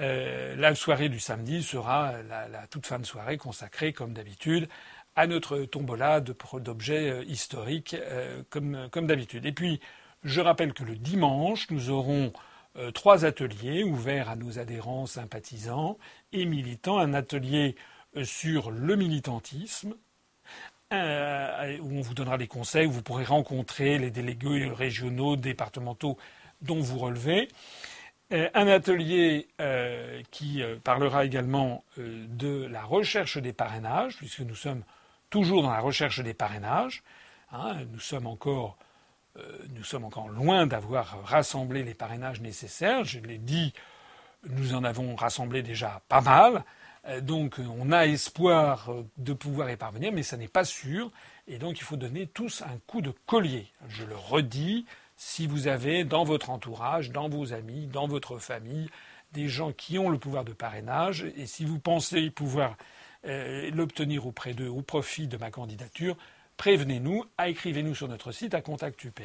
Euh, 0.00 0.56
la 0.56 0.74
soirée 0.74 1.08
du 1.08 1.20
samedi 1.20 1.62
sera 1.62 2.14
la, 2.22 2.66
toute 2.66 2.86
fin 2.86 2.98
de 2.98 3.04
soirée 3.04 3.36
consacrée, 3.36 3.92
comme 3.92 4.14
d'habitude, 4.14 4.68
à 5.16 5.26
notre 5.26 5.64
tombola 5.64 6.20
d'objets 6.20 7.10
euh, 7.10 7.24
historiques, 7.24 7.94
euh, 7.94 8.42
comme 8.50 9.06
d'habitude. 9.06 9.44
Et 9.44 9.52
puis, 9.52 9.80
je 10.24 10.40
rappelle 10.40 10.72
que 10.72 10.84
le 10.84 10.96
dimanche, 10.96 11.70
nous 11.70 11.90
aurons 11.90 12.32
trois 12.94 13.26
ateliers 13.26 13.84
ouverts 13.84 14.30
à 14.30 14.36
nos 14.36 14.58
adhérents, 14.58 15.04
sympathisants 15.04 15.98
et 16.32 16.46
militants. 16.46 16.98
Un 16.98 17.12
atelier 17.12 17.74
sur 18.22 18.70
le 18.70 18.94
militantisme, 18.96 19.94
où 20.92 21.98
on 21.98 22.00
vous 22.00 22.14
donnera 22.14 22.38
des 22.38 22.46
conseils, 22.46 22.86
où 22.86 22.92
vous 22.92 23.02
pourrez 23.02 23.24
rencontrer 23.24 23.98
les 23.98 24.10
délégués 24.10 24.70
régionaux, 24.70 25.36
départementaux 25.36 26.18
dont 26.60 26.80
vous 26.80 26.98
relevez. 26.98 27.48
Euh, 28.32 28.48
un 28.54 28.66
atelier 28.66 29.48
euh, 29.60 30.22
qui 30.30 30.62
euh, 30.62 30.76
parlera 30.82 31.26
également 31.26 31.84
de 31.98 32.66
la 32.66 32.82
recherche 32.82 33.36
des 33.36 33.52
parrainages, 33.52 34.16
puisque 34.16 34.40
nous 34.40 34.54
sommes 34.54 34.82
toujours 35.28 35.62
dans 35.62 35.70
la 35.70 35.80
recherche 35.80 36.20
des 36.20 36.32
parrainages. 36.32 37.02
Hein, 37.52 37.76
nous, 37.92 38.00
sommes 38.00 38.26
encore, 38.26 38.78
nous 39.74 39.84
sommes 39.84 40.04
encore 40.04 40.30
loin 40.30 40.66
d'avoir 40.66 41.22
rassemblé 41.24 41.82
les 41.82 41.92
parrainages 41.92 42.40
nécessaires. 42.40 43.04
Je 43.04 43.20
l'ai 43.20 43.36
dit, 43.36 43.74
nous 44.48 44.74
en 44.74 44.84
avons 44.84 45.14
rassemblé 45.14 45.62
déjà 45.62 46.00
pas 46.08 46.22
mal. 46.22 46.64
Donc 47.20 47.58
on 47.58 47.90
a 47.90 48.06
espoir 48.06 48.90
de 49.18 49.32
pouvoir 49.32 49.70
y 49.70 49.76
parvenir, 49.76 50.12
mais 50.12 50.22
ça 50.22 50.36
n'est 50.36 50.48
pas 50.48 50.64
sûr. 50.64 51.10
Et 51.48 51.58
donc 51.58 51.78
il 51.78 51.82
faut 51.82 51.96
donner 51.96 52.26
tous 52.26 52.62
un 52.62 52.78
coup 52.86 53.00
de 53.00 53.12
collier. 53.26 53.66
Je 53.88 54.04
le 54.04 54.16
redis, 54.16 54.86
si 55.16 55.46
vous 55.46 55.66
avez 55.66 56.04
dans 56.04 56.24
votre 56.24 56.50
entourage, 56.50 57.10
dans 57.10 57.28
vos 57.28 57.52
amis, 57.52 57.86
dans 57.86 58.06
votre 58.06 58.38
famille, 58.38 58.88
des 59.32 59.48
gens 59.48 59.72
qui 59.72 59.98
ont 59.98 60.10
le 60.10 60.18
pouvoir 60.18 60.44
de 60.44 60.52
parrainage, 60.52 61.26
et 61.36 61.46
si 61.46 61.64
vous 61.64 61.78
pensez 61.78 62.30
pouvoir 62.30 62.76
euh, 63.24 63.70
l'obtenir 63.72 64.26
auprès 64.26 64.52
d'eux 64.52 64.68
au 64.68 64.82
profit 64.82 65.26
de 65.26 65.36
ma 65.36 65.50
candidature, 65.50 66.16
prévenez-nous, 66.56 67.24
écrivez-nous 67.44 67.94
sur 67.94 68.08
notre 68.08 68.32
site 68.32 68.54
à 68.54 68.60
Contact 68.60 69.02
UPR. 69.04 69.22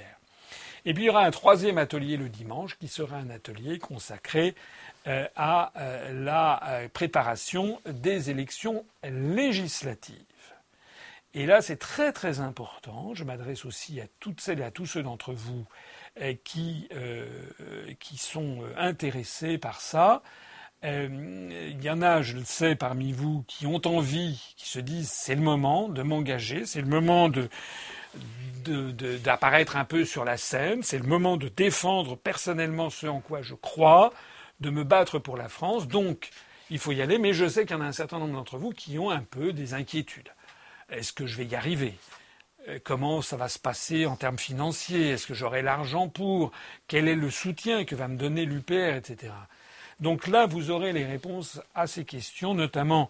Et 0.85 0.93
puis 0.93 1.03
il 1.03 1.05
y 1.07 1.09
aura 1.09 1.23
un 1.23 1.31
troisième 1.31 1.77
atelier 1.77 2.17
le 2.17 2.29
dimanche 2.29 2.77
qui 2.77 2.87
sera 2.87 3.17
un 3.17 3.29
atelier 3.29 3.79
consacré 3.79 4.55
euh, 5.07 5.27
à 5.35 5.71
euh, 5.77 6.23
la 6.23 6.87
préparation 6.93 7.81
des 7.85 8.29
élections 8.29 8.85
législatives. 9.03 10.15
Et 11.33 11.45
là, 11.45 11.61
c'est 11.61 11.77
très 11.77 12.13
très 12.13 12.39
important. 12.39 13.13
Je 13.13 13.23
m'adresse 13.23 13.63
aussi 13.65 14.01
à 14.01 14.05
toutes 14.19 14.41
celles 14.41 14.59
et 14.59 14.63
à 14.63 14.71
tous 14.71 14.87
ceux 14.87 15.03
d'entre 15.03 15.33
vous 15.33 15.65
euh, 16.21 16.33
qui, 16.43 16.87
euh, 16.93 17.27
sont 18.15 18.63
euh, 18.63 18.73
intéressés 18.75 19.59
par 19.59 19.79
ça. 19.79 20.23
Il 20.83 21.83
y 21.83 21.89
en 21.89 22.01
a, 22.01 22.21
je 22.21 22.37
le 22.37 22.43
sais, 22.45 22.75
parmi 22.75 23.11
vous 23.11 23.43
qui 23.47 23.65
ont 23.65 23.81
envie, 23.85 24.53
qui 24.57 24.69
se 24.69 24.79
disent 24.79 25.09
c'est 25.11 25.35
le 25.35 25.41
moment 25.41 25.89
de 25.89 26.03
m'engager, 26.03 26.65
c'est 26.65 26.81
le 26.81 26.87
moment 26.87 27.29
d'apparaître 29.23 29.75
un 29.75 29.85
peu 29.85 30.05
sur 30.05 30.23
la 30.23 30.37
scène, 30.37 30.83
c'est 30.83 30.99
le 30.99 31.07
moment 31.07 31.37
de 31.37 31.47
défendre 31.47 32.15
personnellement 32.15 32.89
ce 32.89 33.07
en 33.07 33.21
quoi 33.21 33.41
je 33.41 33.55
crois, 33.55 34.13
de 34.59 34.69
me 34.69 34.83
battre 34.83 35.19
pour 35.19 35.37
la 35.37 35.49
France. 35.49 35.87
Donc, 35.87 36.29
il 36.69 36.79
faut 36.79 36.91
y 36.91 37.01
aller. 37.01 37.17
Mais 37.17 37.33
je 37.33 37.47
sais 37.47 37.65
qu'il 37.65 37.75
y 37.75 37.79
en 37.79 37.83
a 37.83 37.87
un 37.87 37.91
certain 37.91 38.19
nombre 38.19 38.33
d'entre 38.33 38.57
vous 38.57 38.71
qui 38.71 38.99
ont 38.99 39.09
un 39.09 39.21
peu 39.23 39.53
des 39.53 39.73
inquiétudes. 39.73 40.29
Est-ce 40.89 41.13
que 41.13 41.25
je 41.25 41.37
vais 41.37 41.45
y 41.45 41.55
arriver? 41.55 41.95
Euh, 42.67 42.79
Comment 42.83 43.21
ça 43.21 43.37
va 43.37 43.49
se 43.49 43.59
passer 43.59 44.05
en 44.05 44.15
termes 44.15 44.37
financiers? 44.39 45.09
Est-ce 45.09 45.27
que 45.27 45.33
j'aurai 45.33 45.61
l'argent 45.61 46.07
pour? 46.07 46.51
Quel 46.87 47.07
est 47.07 47.15
le 47.15 47.29
soutien 47.29 47.85
que 47.85 47.95
va 47.95 48.07
me 48.07 48.17
donner 48.17 48.45
l'UPR, 48.45 48.95
etc. 48.95 49.33
Donc 49.99 50.27
là, 50.27 50.45
vous 50.45 50.69
aurez 50.69 50.93
les 50.93 51.05
réponses 51.05 51.59
à 51.73 51.87
ces 51.87 52.05
questions, 52.05 52.53
notamment 52.53 53.09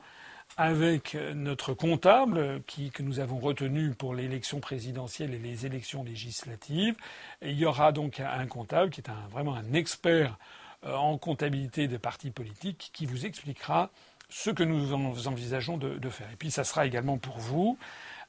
avec 0.55 1.17
notre 1.35 1.73
comptable 1.73 2.61
qui, 2.65 2.89
que 2.89 3.03
nous 3.03 3.19
avons 3.19 3.37
retenu 3.37 3.91
pour 3.91 4.15
l'élection 4.15 4.59
présidentielle 4.59 5.33
et 5.33 5.39
les 5.39 5.65
élections 5.65 6.03
législatives. 6.03 6.95
il 7.41 7.59
y 7.59 7.65
aura 7.65 7.91
donc 7.91 8.21
un 8.21 8.47
comptable 8.47 8.89
qui 8.89 9.01
est 9.01 9.09
vraiment 9.29 9.55
un 9.55 9.73
expert 9.73 10.37
euh, 10.85 10.95
en 10.95 11.17
comptabilité 11.17 11.87
des 11.87 11.99
partis 11.99 12.31
politiques 12.31 12.91
qui 12.93 13.05
vous 13.05 13.25
expliquera 13.25 13.89
ce 14.29 14.49
que 14.49 14.63
nous 14.63 14.93
envisageons 15.27 15.77
de, 15.77 15.97
de 15.97 16.09
faire. 16.09 16.29
Et 16.31 16.35
puis 16.35 16.51
ça 16.51 16.63
sera 16.63 16.85
également 16.85 17.17
pour 17.17 17.37
vous 17.37 17.77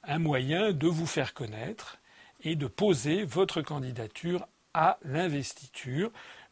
un 0.04 0.18
moyen 0.18 0.72
de 0.72 0.86
vous 0.86 1.06
faire 1.06 1.34
connaître 1.34 1.98
et 2.42 2.56
de 2.56 2.66
poser 2.66 3.24
votre 3.24 3.62
candidature 3.62 4.46
à 4.74 4.98
l'investiture 5.02 6.10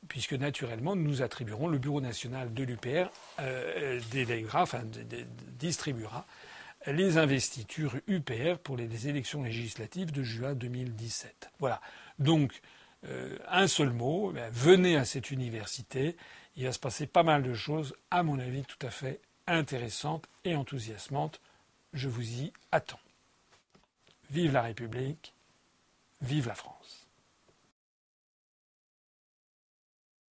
puisque 0.09 0.33
naturellement 0.33 0.97
nous 0.97 1.23
attribuerons 1.23 1.69
le 1.69 1.79
bureau 1.79 2.01
national 2.01 2.53
de 2.55 2.65
l'UPR 2.65 3.11
euh, 3.41 4.01
enfin 4.55 4.83
distribuera 5.59 6.27
les 6.87 7.19
investitures 7.19 7.97
UPR 8.07 8.59
pour 8.63 8.77
les 8.77 9.09
élections 9.09 9.43
législatives 9.43 10.13
de 10.13 10.23
juin 10.23 10.55
2017. 10.55 11.51
Voilà. 11.59 11.81
Donc 12.19 12.61
euh, 13.05 13.37
un 13.49 13.67
seul 13.67 13.91
mot, 13.91 14.33
ben, 14.33 14.51
venez 14.53 14.97
à 14.97 15.05
cette 15.05 15.31
université. 15.31 16.17
Il 16.57 16.65
va 16.65 16.73
se 16.73 16.79
passer 16.79 17.07
pas 17.07 17.23
mal 17.23 17.43
de 17.43 17.55
choses, 17.55 17.95
à 18.11 18.23
mon 18.23 18.39
avis, 18.39 18.63
tout 18.63 18.85
à 18.87 18.91
fait 18.91 19.21
intéressantes 19.47 20.27
et 20.45 20.57
enthousiasmantes. 20.57 21.41
Je 21.93 22.09
vous 22.09 22.41
y 22.41 22.53
attends. 22.73 23.01
Vive 24.31 24.53
la 24.53 24.63
République, 24.63 25.35
vive 26.21 26.49
la 26.49 26.55
France. 26.55 27.06